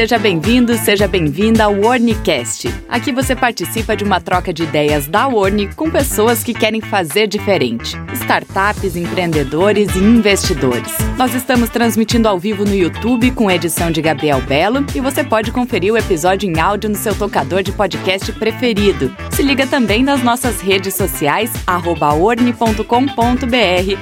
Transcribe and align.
seja 0.00 0.18
bem-vindo, 0.18 0.74
seja 0.78 1.06
bem-vinda 1.06 1.64
ao 1.64 1.78
Warnicast. 1.78 2.72
Aqui 2.88 3.12
você 3.12 3.36
participa 3.36 3.94
de 3.94 4.02
uma 4.02 4.18
troca 4.18 4.50
de 4.50 4.62
ideias 4.62 5.06
da 5.06 5.28
Warni 5.28 5.68
com 5.74 5.90
pessoas 5.90 6.42
que 6.42 6.54
querem 6.54 6.80
fazer 6.80 7.26
diferente. 7.26 7.98
Startups, 8.14 8.96
empreendedores 8.96 9.94
e 9.94 9.98
investidores. 9.98 10.90
Nós 11.18 11.34
estamos 11.34 11.68
transmitindo 11.68 12.26
ao 12.28 12.38
vivo 12.38 12.64
no 12.64 12.74
YouTube 12.74 13.30
com 13.32 13.50
edição 13.50 13.90
de 13.90 14.00
Gabriel 14.00 14.40
Belo 14.40 14.86
e 14.94 15.00
você 15.00 15.22
pode 15.22 15.52
conferir 15.52 15.92
o 15.92 15.98
episódio 15.98 16.48
em 16.48 16.58
áudio 16.58 16.88
no 16.88 16.96
seu 16.96 17.14
tocador 17.14 17.62
de 17.62 17.70
podcast 17.70 18.32
preferido. 18.32 19.14
Se 19.30 19.42
liga 19.42 19.66
também 19.66 20.02
nas 20.02 20.22
nossas 20.22 20.62
redes 20.62 20.94
sociais, 20.94 21.52
orne.com.br, 21.66 22.82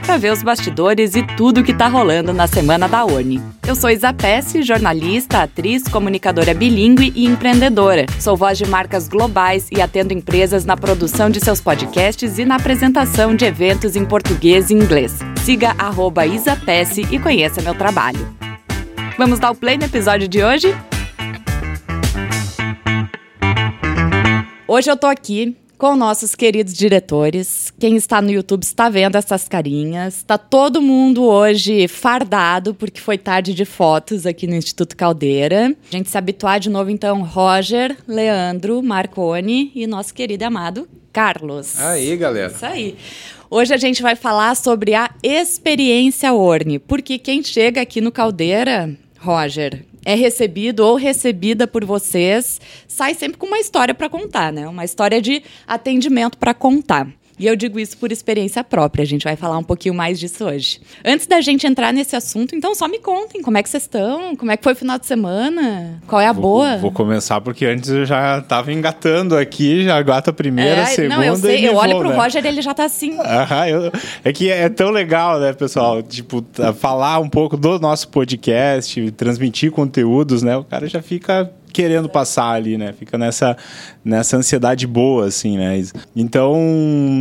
para 0.06 0.16
ver 0.16 0.32
os 0.32 0.44
bastidores 0.44 1.16
e 1.16 1.24
tudo 1.36 1.64
que 1.64 1.72
está 1.72 1.88
rolando 1.88 2.32
na 2.32 2.46
semana 2.46 2.86
da 2.86 3.04
Orne. 3.04 3.42
Eu 3.66 3.74
sou 3.74 3.90
Isa 3.90 4.12
Pesce, 4.12 4.62
jornalista, 4.62 5.42
atriz, 5.42 5.87
comunicadora 5.88 6.54
bilíngue 6.54 7.12
e 7.14 7.26
empreendedora. 7.26 8.06
Sou 8.20 8.36
voz 8.36 8.58
de 8.58 8.66
marcas 8.66 9.08
globais 9.08 9.68
e 9.70 9.80
atendo 9.80 10.12
empresas 10.12 10.64
na 10.64 10.76
produção 10.76 11.30
de 11.30 11.40
seus 11.40 11.60
podcasts 11.60 12.38
e 12.38 12.44
na 12.44 12.56
apresentação 12.56 13.34
de 13.34 13.44
eventos 13.44 13.96
em 13.96 14.04
português 14.04 14.70
e 14.70 14.74
inglês. 14.74 15.18
Siga 15.44 15.74
Isapesse 16.26 17.02
e 17.10 17.18
conheça 17.18 17.62
meu 17.62 17.74
trabalho. 17.74 18.36
Vamos 19.16 19.38
dar 19.38 19.50
o 19.50 19.54
play 19.54 19.76
no 19.76 19.84
episódio 19.84 20.28
de 20.28 20.42
hoje? 20.42 20.74
Hoje 24.66 24.90
eu 24.90 24.96
tô 24.96 25.06
aqui 25.06 25.56
com 25.78 25.94
nossos 25.94 26.34
queridos 26.34 26.74
diretores. 26.74 27.72
Quem 27.78 27.96
está 27.96 28.20
no 28.20 28.30
YouTube 28.30 28.64
está 28.64 28.88
vendo 28.88 29.16
essas 29.16 29.48
carinhas. 29.48 30.16
Está 30.16 30.36
todo 30.36 30.82
mundo 30.82 31.24
hoje 31.24 31.86
fardado, 31.86 32.74
porque 32.74 33.00
foi 33.00 33.16
tarde 33.16 33.54
de 33.54 33.64
fotos 33.64 34.26
aqui 34.26 34.48
no 34.48 34.56
Instituto 34.56 34.96
Caldeira. 34.96 35.76
A 35.88 35.96
gente 35.96 36.10
se 36.10 36.18
habituar 36.18 36.58
de 36.58 36.68
novo, 36.68 36.90
então, 36.90 37.22
Roger, 37.22 37.96
Leandro, 38.08 38.82
Marconi 38.82 39.70
e 39.74 39.86
nosso 39.86 40.12
querido 40.12 40.42
e 40.42 40.46
amado 40.46 40.88
Carlos. 41.12 41.78
Aí, 41.80 42.16
galera. 42.16 42.52
Isso 42.52 42.66
aí. 42.66 42.96
Hoje 43.48 43.72
a 43.72 43.78
gente 43.78 44.02
vai 44.02 44.16
falar 44.16 44.54
sobre 44.56 44.94
a 44.94 45.10
experiência 45.22 46.34
Orne, 46.34 46.78
porque 46.78 47.18
quem 47.18 47.42
chega 47.42 47.80
aqui 47.80 48.00
no 48.00 48.12
Caldeira, 48.12 48.94
Roger, 49.18 49.84
é 50.08 50.14
recebido 50.14 50.80
ou 50.80 50.96
recebida 50.96 51.66
por 51.66 51.84
vocês, 51.84 52.58
sai 52.86 53.12
sempre 53.12 53.36
com 53.36 53.44
uma 53.44 53.58
história 53.58 53.94
para 53.94 54.08
contar, 54.08 54.50
né? 54.50 54.66
Uma 54.66 54.82
história 54.82 55.20
de 55.20 55.42
atendimento 55.66 56.38
para 56.38 56.54
contar. 56.54 57.06
E 57.38 57.46
eu 57.46 57.54
digo 57.54 57.78
isso 57.78 57.96
por 57.96 58.10
experiência 58.10 58.64
própria. 58.64 59.02
A 59.02 59.06
gente 59.06 59.24
vai 59.24 59.36
falar 59.36 59.58
um 59.58 59.62
pouquinho 59.62 59.94
mais 59.94 60.18
disso 60.18 60.44
hoje. 60.44 60.80
Antes 61.04 61.26
da 61.26 61.40
gente 61.40 61.66
entrar 61.66 61.92
nesse 61.92 62.16
assunto, 62.16 62.54
então 62.54 62.74
só 62.74 62.88
me 62.88 62.98
contem 62.98 63.40
como 63.42 63.56
é 63.56 63.62
que 63.62 63.68
vocês 63.68 63.84
estão, 63.84 64.34
como 64.36 64.50
é 64.50 64.56
que 64.56 64.62
foi 64.62 64.72
o 64.72 64.76
final 64.76 64.98
de 64.98 65.06
semana, 65.06 66.00
qual 66.06 66.20
é 66.20 66.26
a 66.26 66.32
vou, 66.32 66.42
boa. 66.42 66.76
Vou 66.78 66.92
começar 66.92 67.40
porque 67.40 67.64
antes 67.64 67.90
eu 67.90 68.04
já 68.04 68.38
estava 68.38 68.72
engatando 68.72 69.36
aqui, 69.36 69.84
já 69.84 70.00
gata 70.02 70.30
a 70.30 70.32
primeira, 70.32 70.82
é, 70.82 70.86
segunda. 70.86 71.16
Não, 71.16 71.24
eu 71.24 71.36
sei, 71.36 71.66
eu 71.66 71.72
vou, 71.72 71.82
olho 71.82 71.98
pro 71.98 72.10
né? 72.10 72.16
Roger 72.16 72.44
ele 72.44 72.62
já 72.62 72.74
tá 72.74 72.84
assim. 72.84 73.18
Aham, 73.20 73.68
eu, 73.68 73.92
é 74.24 74.32
que 74.32 74.50
é 74.50 74.68
tão 74.68 74.90
legal, 74.90 75.38
né, 75.38 75.52
pessoal? 75.52 76.02
Tipo, 76.02 76.44
falar 76.76 77.18
um 77.20 77.28
pouco 77.28 77.56
do 77.56 77.78
nosso 77.78 78.08
podcast, 78.08 79.10
transmitir 79.12 79.70
conteúdos, 79.70 80.42
né? 80.42 80.56
O 80.56 80.64
cara 80.64 80.88
já 80.88 81.02
fica 81.02 81.50
querendo 81.72 82.08
passar 82.08 82.50
ali, 82.52 82.76
né? 82.76 82.92
Fica 82.92 83.16
nessa, 83.16 83.56
nessa 84.04 84.36
ansiedade 84.36 84.86
boa, 84.86 85.26
assim, 85.26 85.56
né? 85.56 85.82
Então, 86.14 86.56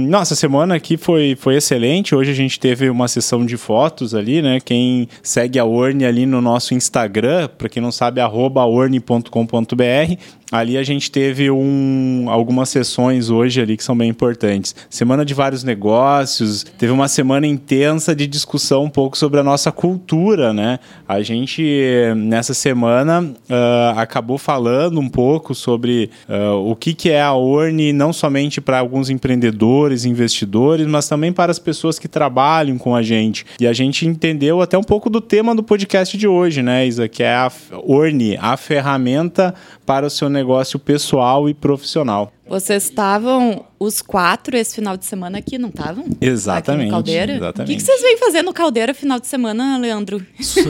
nossa, 0.08 0.35
semana 0.35 0.75
aqui 0.75 0.97
foi, 0.97 1.35
foi 1.40 1.56
excelente. 1.56 2.16
Hoje 2.16 2.31
a 2.31 2.35
gente 2.35 2.59
teve 2.59 2.90
uma 2.90 3.08
sessão 3.08 3.46
de 3.46 3.58
fotos 3.58 4.16
ali, 4.16 4.41
né? 4.41 4.59
Quem 4.59 5.08
segue 5.22 5.59
a 5.59 5.66
Orne 5.66 6.06
ali 6.06 6.25
no 6.25 6.41
nosso 6.41 6.74
Instagram, 6.74 7.50
para 7.58 7.69
quem 7.69 7.81
não 7.81 7.91
sabe, 7.91 8.22
orne.com.br, 8.22 10.18
ali 10.52 10.78
a 10.78 10.84
gente 10.84 11.12
teve 11.12 11.52
um, 11.52 12.25
algumas 12.30 12.69
sessões 12.69 13.30
hoje 13.30 13.62
ali 13.62 13.75
que 13.75 13.84
são 13.84 13.97
bem 13.97 14.09
importantes. 14.09 14.75
Semana 14.90 15.25
de 15.25 15.34
vários 15.34 15.63
negócios, 15.63 16.63
teve 16.78 16.91
uma 16.91 17.08
semana 17.08 17.46
intensa 17.46 18.16
de 18.16 18.25
discussão 18.25 18.85
um 18.85 18.90
pouco 18.90 19.18
sobre 19.18 19.40
a 19.40 19.44
nossa 19.44 19.72
cultura, 19.72 20.53
né? 20.53 20.80
A 21.08 21.22
gente, 21.22 21.63
nessa 22.16 22.53
semana, 22.53 23.22
uh, 23.22 23.97
acabou 24.00 24.38
falando 24.38 25.00
um 25.00 25.09
pouco 25.09 25.53
sobre 25.53 26.09
uh, 26.30 26.56
o 26.69 26.75
que, 26.75 26.94
que 26.94 27.09
é 27.09 27.22
a 27.22 27.34
Orne, 27.34 27.91
não 27.91 28.14
somente 28.14 28.62
para 28.62 28.79
alguns 28.79 29.09
empreendedores, 29.09 30.06
investidores, 30.06 30.88
mas 30.88 31.08
também 31.08 31.34
para 31.34 31.52
as 31.52 31.59
pessoas 31.59 32.00
que 32.00 32.08
trabalham 32.08 32.78
com 32.78 32.96
a 32.96 33.02
gente. 33.02 33.46
E 33.59 33.68
a 33.68 33.74
gente 33.74 34.06
entendeu 34.08 34.62
até 34.62 34.78
um 34.78 34.84
pouco 34.84 35.09
do 35.09 35.19
tema 35.19 35.53
do 35.53 35.64
podcast 35.64 36.18
de 36.18 36.28
hoje, 36.28 36.62
né, 36.62 36.88
Isa? 36.88 37.08
Que 37.08 37.24
é 37.24 37.34
a 37.34 37.52
Orne, 37.85 38.38
a 38.40 38.56
ferramenta 38.56 39.53
para 39.85 40.06
o 40.06 40.09
seu 40.09 40.29
negócio 40.37 40.79
pessoal 40.79 41.49
e 41.49 41.53
profissional. 41.53 42.31
Vocês 42.50 42.84
estavam 42.84 43.66
os 43.80 44.02
quatro 44.02 44.58
esse 44.58 44.75
final 44.75 44.97
de 44.97 45.06
semana 45.06 45.38
aqui, 45.38 45.58
não 45.58 45.69
estavam? 45.69 46.06
Exatamente. 46.19 46.81
Aqui 46.81 46.85
no 46.85 46.91
Caldeira? 46.91 47.35
Exatamente. 47.35 47.74
O 47.74 47.78
que, 47.78 47.84
vocês 47.84 48.02
vêm 48.02 48.18
fazer 48.18 48.41
no 48.41 48.53
Caldeira 48.53 48.94
final 48.94 49.19
de 49.19 49.28
semana, 49.28 49.78
Leandro? 49.78 50.25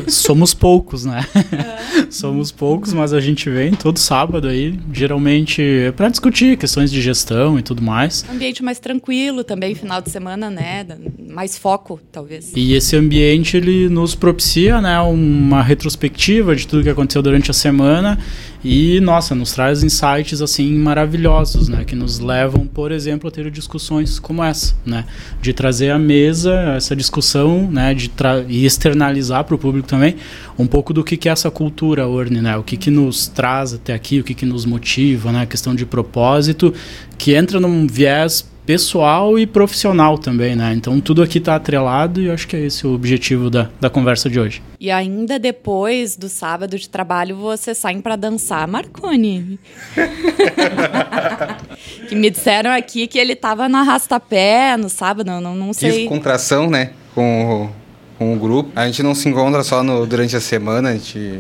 Somos 0.08 0.54
poucos, 0.54 1.06
né? 1.06 1.26
É. 1.36 2.08
Somos 2.12 2.52
poucos, 2.52 2.94
mas 2.94 3.14
a 3.14 3.20
gente 3.20 3.50
vem 3.50 3.74
todo 3.74 3.98
sábado 4.00 4.48
aí, 4.48 4.78
geralmente 4.92 5.64
para 5.96 6.10
discutir 6.10 6.58
questões 6.58 6.92
de 6.92 7.02
gestão 7.02 7.58
e 7.58 7.62
tudo 7.62 7.82
mais. 7.82 8.26
Ambiente 8.30 8.64
mais 8.64 8.80
tranquilo 8.80 9.44
também, 9.44 9.76
final 9.76 10.02
de 10.02 10.09
semana, 10.09 10.50
né? 10.50 10.86
Mais 11.30 11.58
foco, 11.58 12.00
talvez. 12.12 12.52
E 12.56 12.74
esse 12.74 12.96
ambiente 12.96 13.58
ele 13.58 13.90
nos 13.90 14.16
propicia, 14.16 14.82
né, 14.82 15.00
uma 15.02 15.62
retrospectiva 15.62 16.56
de 16.56 16.68
tudo 16.68 16.84
que 16.84 16.90
aconteceu 16.90 17.22
durante 17.22 17.52
a 17.52 17.54
semana 17.54 18.18
e 18.64 19.00
nossa, 19.02 19.36
nos 19.36 19.54
traz 19.54 19.84
insights 19.84 20.42
assim 20.42 20.74
maravilhosos, 20.76 21.66
né, 21.67 21.83
que 21.83 21.95
nos 21.95 22.19
levam, 22.19 22.66
por 22.66 22.91
exemplo, 22.91 23.28
a 23.28 23.31
ter 23.31 23.50
discussões 23.51 24.19
como 24.19 24.44
essa, 24.44 24.75
né, 24.85 25.05
de 25.41 25.53
trazer 25.53 25.91
à 25.91 26.00
mesa 26.00 26.53
essa 26.75 26.95
discussão, 26.95 27.69
né, 27.69 27.94
de 27.94 28.11
e 28.47 28.66
externalizar 28.66 29.44
para 29.44 29.55
o 29.55 29.57
público 29.57 29.88
também 29.88 30.16
um 30.57 30.66
pouco 30.66 30.94
do 30.94 31.03
que, 31.03 31.16
que 31.17 31.29
é 31.29 31.31
essa 31.31 31.51
cultura 31.51 32.07
Orne, 32.07 32.41
né, 32.41 32.57
o 32.57 32.63
que 32.63 32.78
que 32.78 32.89
nos 32.89 33.28
traz 33.28 33.73
até 33.73 33.94
aqui, 33.94 34.19
o 34.19 34.23
que 34.23 34.33
que 34.33 34.45
nos 34.45 34.66
motiva, 34.66 35.31
né, 35.31 35.41
a 35.41 35.45
questão 35.45 35.75
de 35.75 35.85
propósito, 35.85 36.73
que 37.17 37.33
entra 37.33 37.59
num 37.59 37.88
viés 37.88 38.45
pessoal 38.67 39.39
e 39.39 39.47
profissional 39.47 40.17
também, 40.17 40.53
né? 40.53 40.73
Então 40.75 41.00
tudo 41.00 41.23
aqui 41.23 41.38
está 41.38 41.55
atrelado 41.55 42.22
e 42.22 42.25
eu 42.25 42.33
acho 42.33 42.45
que 42.45 42.57
é 42.57 42.59
esse 42.59 42.85
o 42.85 42.94
objetivo 42.94 43.50
da, 43.50 43.69
da 43.79 43.89
conversa 43.89 44.29
de 44.29 44.38
hoje. 44.38 44.61
E 44.78 44.91
ainda 44.91 45.39
depois 45.39 46.17
do 46.17 46.28
sábado 46.28 46.78
de 46.78 46.89
trabalho, 46.89 47.38
você 47.38 47.73
saem 47.73 48.01
para 48.01 48.17
dançar, 48.17 48.67
Marconi. 48.67 49.57
que 52.09 52.16
me 52.16 52.29
disseram 52.29 52.72
aqui 52.72 53.07
que 53.07 53.17
ele 53.17 53.33
estava 53.33 53.69
na 53.69 53.83
rastapé 53.83 54.75
no 54.75 54.89
sábado, 54.89 55.31
não, 55.39 55.55
não 55.55 55.72
sei. 55.72 55.91
Fiz 55.91 56.09
contração, 56.09 56.69
né? 56.69 56.91
Com, 57.16 57.69
com 58.17 58.35
o 58.35 58.38
grupo. 58.38 58.69
A 58.75 58.85
gente 58.85 59.01
não 59.01 59.16
se 59.16 59.29
encontra 59.29 59.63
só 59.63 59.81
no, 59.81 60.05
durante 60.05 60.35
a 60.35 60.41
semana, 60.41 60.89
a 60.89 60.94
gente, 60.94 61.39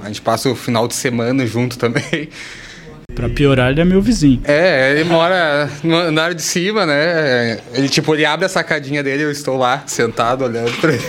a 0.00 0.06
gente 0.06 0.22
passa 0.22 0.48
o 0.48 0.54
final 0.54 0.86
de 0.86 0.94
semana 0.94 1.44
junto 1.44 1.76
também. 1.76 2.28
Pra 3.14 3.28
piorar, 3.28 3.72
ele 3.72 3.80
é 3.80 3.84
meu 3.84 4.00
vizinho. 4.00 4.40
É, 4.44 4.92
ele 4.92 5.02
mora 5.02 5.68
na 6.12 6.22
área 6.22 6.34
de 6.36 6.42
cima, 6.42 6.86
né? 6.86 7.58
Ele, 7.72 7.88
tipo, 7.88 8.14
ele 8.14 8.24
abre 8.24 8.46
a 8.46 8.48
sacadinha 8.48 9.02
dele 9.02 9.22
e 9.22 9.24
eu 9.24 9.30
estou 9.32 9.56
lá, 9.56 9.82
sentado, 9.86 10.44
olhando 10.44 10.70
pra 10.80 10.92
ele. 10.92 11.02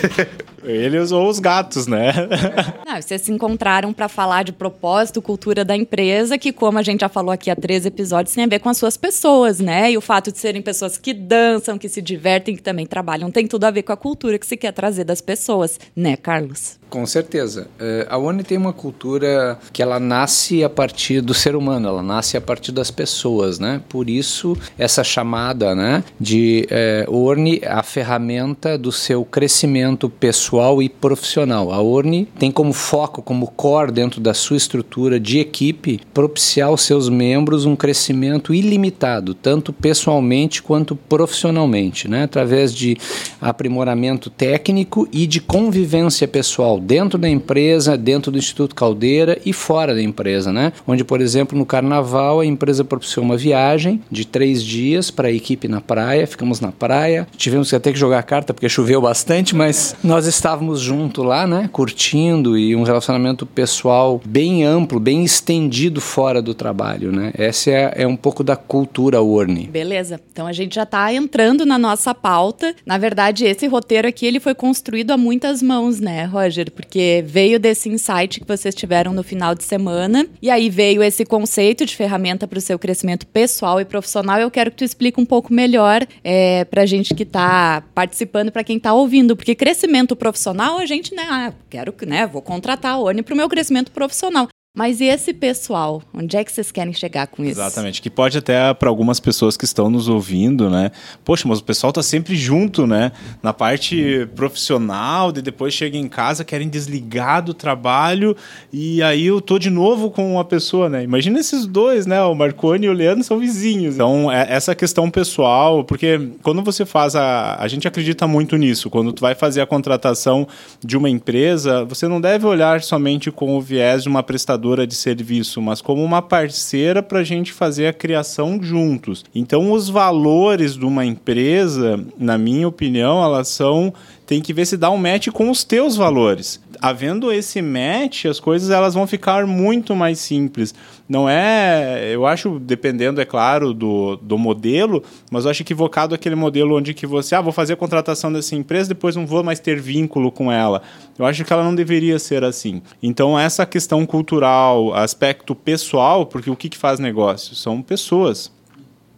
Eles 0.64 1.12
ou 1.12 1.28
os 1.28 1.38
gatos, 1.38 1.86
né? 1.86 2.12
Não, 2.84 3.00
vocês 3.00 3.22
se 3.22 3.32
encontraram 3.32 3.92
para 3.92 4.08
falar 4.08 4.42
de 4.42 4.52
propósito, 4.52 5.22
cultura 5.22 5.64
da 5.64 5.76
empresa, 5.76 6.36
que, 6.36 6.52
como 6.52 6.78
a 6.78 6.82
gente 6.82 7.00
já 7.00 7.08
falou 7.08 7.30
aqui 7.30 7.50
há 7.50 7.56
três 7.56 7.86
episódios, 7.86 8.34
tem 8.34 8.44
a 8.44 8.48
ver 8.48 8.58
com 8.58 8.68
as 8.68 8.76
suas 8.76 8.96
pessoas, 8.96 9.60
né? 9.60 9.92
E 9.92 9.96
o 9.96 10.00
fato 10.00 10.32
de 10.32 10.38
serem 10.38 10.60
pessoas 10.60 10.98
que 10.98 11.14
dançam, 11.14 11.78
que 11.78 11.88
se 11.88 12.02
divertem, 12.02 12.56
que 12.56 12.62
também 12.62 12.86
trabalham, 12.86 13.30
tem 13.30 13.46
tudo 13.46 13.64
a 13.64 13.70
ver 13.70 13.84
com 13.84 13.92
a 13.92 13.96
cultura 13.96 14.38
que 14.38 14.46
se 14.46 14.56
quer 14.56 14.72
trazer 14.72 15.04
das 15.04 15.20
pessoas, 15.20 15.78
né, 15.94 16.16
Carlos? 16.16 16.79
Com 16.90 17.06
certeza. 17.06 17.68
É, 17.78 18.06
a 18.10 18.18
ONU 18.18 18.42
tem 18.42 18.58
uma 18.58 18.72
cultura 18.72 19.56
que 19.72 19.80
ela 19.80 20.00
nasce 20.00 20.64
a 20.64 20.68
partir 20.68 21.20
do 21.20 21.32
ser 21.32 21.54
humano, 21.54 21.86
ela 21.86 22.02
nasce 22.02 22.36
a 22.36 22.40
partir 22.40 22.72
das 22.72 22.90
pessoas, 22.90 23.60
né? 23.60 23.80
Por 23.88 24.10
isso, 24.10 24.56
essa 24.76 25.04
chamada 25.04 25.72
né, 25.72 26.02
de 26.18 26.66
é, 26.68 27.06
ONU, 27.08 27.60
a 27.64 27.82
ferramenta 27.84 28.76
do 28.76 28.90
seu 28.90 29.24
crescimento 29.24 30.10
pessoal 30.10 30.82
e 30.82 30.88
profissional. 30.88 31.72
A 31.72 31.80
Orne 31.80 32.28
tem 32.38 32.50
como 32.50 32.72
foco, 32.72 33.22
como 33.22 33.46
core 33.46 33.92
dentro 33.92 34.20
da 34.20 34.34
sua 34.34 34.56
estrutura 34.56 35.20
de 35.20 35.38
equipe, 35.38 36.00
propiciar 36.12 36.68
aos 36.68 36.82
seus 36.82 37.08
membros 37.08 37.64
um 37.64 37.76
crescimento 37.76 38.52
ilimitado, 38.52 39.32
tanto 39.32 39.72
pessoalmente 39.72 40.60
quanto 40.60 40.96
profissionalmente, 40.96 42.08
né? 42.08 42.24
através 42.24 42.74
de 42.74 42.96
aprimoramento 43.40 44.28
técnico 44.28 45.08
e 45.12 45.26
de 45.26 45.40
convivência 45.40 46.26
pessoal 46.26 46.79
dentro 46.80 47.18
da 47.18 47.28
empresa, 47.28 47.96
dentro 47.96 48.32
do 48.32 48.38
Instituto 48.38 48.74
Caldeira 48.74 49.38
e 49.44 49.52
fora 49.52 49.94
da 49.94 50.02
empresa. 50.02 50.52
Né? 50.52 50.72
Onde, 50.86 51.04
por 51.04 51.20
exemplo, 51.20 51.58
no 51.58 51.66
carnaval, 51.66 52.40
a 52.40 52.46
empresa 52.46 52.84
propiciou 52.84 53.24
uma 53.24 53.36
viagem 53.36 54.02
de 54.10 54.24
três 54.24 54.62
dias 54.62 55.10
para 55.10 55.28
a 55.28 55.32
equipe 55.32 55.68
na 55.68 55.80
praia, 55.80 56.26
ficamos 56.26 56.60
na 56.60 56.72
praia, 56.72 57.26
tivemos 57.36 57.72
até 57.72 57.92
que 57.92 57.98
jogar 57.98 58.22
carta 58.22 58.54
porque 58.54 58.68
choveu 58.68 59.00
bastante, 59.00 59.54
mas 59.54 59.94
nós 60.02 60.26
estávamos 60.26 60.80
junto 60.80 61.22
lá, 61.22 61.46
né? 61.46 61.68
curtindo 61.72 62.56
e 62.58 62.74
um 62.74 62.82
relacionamento 62.82 63.46
pessoal 63.46 64.20
bem 64.24 64.64
amplo, 64.64 64.98
bem 64.98 65.24
estendido 65.24 66.00
fora 66.00 66.40
do 66.40 66.54
trabalho. 66.54 67.12
Né? 67.12 67.32
Essa 67.36 67.70
é, 67.70 68.02
é 68.02 68.06
um 68.06 68.16
pouco 68.16 68.42
da 68.42 68.56
cultura 68.56 69.22
Warney. 69.22 69.66
Beleza, 69.66 70.20
então 70.32 70.46
a 70.46 70.52
gente 70.52 70.74
já 70.74 70.84
está 70.84 71.12
entrando 71.12 71.66
na 71.66 71.78
nossa 71.78 72.14
pauta. 72.14 72.74
Na 72.84 72.98
verdade, 72.98 73.44
esse 73.44 73.66
roteiro 73.66 74.08
aqui 74.08 74.26
ele 74.26 74.40
foi 74.40 74.54
construído 74.54 75.10
a 75.10 75.16
muitas 75.16 75.62
mãos, 75.62 76.00
né, 76.00 76.24
Roger? 76.24 76.69
Porque 76.70 77.22
veio 77.26 77.58
desse 77.58 77.88
insight 77.88 78.40
que 78.40 78.46
vocês 78.46 78.74
tiveram 78.74 79.12
no 79.12 79.22
final 79.22 79.54
de 79.54 79.64
semana 79.64 80.26
e 80.40 80.50
aí 80.50 80.70
veio 80.70 81.02
esse 81.02 81.24
conceito 81.24 81.84
de 81.84 81.96
ferramenta 81.96 82.46
para 82.46 82.58
o 82.58 82.62
seu 82.62 82.78
crescimento 82.78 83.26
pessoal 83.26 83.80
e 83.80 83.84
profissional. 83.84 84.38
Eu 84.40 84.50
quero 84.50 84.70
que 84.70 84.78
tu 84.78 84.84
explique 84.84 85.20
um 85.20 85.26
pouco 85.26 85.52
melhor 85.52 86.06
é, 86.22 86.64
para 86.64 86.82
a 86.82 86.86
gente 86.86 87.14
que 87.14 87.24
está 87.24 87.82
participando, 87.94 88.50
para 88.50 88.64
quem 88.64 88.76
está 88.76 88.92
ouvindo, 88.92 89.36
porque 89.36 89.54
crescimento 89.54 90.16
profissional 90.16 90.78
a 90.78 90.86
gente, 90.86 91.14
né, 91.14 91.26
ah, 91.28 91.52
quero, 91.68 91.94
né, 92.06 92.26
vou 92.26 92.42
contratar 92.42 92.92
a 92.92 92.98
ONI 92.98 93.22
para 93.22 93.34
o 93.34 93.36
meu 93.36 93.48
crescimento 93.48 93.90
profissional. 93.90 94.48
Mas 94.72 95.00
e 95.00 95.06
esse 95.06 95.34
pessoal? 95.34 96.00
Onde 96.14 96.36
é 96.36 96.44
que 96.44 96.52
vocês 96.52 96.70
querem 96.70 96.92
chegar 96.92 97.26
com 97.26 97.42
isso? 97.42 97.60
Exatamente, 97.60 98.00
que 98.00 98.08
pode 98.08 98.38
até 98.38 98.72
para 98.72 98.88
algumas 98.88 99.18
pessoas 99.18 99.56
que 99.56 99.64
estão 99.64 99.90
nos 99.90 100.06
ouvindo, 100.06 100.70
né? 100.70 100.92
Poxa, 101.24 101.48
mas 101.48 101.58
o 101.58 101.64
pessoal 101.64 101.92
tá 101.92 102.04
sempre 102.04 102.36
junto, 102.36 102.86
né? 102.86 103.10
Na 103.42 103.52
parte 103.52 104.28
profissional, 104.36 105.32
de 105.32 105.42
depois 105.42 105.74
chega 105.74 105.98
em 105.98 106.06
casa, 106.06 106.44
querem 106.44 106.68
desligar 106.68 107.42
do 107.42 107.52
trabalho 107.52 108.36
e 108.72 109.02
aí 109.02 109.26
eu 109.26 109.40
tô 109.40 109.58
de 109.58 109.68
novo 109.68 110.08
com 110.08 110.34
uma 110.34 110.44
pessoa, 110.44 110.88
né? 110.88 111.02
Imagina 111.02 111.40
esses 111.40 111.66
dois, 111.66 112.06
né? 112.06 112.22
O 112.22 112.32
Marconi 112.36 112.86
e 112.86 112.88
o 112.88 112.92
Leandro 112.92 113.24
são 113.24 113.40
vizinhos. 113.40 113.96
Então, 113.96 114.30
é 114.30 114.46
essa 114.48 114.72
questão 114.72 115.10
pessoal, 115.10 115.82
porque 115.82 116.30
quando 116.44 116.62
você 116.62 116.86
faz 116.86 117.16
a 117.16 117.56
a 117.60 117.66
gente 117.66 117.88
acredita 117.88 118.28
muito 118.28 118.56
nisso, 118.56 118.88
quando 118.88 119.12
tu 119.12 119.20
vai 119.20 119.34
fazer 119.34 119.60
a 119.60 119.66
contratação 119.66 120.46
de 120.84 120.96
uma 120.96 121.10
empresa, 121.10 121.84
você 121.84 122.06
não 122.06 122.20
deve 122.20 122.46
olhar 122.46 122.80
somente 122.82 123.32
com 123.32 123.56
o 123.56 123.60
viés 123.60 124.04
de 124.04 124.08
uma 124.08 124.22
prestadora 124.22 124.59
prestadora 124.60 124.86
de 124.86 124.94
serviço, 124.94 125.62
mas 125.62 125.80
como 125.80 126.04
uma 126.04 126.20
parceira 126.20 127.02
para 127.02 127.20
a 127.20 127.24
gente 127.24 127.50
fazer 127.50 127.86
a 127.86 127.92
criação 127.92 128.62
juntos. 128.62 129.24
Então, 129.34 129.72
os 129.72 129.88
valores 129.88 130.76
de 130.76 130.84
uma 130.84 131.04
empresa, 131.04 132.04
na 132.18 132.36
minha 132.36 132.68
opinião, 132.68 133.24
elas 133.24 133.48
são 133.48 133.92
tem 134.26 134.40
que 134.40 134.52
ver 134.52 134.64
se 134.64 134.76
dá 134.76 134.88
um 134.90 134.96
match 134.96 135.28
com 135.30 135.50
os 135.50 135.64
teus 135.64 135.96
valores. 135.96 136.60
Havendo 136.80 137.32
esse 137.32 137.60
match, 137.60 138.26
as 138.26 138.38
coisas 138.38 138.70
elas 138.70 138.94
vão 138.94 139.04
ficar 139.04 139.44
muito 139.44 139.96
mais 139.96 140.20
simples. 140.20 140.72
Não 141.10 141.28
é, 141.28 142.14
eu 142.14 142.24
acho, 142.24 142.60
dependendo, 142.60 143.20
é 143.20 143.24
claro, 143.24 143.74
do, 143.74 144.14
do 144.14 144.38
modelo, 144.38 145.02
mas 145.28 145.44
eu 145.44 145.50
acho 145.50 145.62
equivocado 145.62 146.14
aquele 146.14 146.36
modelo 146.36 146.78
onde 146.78 146.94
que 146.94 147.04
você, 147.04 147.34
ah, 147.34 147.40
vou 147.40 147.52
fazer 147.52 147.72
a 147.72 147.76
contratação 147.76 148.32
dessa 148.32 148.54
empresa, 148.54 148.90
depois 148.90 149.16
não 149.16 149.26
vou 149.26 149.42
mais 149.42 149.58
ter 149.58 149.80
vínculo 149.80 150.30
com 150.30 150.52
ela. 150.52 150.82
Eu 151.18 151.26
acho 151.26 151.44
que 151.44 151.52
ela 151.52 151.64
não 151.64 151.74
deveria 151.74 152.16
ser 152.20 152.44
assim. 152.44 152.80
Então, 153.02 153.36
essa 153.36 153.66
questão 153.66 154.06
cultural, 154.06 154.94
aspecto 154.94 155.52
pessoal, 155.52 156.26
porque 156.26 156.48
o 156.48 156.54
que, 156.54 156.68
que 156.68 156.78
faz 156.78 157.00
negócio? 157.00 157.56
São 157.56 157.82
pessoas, 157.82 158.52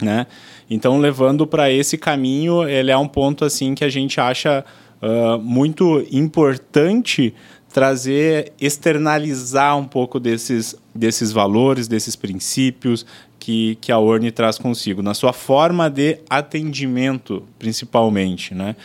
né? 0.00 0.26
Então, 0.70 0.98
levando 0.98 1.46
para 1.46 1.70
esse 1.70 1.98
caminho, 1.98 2.66
ele 2.66 2.90
é 2.90 2.96
um 2.96 3.06
ponto 3.06 3.44
assim 3.44 3.74
que 3.74 3.84
a 3.84 3.90
gente 3.90 4.18
acha 4.18 4.64
uh, 5.02 5.38
muito 5.38 6.02
importante 6.10 7.34
trazer, 7.72 8.52
externalizar 8.60 9.76
um 9.76 9.84
pouco 9.84 10.20
desses, 10.20 10.76
desses 10.94 11.32
valores, 11.32 11.88
desses 11.88 12.14
princípios 12.14 13.06
que, 13.38 13.76
que 13.80 13.90
a 13.90 13.98
Orne 13.98 14.30
traz 14.30 14.58
consigo, 14.58 15.02
na 15.02 15.14
sua 15.14 15.32
forma 15.32 15.88
de 15.88 16.18
atendimento, 16.28 17.42
principalmente. 17.58 18.54
Né? 18.54 18.76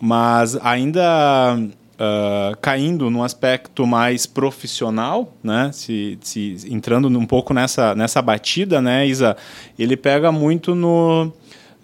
Mas 0.00 0.56
ainda 0.56 1.56
uh, 1.56 2.56
caindo 2.60 3.08
num 3.08 3.22
aspecto 3.22 3.86
mais 3.86 4.26
profissional, 4.26 5.32
né? 5.42 5.70
se, 5.72 6.18
se 6.20 6.56
entrando 6.68 7.08
um 7.08 7.26
pouco 7.26 7.54
nessa, 7.54 7.94
nessa 7.94 8.20
batida, 8.20 8.82
né, 8.82 9.06
Isa? 9.06 9.36
Ele 9.78 9.96
pega 9.96 10.30
muito 10.30 10.74
no 10.74 11.32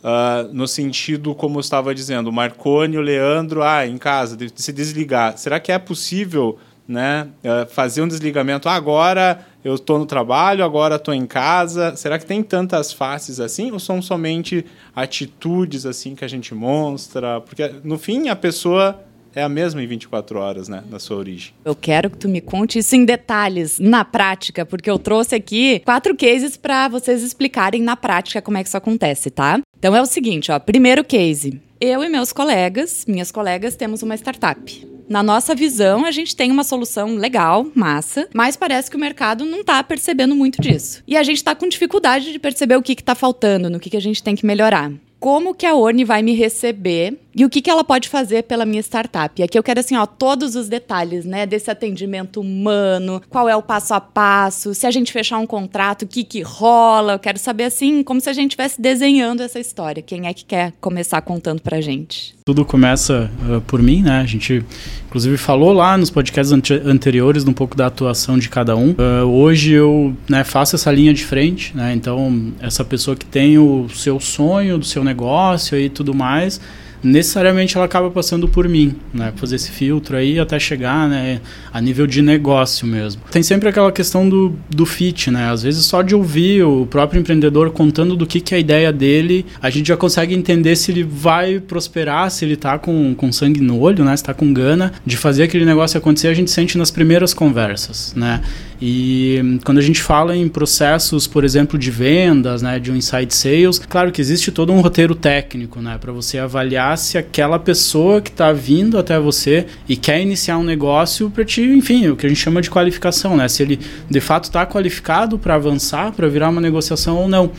Uh, 0.03 0.53
no 0.55 0.67
sentido, 0.67 1.35
como 1.35 1.59
eu 1.59 1.61
estava 1.61 1.95
dizendo, 1.95 2.31
o 2.31 2.33
Marconi, 2.33 2.97
o 2.97 3.03
Leandro, 3.03 3.63
ah, 3.63 3.87
em 3.87 3.99
casa, 3.99 4.35
de 4.35 4.51
se 4.55 4.73
desligar. 4.73 5.37
Será 5.37 5.61
que 5.61 5.71
é 5.71 5.79
possível 5.79 6.59
né, 6.89 7.29
uh, 7.45 7.71
fazer 7.71 8.01
um 8.01 8.09
desligamento? 8.09 8.67
Ah, 8.67 8.75
agora 8.75 9.45
eu 9.63 9.75
estou 9.75 9.99
no 9.99 10.07
trabalho, 10.07 10.65
agora 10.65 10.97
estou 10.97 11.13
em 11.13 11.27
casa. 11.27 11.95
Será 11.97 12.19
que 12.19 12.25
tem 12.25 12.43
tantas 12.43 12.95
faces 12.95 13.41
assim? 13.41 13.71
Ou 13.73 13.79
são 13.79 14.01
somente 14.01 14.65
atitudes 14.97 15.85
assim 15.85 16.15
que 16.15 16.25
a 16.25 16.29
gente 16.29 16.55
mostra? 16.55 17.43
Porque, 17.43 17.71
no 17.85 17.99
fim, 17.99 18.29
a 18.29 18.37
pessoa 18.37 18.99
é 19.35 19.43
a 19.43 19.49
mesma 19.49 19.83
em 19.83 19.87
24 19.87 20.39
horas, 20.39 20.69
né, 20.69 20.83
na 20.91 20.99
sua 20.99 21.17
origem. 21.17 21.53
Eu 21.65 21.75
quero 21.75 22.11
que 22.11 22.19
tu 22.19 22.29
me 22.29 22.41
conte 22.41 22.79
isso 22.79 22.95
em 22.97 23.05
detalhes, 23.05 23.79
na 23.79 24.05
prática, 24.05 24.67
porque 24.67 24.91
eu 24.91 24.99
trouxe 24.99 25.35
aqui 25.35 25.81
quatro 25.85 26.17
cases 26.17 26.57
para 26.57 26.89
vocês 26.89 27.23
explicarem 27.23 27.83
na 27.83 27.97
prática 27.97 28.43
como 28.43 28.59
é 28.59 28.63
que 28.63 28.69
isso 28.69 28.77
acontece, 28.77 29.31
tá? 29.31 29.61
Então 29.79 29.95
é 29.95 30.03
o 30.03 30.07
seguinte, 30.07 30.51
ó, 30.51 30.59
primeiro 30.59 31.05
case. 31.05 31.61
Eu 31.81 32.05
e 32.05 32.09
meus 32.09 32.33
colegas, 32.33 33.07
minhas 33.09 33.33
colegas, 33.33 33.75
temos 33.75 34.03
uma 34.03 34.15
startup. 34.15 34.91
Na 35.09 35.23
nossa 35.23 35.57
visão, 35.57 36.05
a 36.05 36.13
gente 36.13 36.37
tem 36.37 36.53
uma 36.53 36.63
solução 36.63 37.17
legal, 37.17 37.67
massa, 37.75 38.29
mas 38.33 38.57
parece 38.57 38.89
que 38.89 38.97
o 38.97 39.01
mercado 39.01 39.45
não 39.45 39.63
está 39.63 39.83
percebendo 39.83 40.37
muito 40.37 40.63
disso. 40.63 41.03
E 41.05 41.17
a 41.17 41.23
gente 41.25 41.39
está 41.39 41.53
com 41.55 41.67
dificuldade 41.67 42.31
de 42.31 42.39
perceber 42.39 42.77
o 42.77 42.83
que 42.83 42.93
está 42.93 43.15
faltando, 43.17 43.69
no 43.69 43.81
que, 43.81 43.91
que 43.91 43.97
a 43.97 44.01
gente 44.01 44.23
tem 44.23 44.37
que 44.37 44.47
melhorar 44.47 44.93
como 45.21 45.55
que 45.55 45.67
a 45.67 45.75
Orne 45.75 46.03
vai 46.03 46.23
me 46.23 46.33
receber 46.33 47.21
e 47.37 47.45
o 47.45 47.51
que, 47.51 47.61
que 47.61 47.71
ela 47.71 47.85
pode 47.85 48.09
fazer 48.09 48.45
pela 48.45 48.65
minha 48.65 48.81
startup. 48.81 49.41
Aqui 49.41 49.57
eu 49.57 49.63
quero, 49.63 49.79
assim, 49.79 49.95
ó, 49.97 50.07
todos 50.07 50.57
os 50.57 50.69
detalhes, 50.69 51.25
né, 51.25 51.47
desse 51.47 51.71
atendimento 51.71 52.41
humano, 52.41 53.23
qual 53.29 53.49
é 53.49 53.55
o 53.55 53.63
passo 53.63 53.95
a 53.95 54.01
passo, 54.01 54.75
se 54.75 54.87
a 54.87 54.91
gente 54.91 55.13
fechar 55.13 55.39
um 55.39 55.47
contrato, 55.47 56.03
o 56.03 56.09
que 56.09 56.25
que 56.25 56.41
rola. 56.41 57.13
Eu 57.13 57.19
quero 57.19 57.39
saber, 57.39 57.65
assim, 57.65 58.03
como 58.03 58.21
se 58.21 58.31
a 58.31 58.33
gente 58.33 58.53
estivesse 58.53 58.81
desenhando 58.81 59.43
essa 59.43 59.61
história. 59.61 60.03
Quem 60.03 60.27
é 60.27 60.35
que 60.35 60.45
quer 60.45 60.73
começar 60.81 61.21
contando 61.21 61.61
pra 61.61 61.81
gente? 61.81 62.40
Tudo 62.51 62.65
começa 62.65 63.31
uh, 63.49 63.61
por 63.61 63.81
mim, 63.81 64.03
né? 64.03 64.19
A 64.19 64.27
gente, 64.27 64.65
inclusive, 65.07 65.37
falou 65.37 65.73
lá 65.73 65.97
nos 65.97 66.11
podcasts 66.11 66.53
anteriores 66.85 67.47
um 67.47 67.53
pouco 67.53 67.77
da 67.77 67.87
atuação 67.87 68.37
de 68.37 68.49
cada 68.49 68.75
um. 68.75 68.91
Uh, 68.91 69.25
hoje 69.25 69.71
eu 69.71 70.17
né, 70.29 70.43
faço 70.43 70.75
essa 70.75 70.91
linha 70.91 71.15
de 71.15 71.25
frente, 71.25 71.77
né? 71.77 71.95
Então, 71.95 72.53
essa 72.61 72.85
pessoa 72.85 73.17
que 73.17 73.25
tem 73.25 73.57
o 73.57 73.89
seu 73.95 74.19
sonho 74.19 74.79
do 74.79 74.85
seu 74.85 75.05
negócio 75.05 75.79
e 75.79 75.89
tudo 75.89 76.13
mais 76.13 76.61
necessariamente 77.03 77.77
ela 77.77 77.87
acaba 77.87 78.11
passando 78.11 78.49
por 78.49 78.69
mim, 78.69 78.95
né? 79.13 79.33
Fazer 79.37 79.57
esse 79.57 79.71
filtro 79.71 80.17
aí 80.17 80.39
até 80.39 80.59
chegar, 80.59 81.09
né? 81.09 81.41
A 81.73 81.81
nível 81.81 82.07
de 82.07 82.23
negócio 82.23 82.87
mesmo. 82.87 83.23
Tem 83.31 83.43
sempre 83.43 83.69
aquela 83.69 83.91
questão 83.91 84.29
do, 84.29 84.55
do 84.69 84.85
fit, 84.87 85.31
né? 85.31 85.51
Às 85.51 85.63
vezes 85.63 85.85
só 85.85 86.03
de 86.03 86.15
ouvir 86.15 86.63
o 86.63 86.87
próprio 86.87 87.21
empreendedor 87.21 87.71
contando 87.71 88.17
do 88.17 88.27
que, 88.27 88.41
que 88.41 88.55
é 88.55 88.59
a 88.59 88.61
ideia 88.61 88.93
dele, 88.93 89.47
a 89.61 89.71
gente 89.71 89.89
já 89.89 89.97
consegue 89.97 90.35
entender 90.35 90.77
se 90.77 90.91
ele 90.91 91.03
vai 91.03 91.61
prosperar, 91.61 92.31
se 92.31 92.45
ele 92.45 92.57
tá 92.57 92.79
com, 92.79 93.15
com 93.15 93.33
sangue 93.33 93.61
no 93.61 93.79
olho, 93.81 94.05
né? 94.05 94.17
Se 94.17 94.25
tá 94.25 94.35
com 94.35 94.53
gana 94.53 94.93
de 95.05 95.17
fazer 95.17 95.45
aquele 95.45 95.65
negócio 95.65 95.99
acontecer, 95.99 96.29
a 96.29 96.35
gente 96.35 96.51
sente 96.51 96.77
nas 96.77 96.91
primeiras 96.91 97.33
conversas, 97.33 98.15
né? 98.15 98.41
E 98.83 99.59
quando 99.63 99.77
a 99.77 99.83
gente 99.83 100.01
fala 100.01 100.35
em 100.35 100.49
processos, 100.49 101.27
por 101.27 101.45
exemplo, 101.45 101.79
de 101.79 101.91
vendas, 101.91 102.63
né, 102.63 102.79
de 102.79 102.91
um 102.91 102.97
inside 102.97 103.35
sales, 103.35 103.79
claro 103.79 104.11
que 104.11 104.23
existe 104.23 104.51
todo 104.51 104.73
um 104.73 104.81
roteiro 104.81 105.15
técnico, 105.15 105.81
né, 105.83 105.99
para 106.01 106.11
você 106.13 106.39
avaliar 106.39 106.97
se 106.97 107.19
aquela 107.19 107.59
pessoa 107.59 108.23
que 108.23 108.31
está 108.31 108.53
vindo 108.53 108.99
até 108.99 109.21
você 109.21 109.67
e 109.87 109.97
quer 109.97 110.23
iniciar 110.23 110.57
um 110.57 110.65
negócio 110.65 111.29
para 111.29 111.45
te, 111.45 111.61
enfim, 111.61 112.09
o 112.09 112.17
que 112.17 112.25
a 112.25 112.29
gente 112.29 112.41
chama 112.41 112.63
de 112.63 112.71
qualificação, 112.71 113.37
né, 113.37 113.49
se 113.49 113.63
ele 113.63 113.79
de 114.09 114.21
fato 114.21 114.45
está 114.45 114.65
qualificado 114.65 115.39
para 115.39 115.57
avançar, 115.57 116.13
para 116.13 116.27
virar 116.27 116.49
uma 116.49 116.61
negociação 116.61 117.17
ou 117.17 117.29
não. 117.29 117.53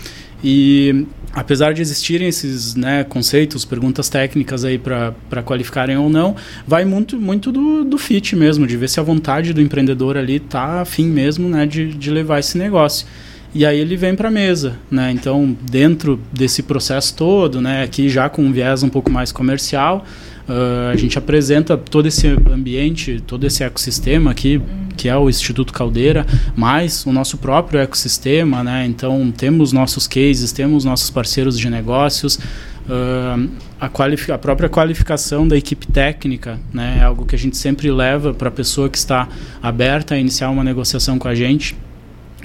E 0.44 1.06
apesar 1.34 1.74
de 1.74 1.82
existirem 1.82 2.28
esses 2.28 2.76
né, 2.76 3.04
conceitos, 3.04 3.64
perguntas 3.64 4.10
técnicas 4.10 4.66
aí 4.66 4.78
para 4.78 5.44
qualificarem 5.44 5.98
ou 5.98 6.10
não, 6.10 6.36
vai 6.68 6.84
muito, 6.86 7.20
muito 7.20 7.52
do, 7.52 7.84
do 7.84 7.98
fit 7.98 8.36
mesmo, 8.36 8.68
de 8.68 8.76
ver 8.78 8.90
se 8.90 9.00
a 9.00 9.04
vontade 9.04 9.54
do 9.54 9.62
empreendedor 9.62 10.18
ali 10.18 10.36
está 10.36 10.82
afim 10.82 11.06
mesmo 11.06 11.48
né, 11.50 11.66
de, 11.66 11.94
de 11.94 12.10
levar 12.10 12.40
esse 12.40 12.58
negócio. 12.58 13.08
e 13.54 13.66
aí 13.66 13.80
ele 13.80 13.96
vem 13.96 14.16
para 14.16 14.28
a 14.28 14.32
mesa, 14.32 14.78
né? 14.90 15.12
Então, 15.12 15.56
dentro 15.70 16.20
desse 16.32 16.64
processo 16.64 17.16
todo, 17.16 17.62
né, 17.62 17.84
aqui 17.84 18.10
já 18.10 18.30
com 18.30 18.44
um 18.44 18.52
viés 18.52 18.84
um 18.84 18.90
pouco 18.90 19.12
mais 19.12 19.32
comercial, 19.32 20.06
uh, 20.48 20.92
a 20.92 20.96
gente 20.96 21.18
apresenta 21.18 21.78
todo 21.78 22.08
esse 22.08 22.28
ambiente, 22.28 23.22
todo 23.26 23.46
esse 23.46 23.64
ecossistema 23.64 24.32
aqui, 24.32 24.62
que 24.98 25.10
é 25.10 25.18
o 25.18 25.30
Instituto 25.30 25.74
Caldeira, 25.74 26.26
mais 26.56 27.06
o 27.06 27.12
nosso 27.12 27.38
próprio 27.38 27.80
ecossistema, 27.80 28.64
né? 28.64 28.86
Então, 28.86 29.32
temos 29.36 29.72
nossos 29.72 30.08
cases, 30.08 30.52
temos 30.52 30.86
nossos 30.86 31.10
parceiros 31.10 31.58
de 31.58 31.70
negócios, 31.70 32.36
uh, 32.36 33.50
a, 33.80 33.86
a, 33.88 34.38
própria 34.38 34.70
qualificação 34.70 35.48
da 35.48 35.58
equipe 35.58 35.88
técnica 35.88 36.60
né, 36.72 36.98
é 37.00 37.04
algo 37.04 37.26
que 37.26 37.36
a 37.36 37.38
gente 37.38 37.58
sempre 37.58 37.92
leva 37.92 38.34
para 38.34 38.50
a 38.50 38.52
pessoa 38.52 38.90
que 38.90 38.98
está 38.98 39.28
aberta 39.62 40.16
a 40.16 40.20
iniciar 40.20 40.50
uma 40.50 40.64
negociação 40.64 41.18
com 41.18 41.28
a 41.28 41.34
gente 41.34 41.76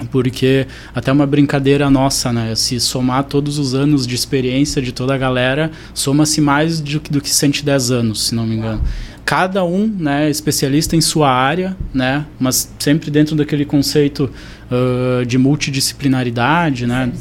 porque 0.05 0.67
até 0.93 1.11
uma 1.11 1.25
brincadeira 1.25 1.89
nossa, 1.89 2.31
né? 2.31 2.53
Se 2.55 2.79
somar 2.79 3.23
todos 3.23 3.57
os 3.57 3.73
anos 3.73 4.05
de 4.05 4.15
experiência 4.15 4.81
de 4.81 4.91
toda 4.91 5.15
a 5.15 5.17
galera, 5.17 5.71
soma-se 5.93 6.41
mais 6.41 6.79
do, 6.79 6.99
do 6.99 7.21
que 7.21 7.29
110 7.29 7.91
anos, 7.91 8.27
se 8.27 8.35
não 8.35 8.45
me 8.45 8.55
engano. 8.55 8.81
Cada 9.25 9.63
um, 9.65 9.87
né, 9.87 10.29
especialista 10.29 10.95
em 10.95 11.01
sua 11.01 11.29
área, 11.29 11.75
né? 11.93 12.25
Mas 12.39 12.73
sempre 12.79 13.11
dentro 13.11 13.35
daquele 13.35 13.65
conceito 13.65 14.29
uh, 14.71 15.25
de 15.25 15.37
multidisciplinaridade, 15.37 16.87
né? 16.87 17.11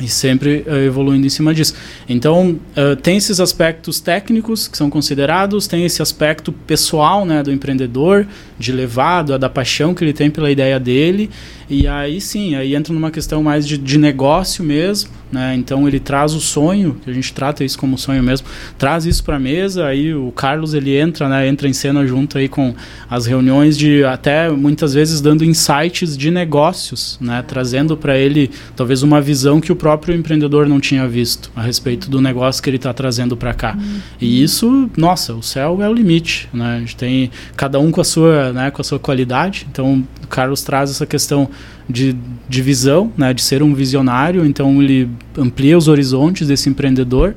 e 0.00 0.08
sempre 0.08 0.64
uh, 0.66 0.74
evoluindo 0.76 1.26
em 1.26 1.30
cima 1.30 1.54
disso. 1.54 1.74
Então, 2.08 2.58
uh, 2.76 2.96
tem 2.96 3.16
esses 3.16 3.38
aspectos 3.38 4.00
técnicos 4.00 4.66
que 4.66 4.76
são 4.76 4.88
considerados, 4.88 5.66
tem 5.66 5.84
esse 5.84 6.00
aspecto 6.00 6.52
pessoal 6.52 7.24
né, 7.24 7.42
do 7.42 7.52
empreendedor, 7.52 8.26
de 8.60 8.70
levado, 8.70 9.36
da 9.38 9.48
paixão 9.48 9.94
que 9.94 10.04
ele 10.04 10.12
tem 10.12 10.30
pela 10.30 10.50
ideia 10.50 10.78
dele, 10.78 11.30
e 11.68 11.86
aí 11.86 12.20
sim, 12.20 12.56
aí 12.56 12.74
entra 12.74 12.92
numa 12.92 13.10
questão 13.12 13.42
mais 13.42 13.66
de, 13.66 13.78
de 13.78 13.96
negócio 13.96 14.64
mesmo, 14.64 15.10
né? 15.30 15.54
Então 15.54 15.86
ele 15.86 16.00
traz 16.00 16.34
o 16.34 16.40
sonho, 16.40 16.96
que 17.02 17.08
a 17.08 17.12
gente 17.12 17.32
trata 17.32 17.62
isso 17.62 17.78
como 17.78 17.96
sonho 17.96 18.22
mesmo, 18.22 18.46
traz 18.76 19.06
isso 19.06 19.22
para 19.22 19.36
a 19.36 19.38
mesa, 19.38 19.86
aí 19.86 20.12
o 20.12 20.32
Carlos 20.32 20.74
ele 20.74 20.96
entra, 20.96 21.28
né? 21.28 21.46
Entra 21.46 21.68
em 21.68 21.72
cena 21.72 22.04
junto 22.04 22.38
aí 22.38 22.48
com 22.48 22.74
as 23.08 23.26
reuniões 23.26 23.78
de 23.78 24.02
até 24.04 24.50
muitas 24.50 24.92
vezes 24.94 25.20
dando 25.20 25.44
insights 25.44 26.18
de 26.18 26.30
negócios, 26.30 27.16
né? 27.20 27.42
Trazendo 27.46 27.96
para 27.96 28.18
ele 28.18 28.50
talvez 28.74 29.04
uma 29.04 29.20
visão 29.20 29.60
que 29.60 29.70
o 29.70 29.76
próprio 29.76 30.16
empreendedor 30.16 30.66
não 30.66 30.80
tinha 30.80 31.06
visto 31.06 31.52
a 31.54 31.62
respeito 31.62 32.10
do 32.10 32.20
negócio 32.20 32.60
que 32.60 32.68
ele 32.68 32.78
está 32.78 32.92
trazendo 32.92 33.36
para 33.36 33.54
cá. 33.54 33.78
E 34.20 34.42
isso, 34.42 34.90
nossa, 34.96 35.34
o 35.34 35.42
céu 35.42 35.80
é 35.80 35.88
o 35.88 35.92
limite, 35.92 36.48
né? 36.52 36.76
A 36.76 36.80
gente 36.80 36.96
tem 36.96 37.30
cada 37.56 37.78
um 37.78 37.92
com 37.92 38.00
a 38.00 38.04
sua, 38.04 38.49
né? 38.52 38.70
Com 38.70 38.80
a 38.80 38.84
sua 38.84 38.98
qualidade. 38.98 39.66
Então 39.70 40.04
o 40.22 40.26
Carlos 40.26 40.62
traz 40.62 40.90
essa 40.90 41.06
questão 41.06 41.48
de, 41.90 42.16
de 42.48 42.62
visão, 42.62 43.12
né, 43.16 43.34
de 43.34 43.42
ser 43.42 43.62
um 43.62 43.74
visionário, 43.74 44.46
então 44.46 44.80
ele 44.82 45.10
amplia 45.36 45.76
os 45.76 45.88
horizontes 45.88 46.46
desse 46.46 46.68
empreendedor. 46.68 47.34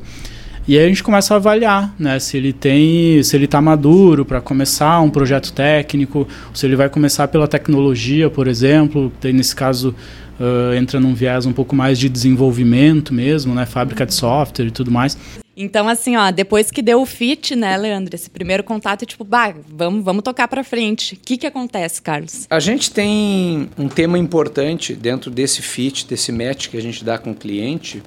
E 0.66 0.78
aí 0.78 0.86
a 0.86 0.88
gente 0.88 1.04
começa 1.04 1.34
a 1.34 1.38
avaliar, 1.38 1.94
né, 2.00 2.18
se 2.20 2.38
ele 2.38 2.54
tem, 2.54 3.22
se 3.22 3.36
ele 3.36 3.46
está 3.46 3.60
maduro 3.60 4.24
para 4.24 4.40
começar 4.40 5.02
um 5.02 5.10
projeto 5.10 5.52
técnico, 5.52 6.26
se 6.54 6.66
ele 6.66 6.78
vai 6.78 6.88
começar 6.88 7.28
pela 7.28 7.48
tecnologia, 7.50 8.30
por 8.30 8.48
exemplo, 8.48 9.12
tem 9.20 9.34
nesse 9.34 9.54
caso 9.54 9.94
uh, 10.40 10.74
entra 10.76 11.00
num 11.00 11.14
viés 11.14 11.46
um 11.46 11.54
pouco 11.54 11.76
mais 11.76 11.98
de 11.98 12.10
desenvolvimento 12.10 13.14
mesmo, 13.14 13.54
né, 13.54 13.66
fábrica 13.66 14.06
de 14.06 14.14
software 14.14 14.68
e 14.68 14.72
tudo 14.72 14.92
mais. 14.92 15.18
Então, 15.56 15.88
assim, 15.88 16.16
ó, 16.16 16.32
depois 16.32 16.72
que 16.72 16.82
deu 16.82 17.00
o 17.02 17.06
fit, 17.06 17.56
né, 17.56 17.78
Leandro, 17.78 18.16
esse 18.16 18.30
primeiro 18.30 18.64
contato, 18.64 19.06
tipo, 19.06 19.24
bah, 19.24 19.54
vamos, 19.68 20.04
vamos 20.04 20.24
tocar 20.24 20.48
para 20.48 20.64
frente. 20.64 21.14
O 21.14 21.20
que, 21.20 21.38
que 21.38 21.46
acontece, 21.46 22.02
Carlos? 22.02 22.48
A 22.50 22.60
gente 22.60 22.90
tem 22.90 23.70
um 23.78 23.88
tema 23.88 24.18
importante 24.18 24.96
dentro 24.96 25.30
desse 25.30 25.62
fit, 25.62 26.08
desse 26.08 26.32
match 26.32 26.70
que 26.70 26.78
a 26.78 26.82
gente 26.82 27.06
dá 27.06 27.20
com 27.20 27.32
o 27.32 27.36
cliente, 27.36 28.02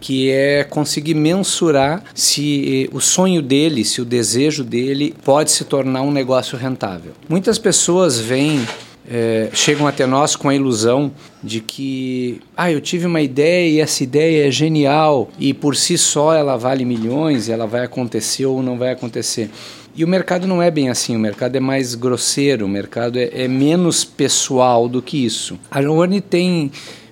que 0.00 0.30
é 0.30 0.64
conseguir 0.64 1.14
mensurar 1.14 2.02
se 2.14 2.88
o 2.92 3.00
sonho 3.00 3.42
dele, 3.42 3.84
se 3.84 4.00
o 4.00 4.04
desejo 4.04 4.64
dele 4.64 5.14
pode 5.22 5.50
se 5.50 5.64
tornar 5.64 6.02
um 6.02 6.10
negócio 6.10 6.56
rentável. 6.56 7.12
Muitas 7.28 7.58
pessoas 7.58 8.18
vêm 8.18 8.64
é, 9.08 9.50
chegam 9.52 9.86
até 9.86 10.06
nós 10.06 10.34
com 10.34 10.48
a 10.48 10.54
ilusão 10.54 11.12
de 11.42 11.60
que, 11.60 12.40
ah, 12.56 12.70
eu 12.70 12.80
tive 12.80 13.06
uma 13.06 13.20
ideia 13.20 13.68
e 13.68 13.80
essa 13.80 14.02
ideia 14.02 14.48
é 14.48 14.50
genial 14.50 15.28
e 15.38 15.54
por 15.54 15.76
si 15.76 15.96
só 15.96 16.34
ela 16.34 16.56
vale 16.56 16.84
milhões, 16.84 17.48
ela 17.48 17.66
vai 17.66 17.84
acontecer 17.84 18.46
ou 18.46 18.62
não 18.62 18.76
vai 18.76 18.90
acontecer. 18.90 19.50
E 19.96 20.04
o 20.04 20.08
mercado 20.08 20.46
não 20.46 20.60
é 20.60 20.70
bem 20.70 20.90
assim, 20.90 21.16
o 21.16 21.18
mercado 21.18 21.56
é 21.56 21.60
mais 21.60 21.94
grosseiro, 21.94 22.66
o 22.66 22.68
mercado 22.68 23.18
é, 23.18 23.30
é 23.32 23.48
menos 23.48 24.04
pessoal 24.04 24.88
do 24.88 25.00
que 25.00 25.24
isso. 25.24 25.58
A 25.70 25.80
Orne 25.80 26.20
tem 26.20 26.70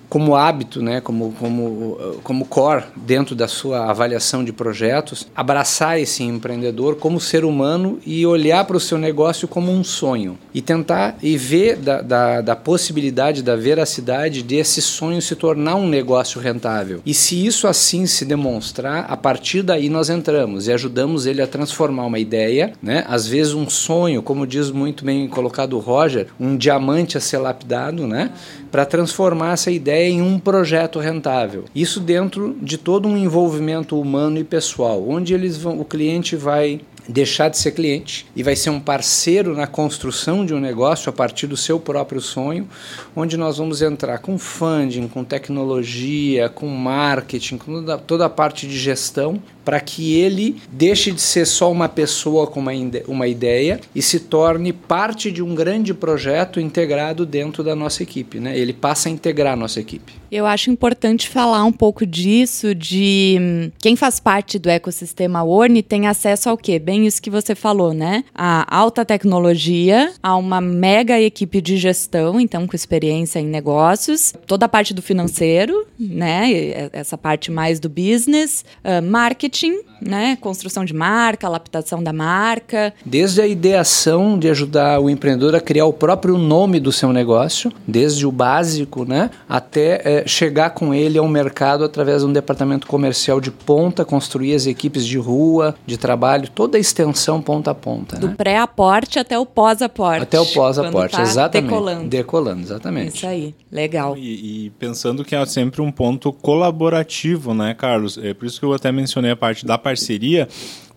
como 0.09 0.35
hábito, 0.35 0.81
né, 0.81 1.01
como, 1.01 1.33
como, 1.33 1.97
como 2.23 2.45
core 2.45 2.83
dentro 2.95 3.35
da 3.35 3.47
sua 3.47 3.89
avaliação 3.89 4.43
de 4.43 4.53
projetos, 4.53 5.27
abraçar 5.35 5.99
esse 5.99 6.23
empreendedor 6.23 6.95
como 6.95 7.19
ser 7.19 7.43
humano 7.43 7.99
e 8.05 8.25
olhar 8.25 8.65
para 8.65 8.77
o 8.77 8.79
seu 8.79 8.97
negócio 8.97 9.47
como 9.47 9.71
um 9.71 9.83
sonho. 9.83 10.37
E 10.53 10.61
tentar 10.61 11.17
e 11.21 11.37
ver 11.37 11.77
da, 11.77 12.01
da, 12.01 12.41
da 12.41 12.55
possibilidade, 12.55 13.43
da 13.43 13.55
veracidade 13.55 14.43
desse 14.43 14.81
sonho 14.81 15.21
se 15.21 15.35
tornar 15.35 15.75
um 15.75 15.87
negócio 15.87 16.39
rentável. 16.39 17.01
E 17.05 17.13
se 17.13 17.45
isso 17.45 17.67
assim 17.67 18.05
se 18.05 18.25
demonstrar, 18.25 19.05
a 19.09 19.17
partir 19.17 19.61
daí 19.61 19.89
nós 19.89 20.09
entramos 20.09 20.67
e 20.67 20.71
ajudamos 20.71 21.25
ele 21.25 21.41
a 21.41 21.47
transformar 21.47 22.05
uma 22.05 22.19
ideia, 22.19 22.73
né, 22.81 23.05
às 23.07 23.27
vezes 23.27 23.53
um 23.53 23.69
sonho, 23.69 24.21
como 24.21 24.45
diz 24.45 24.71
muito 24.71 25.03
bem 25.03 25.27
colocado 25.27 25.73
o 25.73 25.79
Roger, 25.79 26.27
um 26.39 26.55
diamante 26.55 27.17
a 27.17 27.21
ser 27.21 27.37
lapidado, 27.37 28.07
né, 28.07 28.31
para 28.71 28.85
transformar 28.85 29.53
essa 29.53 29.71
ideia 29.71 29.94
em 30.03 30.21
um 30.21 30.39
projeto 30.39 30.99
rentável. 30.99 31.65
Isso 31.73 31.99
dentro 31.99 32.55
de 32.61 32.77
todo 32.77 33.07
um 33.07 33.17
envolvimento 33.17 33.99
humano 33.99 34.37
e 34.37 34.43
pessoal, 34.43 35.07
onde 35.07 35.33
eles 35.33 35.57
vão, 35.57 35.79
o 35.79 35.85
cliente 35.85 36.35
vai 36.35 36.81
deixar 37.07 37.49
de 37.49 37.57
ser 37.57 37.71
cliente 37.71 38.25
e 38.35 38.43
vai 38.43 38.55
ser 38.55 38.69
um 38.69 38.79
parceiro 38.79 39.55
na 39.55 39.67
construção 39.67 40.45
de 40.45 40.53
um 40.53 40.59
negócio 40.59 41.09
a 41.09 41.13
partir 41.13 41.47
do 41.47 41.57
seu 41.57 41.79
próprio 41.79 42.21
sonho, 42.21 42.67
onde 43.15 43.37
nós 43.37 43.57
vamos 43.57 43.81
entrar 43.81 44.19
com 44.19 44.37
funding, 44.37 45.07
com 45.07 45.23
tecnologia, 45.23 46.49
com 46.49 46.67
marketing, 46.67 47.57
com 47.57 47.73
toda, 47.73 47.97
toda 47.97 48.25
a 48.25 48.29
parte 48.29 48.67
de 48.67 48.77
gestão, 48.77 49.41
para 49.63 49.79
que 49.79 50.15
ele 50.15 50.61
deixe 50.71 51.11
de 51.11 51.21
ser 51.21 51.45
só 51.45 51.71
uma 51.71 51.89
pessoa 51.89 52.45
com 52.45 52.59
uma, 52.59 52.71
uma 53.07 53.27
ideia 53.27 53.79
e 53.95 54.01
se 54.01 54.19
torne 54.19 54.71
parte 54.71 55.31
de 55.31 55.41
um 55.41 55.55
grande 55.55 55.93
projeto 55.93 56.59
integrado 56.59 57.25
dentro 57.25 57.63
da 57.63 57.75
nossa 57.75 58.03
equipe. 58.03 58.39
Né? 58.39 58.57
Ele 58.57 58.73
passa 58.73 59.09
a 59.09 59.11
integrar 59.11 59.53
a 59.53 59.55
nossa 59.55 59.79
equipe. 59.79 60.13
Eu 60.35 60.45
acho 60.45 60.69
importante 60.69 61.29
falar 61.29 61.63
um 61.63 61.71
pouco 61.71 62.05
disso, 62.05 62.75
de 62.75 63.37
hum, 63.39 63.71
quem 63.79 63.95
faz 63.95 64.19
parte 64.19 64.59
do 64.59 64.69
ecossistema 64.69 65.45
Orne 65.45 65.81
tem 65.81 66.07
acesso 66.07 66.49
ao 66.49 66.57
quê? 66.57 66.77
Bem 66.77 67.07
isso 67.07 67.21
que 67.21 67.29
você 67.29 67.55
falou, 67.55 67.93
né? 67.93 68.25
A 68.35 68.65
alta 68.77 69.05
tecnologia, 69.05 70.11
a 70.21 70.35
uma 70.35 70.59
mega 70.59 71.17
equipe 71.21 71.61
de 71.61 71.77
gestão, 71.77 72.37
então 72.37 72.67
com 72.67 72.75
experiência 72.75 73.39
em 73.39 73.45
negócios, 73.45 74.33
toda 74.45 74.65
a 74.65 74.69
parte 74.69 74.93
do 74.93 75.01
financeiro, 75.01 75.87
né? 75.97 76.89
Essa 76.91 77.17
parte 77.17 77.49
mais 77.49 77.79
do 77.79 77.87
business, 77.87 78.65
uh, 78.83 79.01
marketing, 79.01 79.79
né? 80.01 80.37
Construção 80.41 80.83
de 80.83 80.93
marca, 80.93 81.47
adaptação 81.47 82.03
da 82.03 82.11
marca. 82.11 82.93
Desde 83.05 83.41
a 83.41 83.47
ideação 83.47 84.37
de 84.37 84.49
ajudar 84.49 84.99
o 84.99 85.09
empreendedor 85.09 85.55
a 85.55 85.61
criar 85.61 85.85
o 85.85 85.93
próprio 85.93 86.37
nome 86.37 86.77
do 86.81 86.91
seu 86.91 87.13
negócio, 87.13 87.71
desde 87.87 88.27
o 88.27 88.31
básico, 88.33 89.05
né? 89.05 89.29
Até 89.47 90.01
é, 90.03 90.24
chegar 90.25 90.71
com 90.71 90.93
ele 90.93 91.17
ao 91.17 91.27
mercado 91.27 91.83
através 91.83 92.21
de 92.21 92.27
um 92.27 92.33
departamento 92.33 92.87
comercial 92.87 93.39
de 93.39 93.51
ponta, 93.51 94.03
construir 94.03 94.53
as 94.55 94.65
equipes 94.65 95.05
de 95.05 95.17
rua, 95.17 95.75
de 95.85 95.97
trabalho, 95.97 96.49
toda 96.49 96.77
a 96.77 96.79
extensão 96.79 97.41
ponta 97.41 97.71
a 97.71 97.75
ponta. 97.75 98.17
Do 98.17 98.29
né? 98.29 98.35
pré-aporte 98.35 99.19
até 99.19 99.37
o 99.37 99.45
pós-aporte. 99.45 100.23
Até 100.23 100.39
o 100.39 100.45
pós-aporte, 100.45 101.15
tá 101.15 101.21
exatamente. 101.21 101.69
Decolando. 101.69 102.09
Decolando, 102.09 102.61
exatamente. 102.61 103.17
Isso 103.17 103.27
aí, 103.27 103.55
legal. 103.71 104.17
E, 104.17 104.65
e, 104.65 104.69
pensando 104.71 105.23
que 105.23 105.35
é 105.35 105.45
sempre 105.45 105.81
um 105.81 105.91
ponto 105.91 106.33
colaborativo, 106.33 107.53
né, 107.53 107.73
Carlos? 107.73 108.17
É 108.17 108.33
por 108.33 108.45
isso 108.45 108.59
que 108.59 108.65
eu 108.65 108.73
até 108.73 108.91
mencionei 108.91 109.31
a 109.31 109.35
parte 109.35 109.65
da 109.65 109.77
parceria, 109.77 110.47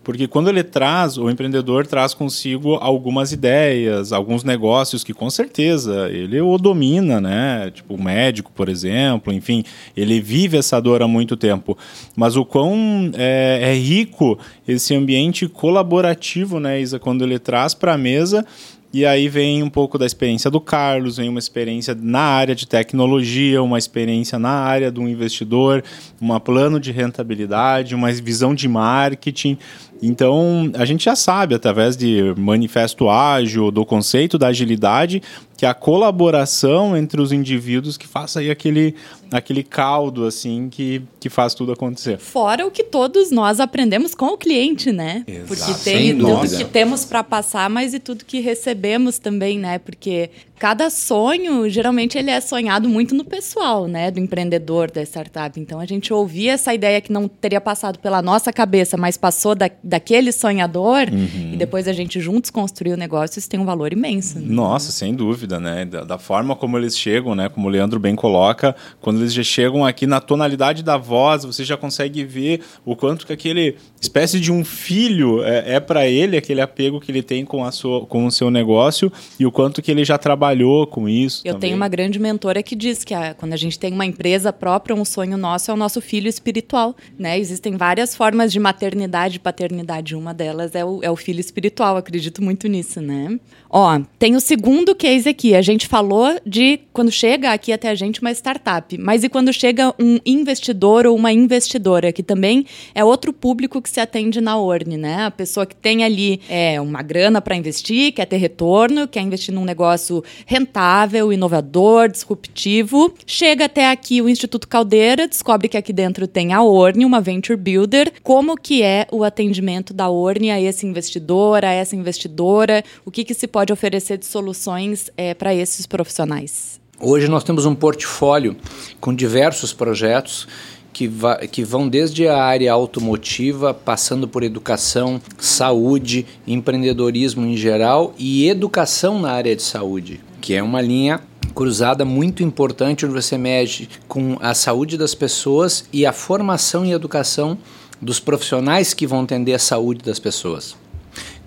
porque 0.09 0.27
quando 0.27 0.49
ele 0.49 0.63
traz, 0.63 1.19
o 1.19 1.29
empreendedor 1.29 1.85
traz 1.85 2.15
consigo 2.15 2.79
algumas 2.81 3.31
ideias, 3.31 4.11
alguns 4.11 4.43
negócios 4.43 5.03
que 5.03 5.13
com 5.13 5.29
certeza 5.29 6.09
ele 6.09 6.41
o 6.41 6.57
domina, 6.57 7.21
né? 7.21 7.69
Tipo 7.69 7.93
o 7.93 8.03
médico, 8.03 8.51
por 8.51 8.69
exemplo, 8.69 9.31
enfim, 9.31 9.63
ele 9.95 10.19
vive 10.19 10.57
essa 10.57 10.79
dor 10.79 11.03
há 11.03 11.07
muito 11.07 11.37
tempo. 11.37 11.77
Mas 12.15 12.35
o 12.35 12.43
quão 12.43 13.11
é, 13.13 13.59
é 13.61 13.73
rico 13.75 14.39
esse 14.67 14.95
ambiente 14.95 15.47
colaborativo, 15.47 16.59
né, 16.59 16.81
Isa, 16.81 16.97
quando 16.97 17.23
ele 17.23 17.37
traz 17.37 17.75
para 17.75 17.93
a 17.93 17.97
mesa 17.97 18.43
e 18.91 19.05
aí 19.05 19.29
vem 19.29 19.61
um 19.61 19.69
pouco 19.69 19.99
da 19.99 20.05
experiência 20.05 20.49
do 20.49 20.59
Carlos, 20.59 21.17
vem 21.17 21.29
uma 21.29 21.37
experiência 21.37 21.95
na 21.99 22.21
área 22.21 22.55
de 22.55 22.67
tecnologia, 22.67 23.61
uma 23.61 23.77
experiência 23.77 24.39
na 24.39 24.49
área 24.49 24.91
do 24.91 25.07
investidor, 25.07 25.83
um 26.19 26.37
plano 26.39 26.79
de 26.79 26.91
rentabilidade, 26.91 27.93
uma 27.93 28.11
visão 28.11 28.55
de 28.55 28.67
marketing. 28.67 29.59
Então, 30.01 30.71
a 30.73 30.85
gente 30.85 31.05
já 31.05 31.15
sabe, 31.15 31.53
através 31.53 31.95
de 31.95 32.33
manifesto 32.35 33.09
ágil, 33.09 33.69
do 33.69 33.85
conceito 33.85 34.39
da 34.39 34.47
agilidade, 34.47 35.21
que 35.59 35.65
é 35.65 35.69
a 35.69 35.73
colaboração 35.73 36.95
entre 36.95 37.19
os 37.21 37.33
indivíduos 37.33 37.97
que 37.97 38.07
faça 38.07 38.39
aí 38.39 38.49
aquele, 38.49 38.95
aquele 39.29 39.61
caldo, 39.61 40.25
assim, 40.25 40.69
que, 40.69 41.01
que 41.19 41.29
faz 41.29 41.53
tudo 41.53 41.73
acontecer. 41.73 42.17
Fora 42.17 42.65
o 42.65 42.71
que 42.71 42.81
todos 42.83 43.29
nós 43.29 43.59
aprendemos 43.59 44.15
com 44.15 44.27
o 44.27 44.37
cliente, 44.37 44.89
né? 44.91 45.25
Exato. 45.27 45.47
Porque 45.47 45.73
Sem 45.73 45.93
tem 45.97 46.17
tudo 46.17 46.33
dúvida. 46.35 46.57
que 46.57 46.63
temos 46.63 47.03
para 47.03 47.23
passar, 47.25 47.69
mas 47.69 47.93
e 47.93 47.99
tudo 47.99 48.23
que 48.23 48.39
recebemos 48.39 49.19
também, 49.19 49.59
né? 49.59 49.79
Porque 49.79 50.29
cada 50.57 50.89
sonho, 50.89 51.69
geralmente, 51.69 52.17
ele 52.17 52.29
é 52.29 52.41
sonhado 52.41 52.89
muito 52.89 53.15
no 53.15 53.23
pessoal, 53.23 53.87
né? 53.87 54.11
Do 54.11 54.19
empreendedor, 54.19 54.91
da 54.91 55.01
startup. 55.03 55.57
Então, 55.59 55.79
a 55.79 55.85
gente 55.85 56.13
ouvia 56.13 56.53
essa 56.53 56.73
ideia 56.73 56.99
que 56.99 57.11
não 57.13 57.27
teria 57.29 57.61
passado 57.61 57.97
pela 57.99 58.21
nossa 58.21 58.51
cabeça, 58.51 58.97
mas 58.97 59.15
passou 59.17 59.55
da, 59.55 59.69
daquele 59.83 60.31
sonhador, 60.31 61.07
Uhum. 61.11 61.53
e 61.53 61.57
depois 61.57 61.87
a 61.87 61.93
gente 61.93 62.19
juntos 62.19 62.49
construiu 62.49 62.93
o 62.95 62.97
negócio, 62.97 63.39
isso 63.39 63.49
tem 63.49 63.59
um 63.59 63.65
valor 63.65 63.93
imenso. 63.93 64.37
né? 64.39 64.45
Nossa, 64.49 64.91
sem 64.91 65.13
dúvida, 65.15 65.48
né? 65.57 65.85
Da, 65.85 66.03
da 66.03 66.17
forma 66.17 66.53
como 66.53 66.77
eles 66.77 66.97
chegam, 66.97 67.33
né? 67.33 67.47
Como 67.47 67.67
o 67.67 67.69
Leandro 67.69 67.97
bem 67.97 68.13
coloca, 68.13 68.75
quando 68.99 69.21
eles 69.21 69.33
já 69.33 69.41
chegam 69.43 69.85
aqui 69.85 70.05
na 70.05 70.19
tonalidade 70.19 70.83
da 70.83 70.97
voz, 70.97 71.45
você 71.45 71.63
já 71.63 71.77
consegue 71.77 72.25
ver 72.25 72.59
o 72.83 72.93
quanto 72.93 73.25
que 73.25 73.31
aquele 73.31 73.77
espécie 74.01 74.37
de 74.41 74.51
um 74.51 74.65
filho 74.65 75.41
é, 75.43 75.75
é 75.75 75.79
para 75.79 76.05
ele, 76.07 76.35
aquele 76.35 76.59
apego 76.59 76.99
que 76.99 77.09
ele 77.09 77.23
tem 77.23 77.45
com, 77.45 77.63
a 77.63 77.71
sua, 77.71 78.05
com 78.05 78.25
o 78.25 78.31
seu 78.31 78.51
negócio 78.51 79.09
e 79.39 79.45
o 79.45 79.51
quanto 79.51 79.81
que 79.81 79.89
ele 79.89 80.03
já 80.03 80.17
trabalhou 80.17 80.85
com 80.85 81.07
isso. 81.07 81.41
Eu 81.45 81.53
também. 81.53 81.69
tenho 81.69 81.75
uma 81.77 81.87
grande 81.87 82.19
mentora 82.19 82.61
que 82.61 82.75
diz 82.75 83.03
que 83.05 83.13
a- 83.13 83.33
quando 83.33 83.53
a 83.53 83.57
gente 83.57 83.79
tem 83.79 83.93
uma 83.93 84.05
empresa 84.05 84.51
própria, 84.51 84.93
um 84.95 85.05
sonho 85.05 85.37
nosso 85.37 85.71
é 85.71 85.73
o 85.73 85.77
nosso 85.77 86.01
filho 86.01 86.27
espiritual, 86.27 86.95
né? 87.17 87.37
Existem 87.39 87.77
várias 87.77 88.15
formas 88.15 88.51
de 88.51 88.59
maternidade 88.59 89.37
e 89.37 89.39
paternidade. 89.39 90.15
Uma 90.15 90.33
delas 90.33 90.73
é 90.75 90.83
o, 90.83 90.99
é 91.03 91.11
o 91.11 91.15
filho 91.15 91.39
espiritual, 91.39 91.95
acredito 91.95 92.43
muito 92.43 92.67
nisso, 92.67 92.99
né? 92.99 93.39
Ó, 93.69 94.01
tem 94.17 94.35
o 94.35 94.39
segundo 94.39 94.95
case 94.95 95.29
aqui. 95.29 95.53
A 95.53 95.61
gente 95.61 95.87
falou 95.87 96.39
de 96.45 96.79
quando 96.91 97.11
chega 97.11 97.53
aqui 97.53 97.71
até 97.71 97.89
a 97.89 97.95
gente 97.95 98.19
uma 98.19 98.31
startup, 98.31 98.97
mas 98.97 99.23
e 99.23 99.29
quando 99.29 99.53
chega 99.53 99.93
um 99.99 100.19
investidor 100.25 101.05
ou 101.05 101.15
uma 101.15 101.31
investidora, 101.31 102.11
que 102.11 102.23
também 102.23 102.65
é 102.95 103.05
outro 103.05 103.31
público 103.31 103.81
que 103.81 103.89
se 103.89 103.99
atende 103.99 104.41
na 104.41 104.57
Orne, 104.57 104.97
né? 104.97 105.25
A 105.25 105.31
pessoa 105.31 105.65
que 105.67 105.75
tem 105.75 106.03
ali 106.03 106.41
é, 106.49 106.81
uma 106.81 107.03
grana 107.03 107.39
para 107.41 107.55
investir, 107.55 108.11
quer 108.13 108.25
ter 108.25 108.37
retorno, 108.37 109.07
quer 109.07 109.21
investir 109.21 109.53
num 109.53 109.63
negócio 109.63 110.23
rentável, 110.47 111.31
inovador, 111.31 112.09
disruptivo. 112.09 113.13
Chega 113.25 113.65
até 113.65 113.91
aqui 113.91 114.21
o 114.21 114.27
Instituto 114.27 114.67
Caldeira, 114.67 115.27
descobre 115.27 115.69
que 115.69 115.77
aqui 115.77 115.93
dentro 115.93 116.27
tem 116.27 116.53
a 116.53 116.63
Orne, 116.63 117.05
uma 117.05 117.21
venture 117.21 117.57
builder. 117.57 118.11
Como 118.23 118.57
que 118.57 118.81
é 118.81 119.05
o 119.11 119.23
atendimento 119.23 119.93
da 119.93 120.09
Orne 120.09 120.49
a 120.49 120.59
esse 120.59 120.87
investidor, 120.87 121.63
a 121.63 121.71
essa 121.71 121.95
investidora? 121.95 122.83
O 123.05 123.11
que, 123.11 123.23
que 123.23 123.33
se 123.33 123.47
pode 123.47 123.58
oferecer 123.71 124.17
de 124.17 124.25
soluções 124.25 125.09
para 125.37 125.53
esses 125.53 125.85
profissionais? 125.85 126.79
Hoje 127.01 127.29
nós 127.29 127.43
temos 127.45 127.65
um 127.65 127.73
portfólio 127.73 128.57
com 128.99 129.13
diversos 129.13 129.71
projetos 129.71 130.47
que, 130.91 131.09
que, 131.49 131.63
vão 131.63 131.87
desde 131.87 132.27
a 132.27 132.43
área 132.43 132.73
automotiva, 132.73 133.73
passando 133.73 134.27
por 134.27 134.43
educação, 134.43 135.21
saúde, 135.37 136.25
empreendedorismo 136.45 137.45
em 137.45 137.55
geral 137.55 138.13
e 138.17 138.49
educação 138.49 139.19
na 139.19 139.31
área 139.31 139.55
de 139.55 139.61
saúde, 139.61 140.19
que 140.41 140.53
é 140.53 140.61
uma 140.61 140.81
linha 140.81 141.21
cruzada 141.55 142.03
muito 142.03 142.43
importante 142.43 143.05
onde 143.05 143.15
você 143.15 143.37
mexe 143.37 143.87
com 144.07 144.37
a 144.41 144.53
saúde 144.53 144.97
das 144.97 145.15
pessoas 145.15 145.85
e 145.91 146.05
a 146.05 146.11
formação 146.11 146.85
e 146.85 146.91
educação 146.91 147.57
dos 148.01 148.19
profissionais 148.19 148.93
que 148.93 149.07
vão 149.07 149.21
atender 149.21 149.53
a 149.53 149.59
saúde 149.59 150.03
das 150.03 150.19
pessoas. 150.19 150.75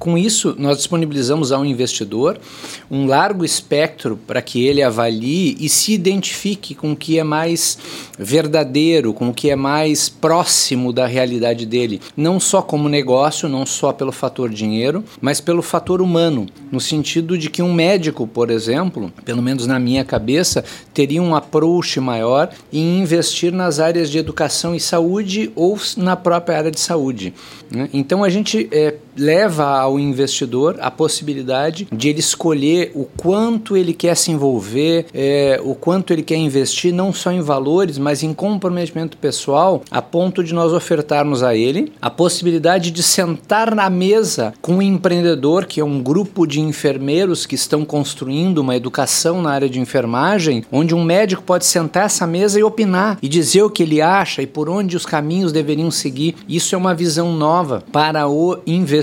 Com 0.02 0.18
isso, 0.18 0.56
nós 0.59 0.78
disponibilizamos 0.78 1.52
ao 1.52 1.64
investidor 1.64 2.37
um 2.90 3.06
largo 3.06 3.44
espectro 3.44 4.18
para 4.26 4.42
que 4.42 4.66
ele 4.66 4.82
avalie 4.82 5.56
e 5.61 5.68
se 5.68 5.92
identifique 5.92 6.75
com 6.75 6.90
o 6.90 6.97
que 6.97 7.21
é 7.21 7.23
mais 7.23 7.78
verdadeiro, 8.18 9.14
com 9.14 9.28
o 9.28 9.32
que 9.32 9.49
é 9.49 9.54
mais 9.54 10.09
próximo 10.09 10.92
da 10.92 11.06
realidade 11.06 11.64
dele, 11.64 12.00
não 12.16 12.40
só 12.40 12.61
como 12.61 12.88
negócio, 12.88 13.49
não 13.49 13.64
só 13.64 13.92
pelo 13.92 14.11
fator 14.11 14.50
dinheiro, 14.50 15.04
mas 15.21 15.40
pelo 15.40 15.62
fator 15.62 16.02
humano, 16.02 16.49
no 16.73 16.80
sentido 16.80 17.38
de 17.38 17.49
que 17.49 17.62
um 17.62 17.73
médico, 17.73 18.26
por 18.26 18.50
exemplo, 18.50 19.12
pelo 19.25 19.40
menos 19.40 19.68
na 19.68 19.78
minha 19.78 20.04
cabeça, 20.04 20.64
teria 20.92 21.23
um 21.23 21.32
approach 21.32 22.00
maior 22.00 22.50
em 22.73 22.99
investir 22.99 23.52
nas 23.52 23.78
áreas 23.78 24.11
de 24.11 24.18
educação 24.18 24.75
e 24.75 24.80
saúde 24.80 25.52
ou 25.54 25.78
na 25.97 26.16
própria 26.16 26.59
área 26.59 26.73
de 26.73 26.80
saúde. 26.80 27.32
Né? 27.71 27.88
Então 27.92 28.25
a 28.25 28.28
gente 28.28 28.68
é, 28.73 28.97
leva 29.16 29.78
ao 29.78 29.98
investidor 29.98 30.76
a 30.80 30.90
possibilidade 30.90 31.86
de 31.92 32.08
ele 32.08 32.20
escolher 32.20 32.92
o 32.94 33.04
quanto 33.04 33.76
ele 33.76 33.92
quer 33.92 34.16
se 34.16 34.30
envolver, 34.30 35.06
é, 35.12 35.60
o 35.62 35.75
quanto 35.75 36.12
ele 36.12 36.22
quer 36.22 36.36
investir, 36.36 36.92
não 36.92 37.12
só 37.12 37.30
em 37.30 37.40
valores, 37.40 37.98
mas 37.98 38.22
em 38.22 38.32
comprometimento 38.32 39.16
pessoal, 39.16 39.82
a 39.90 40.00
ponto 40.00 40.42
de 40.42 40.54
nós 40.54 40.72
ofertarmos 40.72 41.42
a 41.42 41.54
ele 41.54 41.92
a 42.00 42.10
possibilidade 42.10 42.90
de 42.90 43.02
sentar 43.02 43.75
na 43.75 43.88
mesa 43.90 44.54
com 44.60 44.76
um 44.76 44.82
empreendedor, 44.82 45.66
que 45.66 45.80
é 45.80 45.84
um 45.84 46.02
grupo 46.02 46.46
de 46.46 46.60
enfermeiros 46.60 47.46
que 47.46 47.54
estão 47.54 47.84
construindo 47.84 48.58
uma 48.58 48.76
educação 48.76 49.42
na 49.42 49.50
área 49.50 49.68
de 49.68 49.80
enfermagem, 49.80 50.64
onde 50.70 50.94
um 50.94 51.04
médico 51.04 51.42
pode 51.42 51.64
sentar 51.64 52.06
essa 52.06 52.26
mesa 52.26 52.58
e 52.58 52.62
opinar 52.62 53.18
e 53.22 53.28
dizer 53.28 53.62
o 53.62 53.70
que 53.70 53.82
ele 53.82 54.00
acha 54.00 54.42
e 54.42 54.46
por 54.46 54.68
onde 54.68 54.96
os 54.96 55.06
caminhos 55.06 55.52
deveriam 55.52 55.90
seguir. 55.90 56.34
Isso 56.48 56.75
é 56.75 56.78
uma 56.78 56.94
visão 56.94 57.32
nova 57.36 57.82
para 57.92 58.28
o 58.28 58.58
investidor, 58.66 59.01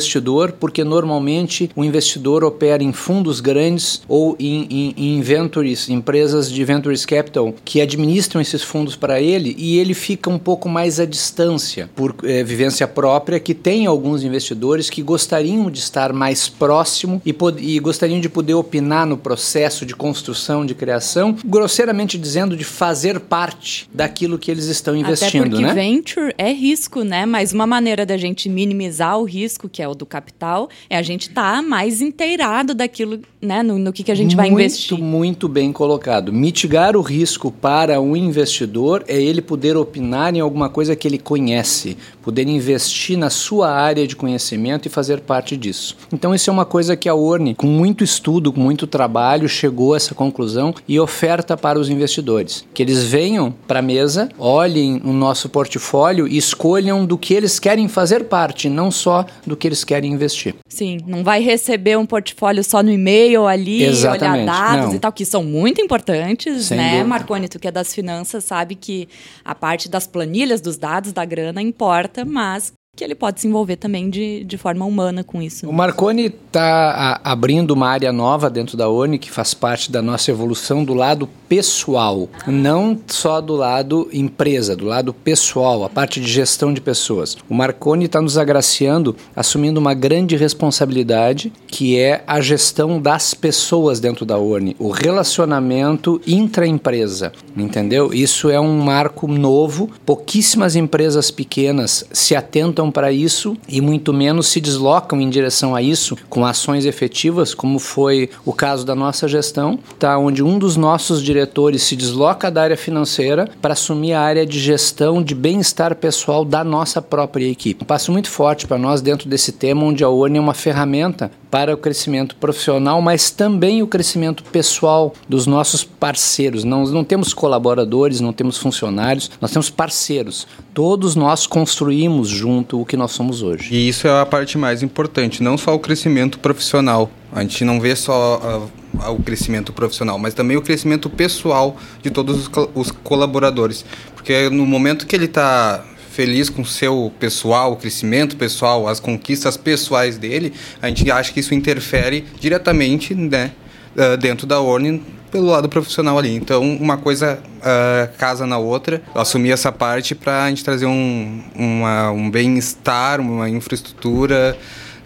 porque 0.59 0.83
normalmente 0.83 1.69
o 1.75 1.83
investidor 1.83 2.43
opera 2.43 2.83
em 2.83 2.93
fundos 2.93 3.39
grandes 3.39 4.01
ou 4.07 4.35
em, 4.39 4.67
em, 4.69 4.93
em 4.97 5.21
ventures, 5.21 5.89
empresas 5.89 6.51
de 6.51 6.63
ventures 6.63 7.05
capital 7.05 7.53
que 7.65 7.81
administram 7.81 8.41
esses 8.41 8.63
fundos 8.63 8.95
para 8.95 9.21
ele 9.21 9.55
e 9.57 9.77
ele 9.79 9.93
fica 9.93 10.29
um 10.29 10.39
pouco 10.39 10.69
mais 10.69 10.99
à 10.99 11.05
distância 11.05 11.89
por 11.95 12.15
é, 12.23 12.43
vivência 12.43 12.88
própria, 12.88 13.39
que 13.39 13.53
tem 13.53 13.85
alguns 13.85 14.23
investidores 14.23 14.89
que 14.89 15.01
gostariam 15.01 15.69
de 15.69 15.79
estar 15.79 16.13
mais 16.13 16.47
próximo 16.47 17.21
e, 17.25 17.35
e 17.59 17.79
gostariam 17.79 18.19
de 18.19 18.29
poder 18.29 18.53
opinar 18.53 19.05
no 19.05 19.17
processo 19.17 19.85
de 19.85 19.95
construção, 19.95 20.65
de 20.65 20.75
criação, 20.75 21.35
grosseiramente 21.45 22.17
dizendo 22.17 22.55
de 22.55 22.63
fazer 22.63 23.19
parte 23.19 23.89
daquilo 23.93 24.38
que 24.38 24.51
eles 24.51 24.65
estão 24.65 24.95
investindo, 24.95 25.41
Até 25.41 25.49
porque 25.49 25.65
né? 25.65 25.73
venture 25.73 26.33
é 26.38 26.51
risco, 26.51 27.03
né? 27.03 27.25
Mas 27.25 27.53
uma 27.53 27.67
maneira 27.67 28.05
da 28.05 28.17
gente 28.17 28.49
minimizar 28.49 29.17
o 29.19 29.23
risco, 29.23 29.67
que 29.67 29.81
é 29.81 29.88
o 29.91 29.95
do 29.95 30.06
capital, 30.06 30.69
é 30.89 30.97
a 30.97 31.02
gente 31.02 31.30
estar 31.30 31.56
tá 31.56 31.62
mais 31.62 32.02
inteirado 32.02 32.73
daquilo, 32.73 33.19
né? 33.41 33.63
No, 33.63 33.78
no 33.78 33.91
que, 33.91 34.04
que 34.04 34.12
a 34.12 34.15
gente 34.15 34.36
vai 34.36 34.49
muito, 34.49 34.65
investir. 34.65 34.97
Muito 34.97 35.47
bem 35.47 35.71
colocado. 35.71 36.32
Mitigar 36.32 36.95
o 36.95 37.02
risco 37.02 37.52
para 37.52 37.99
o 37.99 38.15
investidor 38.15 39.04
é 39.08 39.21
ele 39.21 39.41
poder 39.41 39.75
opinar 39.78 40.36
em 40.36 40.39
alguma 40.39 40.69
coisa 40.69 40.95
que 40.95 41.08
ele 41.08 41.17
conhece, 41.17 41.97
poder 42.29 42.47
investir 42.47 43.17
na 43.17 43.31
sua 43.31 43.71
área 43.71 44.05
de 44.05 44.15
conhecimento 44.15 44.85
e 44.85 44.89
fazer 44.89 45.21
parte 45.21 45.57
disso. 45.57 45.97
Então 46.13 46.35
isso 46.35 46.47
é 46.47 46.53
uma 46.53 46.63
coisa 46.63 46.95
que 46.95 47.09
a 47.09 47.15
Orne, 47.15 47.55
com 47.55 47.65
muito 47.65 48.03
estudo, 48.03 48.53
com 48.53 48.61
muito 48.61 48.85
trabalho, 48.85 49.49
chegou 49.49 49.95
a 49.95 49.97
essa 49.97 50.13
conclusão 50.13 50.75
e 50.87 50.99
oferta 50.99 51.57
para 51.57 51.79
os 51.79 51.89
investidores. 51.89 52.63
Que 52.71 52.83
eles 52.83 53.03
venham 53.03 53.51
para 53.67 53.79
a 53.79 53.81
mesa, 53.81 54.29
olhem 54.37 55.01
o 55.03 55.11
nosso 55.11 55.49
portfólio 55.49 56.27
e 56.27 56.37
escolham 56.37 57.03
do 57.03 57.17
que 57.17 57.33
eles 57.33 57.57
querem 57.59 57.87
fazer 57.87 58.25
parte, 58.25 58.69
não 58.69 58.91
só 58.91 59.25
do 59.43 59.57
que 59.57 59.67
eles 59.67 59.83
querem 59.83 60.13
investir. 60.13 60.53
Sim, 60.67 60.99
não 61.07 61.23
vai 61.23 61.41
receber 61.41 61.97
um 61.97 62.05
portfólio 62.05 62.63
só 62.63 62.83
no 62.83 62.91
e-mail 62.91 63.47
ali, 63.47 63.81
Exatamente, 63.81 64.43
olhar 64.43 64.45
dados 64.45 64.85
não. 64.89 64.95
e 64.95 64.99
tal, 64.99 65.11
que 65.11 65.25
são 65.25 65.43
muito 65.43 65.81
importantes, 65.81 66.65
Sem 66.65 66.77
né? 66.77 66.89
dúvida. 66.89 67.07
Marconi, 67.07 67.49
tu 67.49 67.57
que 67.57 67.67
é 67.67 67.71
das 67.71 67.91
finanças, 67.91 68.43
sabe 68.43 68.75
que 68.75 69.09
a 69.43 69.55
parte 69.55 69.89
das 69.89 70.05
planilhas, 70.05 70.61
dos 70.61 70.77
dados, 70.77 71.11
da 71.11 71.25
grana 71.25 71.59
importa, 71.59 72.18
mas 72.23 72.73
que 72.99 73.04
ele 73.06 73.15
pode 73.15 73.39
se 73.39 73.47
envolver 73.47 73.78
também 73.78 74.10
de, 74.10 74.43
de 74.43 74.58
forma 74.58 74.84
humana 74.84 75.23
com 75.23 75.41
isso. 75.41 75.69
O 75.69 75.71
Marconi 75.71 76.25
está 76.25 77.21
abrindo 77.23 77.71
uma 77.71 77.88
área 77.88 78.12
nova 78.12 78.49
dentro 78.49 78.75
da 78.75 78.89
ONI 78.89 79.17
que 79.17 79.32
faz 79.32 79.54
parte 79.54 79.89
da 79.89 80.02
nossa 80.02 80.30
evolução 80.32 80.84
do 80.84 80.93
lado 80.93 81.30
pessoal, 81.47 82.28
não 82.45 82.99
só 83.08 83.39
do 83.39 83.56
lado 83.56 84.10
empresa, 84.12 84.75
do 84.75 84.86
lado 84.86 85.13
pessoal, 85.13 85.86
a 85.86 85.89
parte 85.89 86.19
de 86.19 86.28
gestão 86.28 86.73
de 86.73 86.82
pessoas. 86.82 87.38
O 87.49 87.54
Marconi 87.54 88.06
está 88.06 88.21
nos 88.21 88.38
agraciando, 88.38 89.15
assumindo 89.34 89.80
uma 89.80 89.93
grande 89.93 90.36
responsabilidade 90.36 91.54
que 91.67 91.97
é 91.97 92.21
a 92.28 92.41
gestão 92.41 93.02
das 93.02 93.34
pessoas 93.34 94.02
dentro 94.02 94.25
da 94.25 94.38
ONI, 94.38 94.75
o 94.78 94.89
relacionamento 94.89 96.19
intra-empresa, 96.28 97.32
entendeu? 97.56 98.13
Isso 98.13 98.49
é 98.49 98.60
um 98.60 98.82
marco 98.82 99.25
novo, 99.25 99.89
pouquíssimas 100.06 100.75
empresas 100.75 101.32
pequenas 101.32 102.04
se 102.12 102.36
atentam 102.36 102.78
para 102.87 103.11
isso 103.11 103.57
e 103.67 103.81
muito 103.81 104.13
menos 104.13 104.45
se 104.47 104.61
deslocam 104.61 105.19
em 105.19 105.27
direção 105.27 105.73
a 105.75 105.81
isso 105.81 106.15
com 106.29 106.45
ações 106.45 106.85
efetivas, 106.85 107.55
como 107.55 107.79
foi 107.79 108.29
o 108.45 108.53
caso 108.53 108.85
da 108.85 108.93
nossa 108.93 109.27
gestão, 109.27 109.79
tá? 109.97 110.19
onde 110.19 110.43
um 110.43 110.59
dos 110.59 110.77
nossos 110.77 111.23
diretores 111.23 111.81
se 111.81 111.95
desloca 111.95 112.51
da 112.51 112.61
área 112.61 112.77
financeira 112.77 113.49
para 113.59 113.73
assumir 113.73 114.13
a 114.13 114.21
área 114.21 114.45
de 114.45 114.59
gestão 114.59 115.23
de 115.23 115.33
bem-estar 115.33 115.95
pessoal 115.95 116.45
da 116.45 116.63
nossa 116.63 117.01
própria 117.01 117.49
equipe. 117.49 117.83
Um 117.83 117.87
passo 117.87 118.11
muito 118.11 118.29
forte 118.29 118.67
para 118.67 118.77
nós 118.77 119.01
dentro 119.01 119.27
desse 119.27 119.51
tema, 119.51 119.83
onde 119.83 120.03
a 120.03 120.09
ONU 120.09 120.37
é 120.37 120.39
uma 120.39 120.53
ferramenta 120.53 121.31
para 121.49 121.73
o 121.73 121.77
crescimento 121.77 122.35
profissional, 122.35 123.01
mas 123.01 123.31
também 123.31 123.81
o 123.81 123.88
crescimento 123.88 124.43
pessoal 124.43 125.13
dos 125.27 125.47
nossos 125.47 125.83
parceiros. 125.83 126.63
Não, 126.63 126.83
não 126.83 127.03
temos 127.03 127.33
colaboradores, 127.33 128.21
não 128.21 128.31
temos 128.31 128.57
funcionários, 128.57 129.31
nós 129.41 129.51
temos 129.51 129.69
parceiros. 129.69 130.47
Todos 130.73 131.15
nós 131.15 131.47
construímos 131.47 132.27
junto 132.27 132.81
o 132.81 132.85
que 132.85 132.95
nós 132.95 133.12
somos 133.12 133.41
hoje. 133.41 133.73
E 133.73 133.89
isso 133.89 134.07
é 134.07 134.21
a 134.21 134.25
parte 134.25 134.57
mais 134.57 134.83
importante, 134.83 135.41
não 135.41 135.57
só 135.57 135.73
o 135.73 135.79
crescimento 135.79 136.39
profissional. 136.39 137.09
A 137.31 137.41
gente 137.41 137.63
não 137.63 137.79
vê 137.79 137.95
só 137.95 138.69
uh, 138.97 139.12
o 139.12 139.21
crescimento 139.21 139.73
profissional, 139.73 140.17
mas 140.17 140.33
também 140.33 140.57
o 140.57 140.62
crescimento 140.62 141.09
pessoal 141.09 141.77
de 142.01 142.09
todos 142.09 142.47
os, 142.47 142.49
os 142.73 142.91
colaboradores. 142.91 143.85
Porque 144.15 144.49
no 144.49 144.65
momento 144.65 145.05
que 145.05 145.15
ele 145.15 145.25
está 145.25 145.83
feliz 146.19 146.49
com 146.49 146.63
o 146.63 146.65
seu 146.65 147.10
pessoal, 147.17 147.71
o 147.71 147.75
crescimento 147.77 148.36
pessoal, 148.36 148.89
as 148.89 148.99
conquistas 148.99 149.55
pessoais 149.55 150.17
dele, 150.17 150.51
a 150.82 150.89
gente 150.89 151.10
acha 151.10 151.32
que 151.32 151.39
isso 151.39 151.53
interfere 151.55 152.25
diretamente 152.38 153.15
né, 153.15 153.51
uh, 153.95 154.17
dentro 154.17 154.45
da 154.45 154.60
Orne 154.60 155.01
pelo 155.32 155.45
lado 155.45 155.69
profissional 155.69 156.17
ali. 156.17 156.36
Então, 156.36 156.62
uma 156.75 156.97
coisa 156.97 157.39
uh, 157.60 158.17
casa 158.17 158.45
na 158.45 158.58
outra. 158.58 159.01
Eu 159.15 159.21
assumi 159.21 159.49
essa 159.49 159.71
parte 159.71 160.13
para 160.13 160.43
a 160.43 160.49
gente 160.49 160.62
trazer 160.62 160.88
um, 160.88 161.41
um 161.55 162.29
bem-estar, 162.29 163.21
uma 163.21 163.47
infraestrutura 163.47 164.58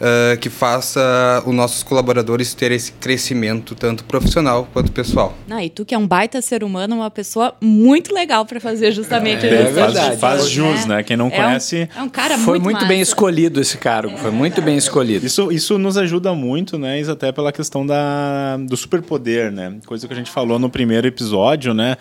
uh, 0.03 0.37
que 0.37 0.49
faça 0.49 1.41
os 1.45 1.55
nossos 1.55 1.81
colaboradores 1.81 2.53
ter 2.53 2.71
esse 2.71 2.91
crescimento, 2.93 3.73
tanto 3.73 4.03
profissional 4.03 4.67
quanto 4.73 4.91
pessoal. 4.91 5.33
Não, 5.47 5.59
e 5.59 5.69
tu 5.69 5.85
que 5.85 5.95
é 5.95 5.97
um 5.97 6.05
baita 6.05 6.41
ser 6.41 6.63
humano, 6.63 6.97
uma 6.97 7.09
pessoa 7.09 7.55
muito 7.61 8.13
legal 8.13 8.45
para 8.45 8.59
fazer 8.59 8.91
justamente 8.91 9.45
é, 9.45 9.49
isso. 9.49 9.69
É 9.69 9.71
verdade. 9.71 10.17
Faz, 10.17 10.19
faz 10.19 10.49
jus, 10.49 10.85
né? 10.85 11.01
Quem 11.03 11.15
não 11.15 11.27
é 11.27 11.31
conhece... 11.31 11.89
Um, 11.95 11.99
é 11.99 12.03
um 12.03 12.09
cara 12.09 12.37
Foi 12.37 12.59
muito, 12.59 12.75
muito 12.75 12.85
bem 12.85 13.01
escolhido 13.01 13.61
esse 13.61 13.77
cargo, 13.77 14.17
foi 14.17 14.31
muito 14.31 14.61
bem 14.61 14.77
escolhido. 14.77 15.25
Isso, 15.25 15.51
isso 15.51 15.77
nos 15.77 15.97
ajuda 15.97 16.33
muito, 16.33 16.77
né? 16.77 16.99
Isso 16.99 17.11
até 17.11 17.31
pela 17.31 17.51
questão 17.51 17.85
da, 17.85 18.57
do 18.57 18.75
superpoder, 18.75 19.51
né? 19.51 19.75
Coisa 19.85 20.07
que 20.07 20.13
a 20.13 20.17
gente 20.17 20.29
falou 20.29 20.59
no 20.59 20.69
primeiro 20.69 21.07
episódio, 21.07 21.73
né? 21.73 21.95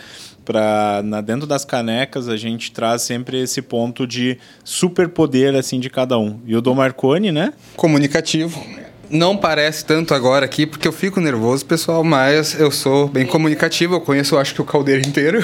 Para 0.45 1.03
dentro 1.25 1.47
das 1.47 1.65
canecas 1.65 2.29
a 2.29 2.37
gente 2.37 2.73
traz 2.73 3.03
sempre 3.03 3.41
esse 3.41 3.63
ponto 3.63 4.07
de 4.07 4.39
superpoder 4.65 5.55
assim 5.55 5.81
de 5.81 5.89
cada 5.89 6.19
um. 6.19 6.41
E 6.47 6.57
o 6.57 6.61
Dom 6.61 6.75
Marconi, 6.75 7.33
né? 7.33 7.53
Comunicativo. 7.77 8.63
Não 9.11 9.37
parece 9.37 9.85
tanto 9.85 10.15
agora 10.15 10.47
aqui, 10.47 10.67
porque 10.67 10.89
eu 10.89 10.93
fico 10.93 11.21
nervoso, 11.21 11.67
pessoal, 11.67 12.03
mas 12.03 12.59
eu 12.59 12.71
sou 12.71 13.07
bem 13.09 13.27
comunicativo, 13.27 13.95
eu 13.95 14.01
conheço, 14.01 14.35
eu 14.35 14.39
acho 14.39 14.55
que 14.55 14.63
o 14.63 14.65
caldeiro 14.65 15.07
inteiro. 15.07 15.39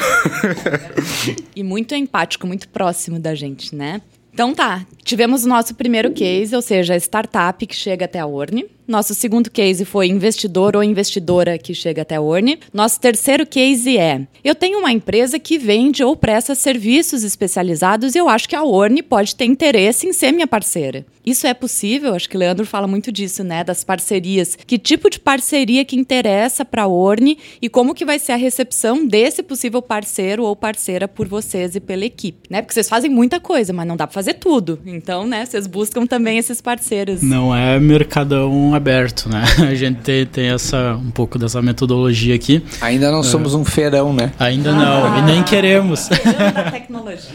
e 1.55 1.63
muito 1.63 1.95
empático, 1.95 2.47
muito 2.47 2.67
próximo 2.71 3.19
da 3.19 3.35
gente, 3.35 3.75
né? 3.75 4.01
Então 4.33 4.55
tá, 4.55 4.87
tivemos 5.05 5.45
o 5.45 5.49
nosso 5.49 5.75
primeiro 5.75 6.13
case, 6.13 6.57
ou 6.57 6.63
seja, 6.63 6.95
a 6.95 6.97
startup 6.97 7.67
que 7.67 7.77
chega 7.77 8.07
até 8.07 8.21
a 8.21 8.27
Orne. 8.27 8.67
Nosso 8.89 9.13
segundo 9.13 9.51
case 9.51 9.85
foi 9.85 10.09
investidor 10.09 10.75
ou 10.75 10.83
investidora 10.83 11.59
que 11.59 11.75
chega 11.75 12.01
até 12.01 12.17
a 12.17 12.23
Orne. 12.23 12.59
Nosso 12.73 12.99
terceiro 12.99 13.47
case 13.47 13.99
é: 13.99 14.27
eu 14.43 14.55
tenho 14.55 14.79
uma 14.79 14.91
empresa 14.91 15.39
que 15.39 15.59
vende 15.59 16.03
ou 16.03 16.17
presta 16.17 16.55
serviços 16.55 17.23
especializados 17.23 18.15
e 18.15 18.19
eu 18.19 18.31
acho 18.31 18.49
que 18.49 18.57
a 18.57 18.65
Orne 18.65 19.03
pode 19.03 19.37
ter 19.37 19.45
interesse 19.45 20.07
em 20.07 20.13
ser 20.15 20.33
minha 20.33 20.47
parceira. 20.47 21.05
Isso 21.29 21.47
é 21.47 21.53
possível? 21.53 22.15
Acho 22.15 22.27
que 22.27 22.37
o 22.37 22.41
Leandro 22.41 22.65
fala 22.65 22.87
muito 22.87 23.13
disso, 23.13 23.45
né? 23.45 23.63
Das 23.63 23.85
parcerias. 23.85 24.57
Que 24.67 24.79
tipo 24.79 25.11
de 25.11 25.21
parceria 25.21 25.85
que 25.85 25.95
interessa 25.95 26.65
para 26.65 26.85
a 26.85 26.89
Orne 26.89 27.37
e 27.61 27.69
como 27.69 27.95
que 27.95 28.07
vai 28.07 28.19
ser 28.19 28.33
a 28.33 28.37
recepção 28.37 29.07
desse 29.07 29.43
possível 29.43 29.83
parceiro 29.83 30.45
ou 30.45 30.57
parceira 30.57 31.07
por 31.07 31.29
vocês 31.29 31.77
e 31.77 31.81
pela 31.81 32.07
equipe, 32.07 32.49
né? 32.49 32.63
Porque 32.63 32.73
vocês 32.73 32.89
fazem 32.89 33.11
muita 33.11 33.39
coisa, 33.39 33.75
mas 33.75 33.87
não 33.87 33.95
dá 33.95 34.07
para 34.07 34.15
fazer 34.15 34.35
tudo. 34.35 34.81
Então, 34.87 35.27
né? 35.27 35.45
Vocês 35.45 35.67
buscam 35.67 36.07
também 36.07 36.39
esses 36.39 36.63
parceiros. 36.63 37.21
Não 37.21 37.55
é 37.55 37.79
mercadão 37.79 38.75
aberto, 38.79 39.29
né? 39.29 39.45
A 39.69 39.75
gente 39.75 39.99
tem, 40.01 40.25
tem 40.25 40.47
essa 40.49 40.95
um 40.95 41.11
pouco 41.11 41.39
dessa 41.39 41.61
metodologia 41.61 42.35
aqui. 42.35 42.63
Ainda 42.81 43.11
não 43.11 43.21
é. 43.21 43.23
somos 43.23 43.55
um 43.55 43.65
feirão, 43.65 44.13
né? 44.13 44.33
Ainda 44.39 44.73
não, 44.73 45.13
ah, 45.13 45.19
e 45.19 45.23
nem 45.23 45.43
queremos. 45.43 46.09
tecnologia. 46.73 47.31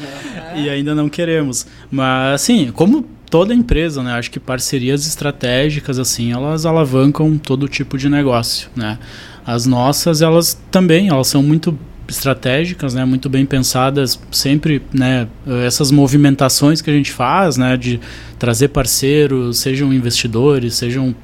e 0.56 0.70
ainda 0.70 0.96
não 0.96 1.08
queremos. 1.08 1.68
Mas 1.92 2.42
assim, 2.42 2.72
como 2.72 3.06
toda 3.30 3.54
empresa, 3.54 4.04
né? 4.04 4.14
Acho 4.14 4.32
que 4.32 4.40
parcerias 4.40 5.06
estratégicas 5.06 6.00
assim, 6.00 6.32
elas 6.32 6.66
alavancam 6.66 7.38
todo 7.38 7.68
tipo 7.68 7.98
de 7.98 8.10
negócio, 8.10 8.70
né? 8.76 8.98
As 9.46 9.66
nossas, 9.66 10.22
elas 10.22 10.60
também, 10.72 11.10
elas 11.10 11.28
são 11.28 11.44
muito 11.44 11.78
estratégicas, 12.08 12.94
né, 12.94 13.06
muito 13.06 13.30
bem 13.30 13.46
pensadas, 13.46 14.20
sempre, 14.32 14.82
né, 14.94 15.28
essas 15.66 15.92
movimentações 15.92 16.82
que 16.82 16.90
a 16.90 16.94
gente 16.94 17.12
faz, 17.12 17.58
né, 17.58 17.78
de 17.78 18.00
trazer 18.38 18.70
parceiros, 18.70 19.60
sejam 19.60 19.94
investidores, 19.94 20.76
sejam 20.76 21.16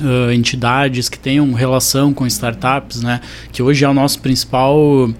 uh, 0.00 0.32
entidades 0.32 1.08
que 1.08 1.18
tenham 1.18 1.52
relação 1.52 2.12
com 2.12 2.26
startups, 2.26 3.02
né, 3.02 3.20
que 3.52 3.62
hoje 3.62 3.84
é 3.84 3.88
o 3.88 3.94
nosso 3.94 4.20
principal 4.20 5.10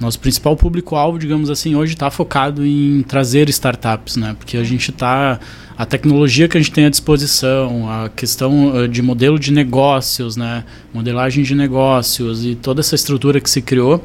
nosso 0.00 0.18
principal 0.18 0.56
público-alvo, 0.56 1.18
digamos 1.18 1.48
assim, 1.48 1.76
hoje 1.76 1.94
está 1.94 2.10
focado 2.10 2.66
em 2.66 3.02
trazer 3.04 3.48
startups, 3.48 4.16
né? 4.16 4.34
Porque 4.36 4.56
a 4.56 4.64
gente 4.64 4.90
está 4.90 5.38
a 5.78 5.86
tecnologia 5.86 6.48
que 6.48 6.58
a 6.58 6.60
gente 6.60 6.72
tem 6.72 6.86
à 6.86 6.90
disposição, 6.90 7.88
a 7.88 8.08
questão 8.08 8.88
de 8.88 9.00
modelo 9.00 9.38
de 9.38 9.52
negócios, 9.52 10.36
né? 10.36 10.64
Modelagem 10.92 11.44
de 11.44 11.54
negócios 11.54 12.44
e 12.44 12.56
toda 12.56 12.80
essa 12.80 12.96
estrutura 12.96 13.40
que 13.40 13.48
se 13.48 13.62
criou 13.62 14.04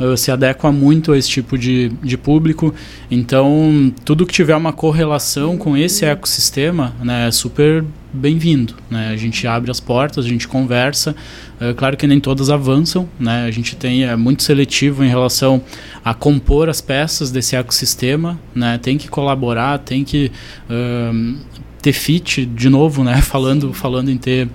uh, 0.00 0.16
se 0.16 0.30
adequa 0.30 0.72
muito 0.72 1.12
a 1.12 1.18
esse 1.18 1.28
tipo 1.28 1.58
de, 1.58 1.90
de 2.02 2.16
público. 2.16 2.74
Então, 3.10 3.92
tudo 4.04 4.26
que 4.26 4.32
tiver 4.32 4.56
uma 4.56 4.72
correlação 4.72 5.56
com 5.58 5.76
esse 5.76 6.04
ecossistema 6.04 6.94
né, 7.02 7.28
é 7.28 7.30
super 7.30 7.84
bem-vindo. 8.12 8.74
Né? 8.90 9.10
A 9.10 9.16
gente 9.16 9.46
abre 9.46 9.70
as 9.70 9.80
portas, 9.80 10.24
a 10.24 10.28
gente 10.28 10.46
conversa. 10.48 11.14
É 11.60 11.72
claro 11.72 11.96
que 11.96 12.06
nem 12.06 12.20
todas 12.20 12.50
avançam, 12.50 13.08
né? 13.18 13.44
a 13.44 13.50
gente 13.50 13.76
tem, 13.76 14.04
é 14.04 14.16
muito 14.16 14.42
seletivo 14.42 15.04
em 15.04 15.08
relação 15.08 15.62
a 16.04 16.14
compor 16.14 16.68
as 16.68 16.80
peças 16.80 17.30
desse 17.30 17.56
ecossistema, 17.56 18.38
né? 18.54 18.78
tem 18.78 18.96
que 18.96 19.08
colaborar, 19.08 19.78
tem 19.78 20.04
que 20.04 20.30
uh, 20.68 21.38
ter 21.80 21.92
fit, 21.92 22.44
de 22.46 22.68
novo, 22.68 23.02
né? 23.02 23.20
falando, 23.22 23.72
falando 23.72 24.10
em, 24.10 24.16
ter, 24.16 24.48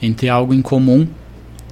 em 0.00 0.12
ter 0.12 0.28
algo 0.28 0.54
em 0.54 0.62
comum. 0.62 1.06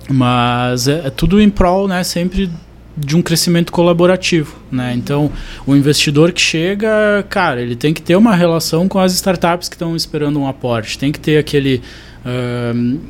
Mas 0.09 0.87
é, 0.87 1.07
é 1.07 1.11
tudo 1.11 1.41
em 1.41 1.51
prol, 1.51 1.89
né? 1.89 2.05
Sempre 2.05 2.49
de 2.97 3.17
um 3.17 3.23
crescimento 3.23 3.71
colaborativo, 3.71 4.57
né? 4.73 4.95
Então, 4.97 5.31
o 5.67 5.77
investidor 5.77 6.33
que 6.33 6.41
chega, 6.41 7.25
cara, 7.29 7.61
ele 7.61 7.77
tem 7.77 7.93
que 7.93 8.01
ter 8.01 8.17
uma 8.17 8.35
relação 8.35 8.89
com 8.89 8.99
as 8.99 9.13
startups 9.13 9.69
que 9.69 9.75
estão 9.75 9.95
esperando 9.95 10.41
um 10.41 10.49
aporte, 10.49 10.99
tem 10.99 11.13
que 11.13 11.21
ter 11.21 11.37
aquele, 11.37 11.83
uh, 12.25 13.01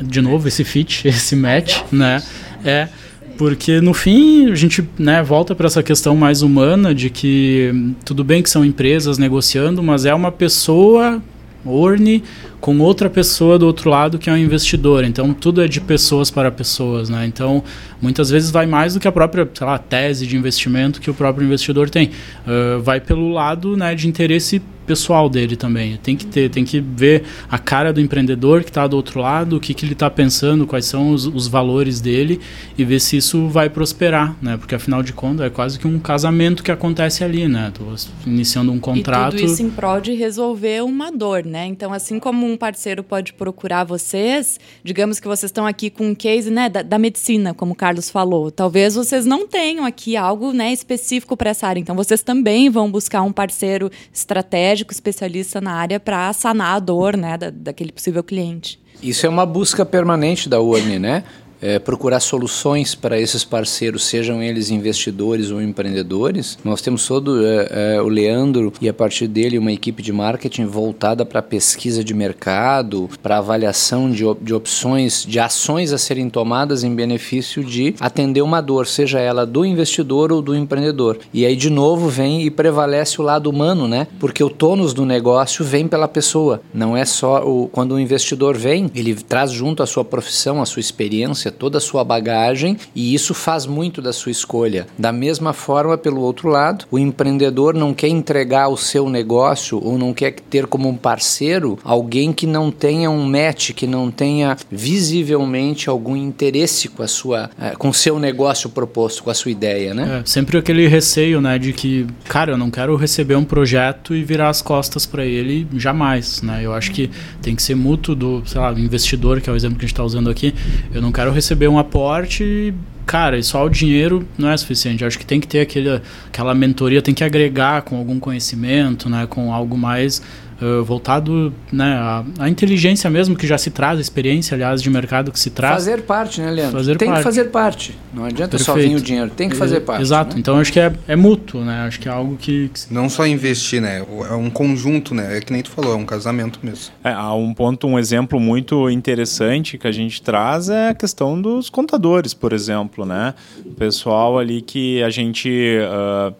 de 0.00 0.20
novo, 0.20 0.48
esse 0.48 0.64
fit, 0.64 1.06
esse 1.08 1.36
match, 1.36 1.82
né? 1.92 2.22
É 2.64 2.88
porque 3.36 3.80
no 3.80 3.94
fim 3.94 4.50
a 4.50 4.54
gente 4.56 4.86
né, 4.98 5.22
volta 5.22 5.54
para 5.54 5.68
essa 5.68 5.80
questão 5.80 6.16
mais 6.16 6.42
humana 6.42 6.92
de 6.92 7.08
que 7.08 7.94
tudo 8.04 8.24
bem 8.24 8.42
que 8.42 8.50
são 8.50 8.64
empresas 8.64 9.16
negociando, 9.16 9.80
mas 9.80 10.04
é 10.04 10.12
uma 10.12 10.32
pessoa 10.32 11.22
Orne 11.64 12.22
com 12.60 12.78
outra 12.80 13.08
pessoa 13.08 13.58
do 13.58 13.66
outro 13.66 13.88
lado 13.88 14.18
que 14.18 14.28
é 14.28 14.32
um 14.32 14.36
investidor. 14.36 15.04
Então 15.04 15.32
tudo 15.32 15.62
é 15.62 15.68
de 15.68 15.80
pessoas 15.80 16.30
para 16.30 16.50
pessoas, 16.50 17.08
né? 17.08 17.26
Então 17.26 17.62
muitas 18.00 18.30
vezes 18.30 18.50
vai 18.50 18.66
mais 18.66 18.94
do 18.94 19.00
que 19.00 19.08
a 19.08 19.12
própria, 19.12 19.48
sei 19.52 19.66
lá, 19.66 19.78
tese 19.78 20.26
de 20.26 20.36
investimento 20.36 21.00
que 21.00 21.10
o 21.10 21.14
próprio 21.14 21.44
investidor 21.44 21.88
tem. 21.90 22.10
Uh, 22.46 22.80
vai 22.82 23.00
pelo 23.00 23.30
lado 23.30 23.76
né, 23.76 23.94
de 23.94 24.08
interesse 24.08 24.62
pessoal 24.88 25.28
dele 25.28 25.54
também. 25.54 25.98
Tem 26.02 26.16
que 26.16 26.24
ter, 26.24 26.48
tem 26.48 26.64
que 26.64 26.80
ver 26.80 27.24
a 27.50 27.58
cara 27.58 27.92
do 27.92 28.00
empreendedor 28.00 28.64
que 28.64 28.70
está 28.70 28.86
do 28.86 28.96
outro 28.96 29.20
lado, 29.20 29.56
o 29.56 29.60
que, 29.60 29.74
que 29.74 29.84
ele 29.84 29.92
está 29.92 30.08
pensando, 30.08 30.66
quais 30.66 30.86
são 30.86 31.10
os, 31.10 31.26
os, 31.26 31.46
valores 31.46 32.00
dele 32.00 32.40
e 32.76 32.84
ver 32.84 32.98
se 32.98 33.18
isso 33.18 33.48
vai 33.48 33.68
prosperar, 33.68 34.34
né? 34.40 34.56
Porque 34.56 34.74
afinal 34.74 35.02
de 35.02 35.12
contas 35.12 35.46
é 35.46 35.50
quase 35.50 35.78
que 35.78 35.86
um 35.86 35.98
casamento 35.98 36.62
que 36.62 36.72
acontece 36.72 37.22
ali, 37.22 37.46
né? 37.46 37.70
Tô 37.74 37.84
iniciando 38.26 38.72
um 38.72 38.78
contrato. 38.78 39.36
E 39.36 39.40
tudo 39.40 39.52
isso 39.52 39.62
em 39.62 39.68
prol 39.68 40.00
de 40.00 40.14
resolver 40.14 40.82
uma 40.82 41.12
dor, 41.12 41.44
né? 41.44 41.66
Então, 41.66 41.92
assim 41.92 42.18
como 42.18 42.47
um 42.48 42.56
parceiro 42.56 43.02
pode 43.02 43.32
procurar 43.32 43.84
vocês, 43.84 44.58
digamos 44.82 45.20
que 45.20 45.28
vocês 45.28 45.48
estão 45.48 45.66
aqui 45.66 45.90
com 45.90 46.08
um 46.08 46.14
case, 46.14 46.50
né, 46.50 46.68
da, 46.68 46.82
da 46.82 46.98
medicina, 46.98 47.54
como 47.54 47.72
o 47.72 47.76
Carlos 47.76 48.10
falou. 48.10 48.50
Talvez 48.50 48.94
vocês 48.94 49.24
não 49.24 49.46
tenham 49.46 49.84
aqui 49.84 50.16
algo, 50.16 50.52
né, 50.52 50.72
específico 50.72 51.36
para 51.36 51.50
essa 51.50 51.66
área. 51.66 51.80
Então, 51.80 51.94
vocês 51.94 52.22
também 52.22 52.70
vão 52.70 52.90
buscar 52.90 53.22
um 53.22 53.32
parceiro 53.32 53.90
estratégico 54.12 54.92
especialista 54.92 55.60
na 55.60 55.72
área 55.72 56.00
para 56.00 56.32
sanar 56.32 56.76
a 56.76 56.78
dor 56.78 57.16
né, 57.16 57.36
da, 57.36 57.50
daquele 57.50 57.92
possível 57.92 58.22
cliente. 58.24 58.80
Isso 59.02 59.26
é 59.26 59.28
uma 59.28 59.46
busca 59.46 59.86
permanente 59.86 60.48
da 60.48 60.60
URN, 60.60 60.98
né? 60.98 61.24
É, 61.60 61.78
procurar 61.78 62.20
soluções 62.20 62.94
para 62.94 63.20
esses 63.20 63.44
parceiros, 63.44 64.04
sejam 64.04 64.42
eles 64.42 64.70
investidores 64.70 65.50
ou 65.50 65.60
empreendedores. 65.60 66.58
Nós 66.64 66.80
temos 66.80 67.06
todo 67.06 67.44
é, 67.44 67.68
é, 67.96 68.02
o 68.02 68.08
Leandro 68.08 68.72
e 68.80 68.88
a 68.88 68.94
partir 68.94 69.26
dele 69.26 69.58
uma 69.58 69.72
equipe 69.72 70.02
de 70.02 70.12
marketing 70.12 70.66
voltada 70.66 71.24
para 71.24 71.42
pesquisa 71.42 72.02
de 72.02 72.14
mercado, 72.14 73.08
para 73.22 73.38
avaliação 73.38 74.10
de, 74.10 74.24
de 74.40 74.54
opções, 74.54 75.24
de 75.26 75.38
ações 75.38 75.92
a 75.92 75.98
serem 75.98 76.28
tomadas 76.28 76.84
em 76.84 76.94
benefício 76.94 77.64
de 77.64 77.94
atender 78.00 78.42
uma 78.42 78.60
dor, 78.60 78.86
seja 78.86 79.20
ela 79.20 79.46
do 79.46 79.64
investidor 79.64 80.32
ou 80.32 80.42
do 80.42 80.54
empreendedor. 80.54 81.18
E 81.32 81.44
aí 81.44 81.56
de 81.56 81.70
novo 81.70 82.08
vem 82.08 82.42
e 82.42 82.50
prevalece 82.50 83.20
o 83.20 83.24
lado 83.24 83.48
humano, 83.50 83.88
né? 83.88 84.06
Porque 84.18 84.42
o 84.42 84.50
tônus 84.50 84.92
do 84.92 85.04
negócio 85.04 85.64
vem 85.64 85.88
pela 85.88 86.08
pessoa. 86.08 86.60
Não 86.72 86.96
é 86.96 87.04
só 87.04 87.44
o 87.46 87.68
quando 87.68 87.92
o 87.92 88.00
investidor 88.00 88.56
vem, 88.56 88.90
ele 88.94 89.14
traz 89.14 89.50
junto 89.50 89.82
a 89.82 89.86
sua 89.86 90.04
profissão, 90.04 90.60
a 90.60 90.66
sua 90.66 90.80
experiência, 90.80 91.47
toda 91.50 91.78
a 91.78 91.80
sua 91.80 92.04
bagagem 92.04 92.76
e 92.94 93.14
isso 93.14 93.34
faz 93.34 93.66
muito 93.66 94.00
da 94.00 94.12
sua 94.12 94.32
escolha. 94.32 94.86
Da 94.98 95.12
mesma 95.12 95.52
forma, 95.52 95.96
pelo 95.96 96.20
outro 96.20 96.48
lado, 96.48 96.84
o 96.90 96.98
empreendedor 96.98 97.74
não 97.74 97.94
quer 97.94 98.08
entregar 98.08 98.68
o 98.68 98.76
seu 98.76 99.08
negócio 99.08 99.80
ou 99.82 99.98
não 99.98 100.12
quer 100.12 100.32
ter 100.32 100.66
como 100.66 100.88
um 100.88 100.96
parceiro 100.96 101.78
alguém 101.84 102.32
que 102.32 102.46
não 102.46 102.70
tenha 102.70 103.10
um 103.10 103.24
match, 103.24 103.72
que 103.72 103.86
não 103.86 104.10
tenha 104.10 104.56
visivelmente 104.70 105.88
algum 105.88 106.16
interesse 106.16 106.88
com 106.88 107.02
a 107.02 107.08
sua, 107.08 107.50
eh, 107.60 107.74
com 107.76 107.88
o 107.88 107.94
seu 107.94 108.18
negócio 108.18 108.70
proposto, 108.70 109.22
com 109.22 109.30
a 109.30 109.34
sua 109.34 109.50
ideia, 109.50 109.94
né? 109.94 110.20
É, 110.20 110.22
sempre 110.26 110.58
aquele 110.58 110.86
receio, 110.86 111.40
né, 111.40 111.58
de 111.58 111.72
que, 111.72 112.06
cara, 112.24 112.52
eu 112.52 112.58
não 112.58 112.70
quero 112.70 112.96
receber 112.96 113.36
um 113.36 113.44
projeto 113.44 114.14
e 114.14 114.22
virar 114.22 114.48
as 114.48 114.62
costas 114.62 115.06
para 115.06 115.24
ele 115.24 115.66
jamais, 115.74 116.42
né? 116.42 116.60
Eu 116.62 116.72
acho 116.72 116.90
que 116.90 117.10
tem 117.42 117.54
que 117.54 117.62
ser 117.62 117.74
mútuo 117.74 118.14
do, 118.14 118.42
sei 118.46 118.60
lá, 118.60 118.72
investidor, 118.72 119.40
que 119.40 119.48
é 119.48 119.52
o 119.52 119.56
exemplo 119.56 119.78
que 119.78 119.84
a 119.84 119.88
gente 119.88 119.94
está 119.94 120.04
usando 120.04 120.30
aqui. 120.30 120.54
Eu 120.92 121.00
não 121.02 121.12
quero 121.12 121.30
receber 121.38 121.68
um 121.68 121.78
aporte 121.78 122.42
e, 122.44 122.74
cara, 123.06 123.40
só 123.42 123.64
o 123.64 123.68
dinheiro 123.68 124.26
não 124.36 124.50
é 124.50 124.56
suficiente. 124.56 125.04
Acho 125.04 125.18
que 125.18 125.26
tem 125.26 125.40
que 125.40 125.46
ter 125.46 125.60
aquele, 125.60 126.00
aquela 126.26 126.54
mentoria, 126.54 127.00
tem 127.00 127.14
que 127.14 127.24
agregar 127.24 127.82
com 127.82 127.96
algum 127.96 128.18
conhecimento, 128.18 129.08
né, 129.08 129.26
com 129.26 129.52
algo 129.52 129.76
mais 129.76 130.22
uh, 130.60 130.84
voltado 130.84 131.52
né, 131.72 131.94
à, 131.94 132.24
à, 132.38 132.48
inteligência 132.48 133.08
mesmo, 133.10 133.36
que 133.36 133.46
já 133.46 133.58
se 133.58 133.70
traz, 133.70 133.98
a 133.98 134.00
experiência, 134.00 134.54
aliás, 134.54 134.82
de 134.82 134.90
mercado 134.90 135.32
que 135.32 135.38
se 135.38 135.50
traz. 135.50 135.74
Fazer 135.74 136.02
parte, 136.02 136.40
né, 136.40 136.50
Leandro? 136.50 136.76
Fazer 136.78 136.96
tem 136.96 137.08
parte. 137.08 137.18
que 137.18 137.24
fazer 137.24 137.44
parte. 137.44 137.98
Não 138.12 138.24
adianta 138.24 138.56
Perfeito. 138.56 138.64
só 138.64 138.74
vir 138.74 138.96
o 138.96 139.00
dinheiro, 139.00 139.30
tem 139.30 139.48
que 139.48 139.56
fazer 139.56 139.80
parte. 139.80 140.02
Exato, 140.02 140.34
né? 140.34 140.40
então 140.40 140.58
acho 140.58 140.72
que 140.72 140.80
é, 140.80 140.92
é 141.06 141.16
mútuo, 141.16 141.64
né? 141.64 141.82
Acho 141.86 142.00
que 142.00 142.08
é 142.08 142.12
algo 142.12 142.36
que, 142.36 142.68
que. 142.68 142.92
Não 142.92 143.08
só 143.08 143.26
investir, 143.26 143.80
né? 143.80 144.04
É 144.30 144.34
um 144.34 144.50
conjunto, 144.50 145.14
né? 145.14 145.38
É 145.38 145.40
que 145.40 145.52
nem 145.52 145.62
tu 145.62 145.70
falou, 145.70 145.92
é 145.92 145.96
um 145.96 146.06
casamento 146.06 146.60
mesmo. 146.62 146.92
É, 147.04 147.12
há 147.12 147.32
um 147.34 147.54
ponto, 147.54 147.86
um 147.86 147.98
exemplo 147.98 148.40
muito 148.40 148.88
interessante 148.90 149.78
que 149.78 149.86
a 149.86 149.92
gente 149.92 150.22
traz 150.22 150.68
é 150.68 150.90
a 150.90 150.94
questão 150.94 151.40
dos 151.40 151.70
contadores, 151.70 152.34
por 152.34 152.52
exemplo, 152.52 153.04
né? 153.04 153.34
O 153.64 153.74
pessoal 153.74 154.38
ali 154.38 154.60
que 154.60 155.02
a 155.02 155.10
gente. 155.10 155.48
Uh, 155.48 156.34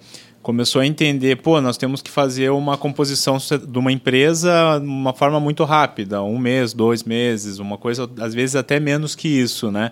começou 0.49 0.81
a 0.81 0.87
entender, 0.87 1.37
pô, 1.37 1.61
nós 1.61 1.77
temos 1.77 2.01
que 2.01 2.11
fazer 2.11 2.49
uma 2.49 2.75
composição 2.79 3.37
de 3.37 3.79
uma 3.79 3.93
empresa 3.93 4.79
de 4.81 4.87
uma 4.87 5.13
forma 5.13 5.39
muito 5.39 5.63
rápida, 5.63 6.23
um 6.23 6.39
mês, 6.39 6.73
dois 6.73 7.05
meses, 7.05 7.59
uma 7.59 7.77
coisa, 7.77 8.09
às 8.19 8.33
vezes 8.33 8.57
até 8.57 8.81
menos 8.81 9.15
que 9.15 9.29
isso, 9.29 9.71
né? 9.71 9.91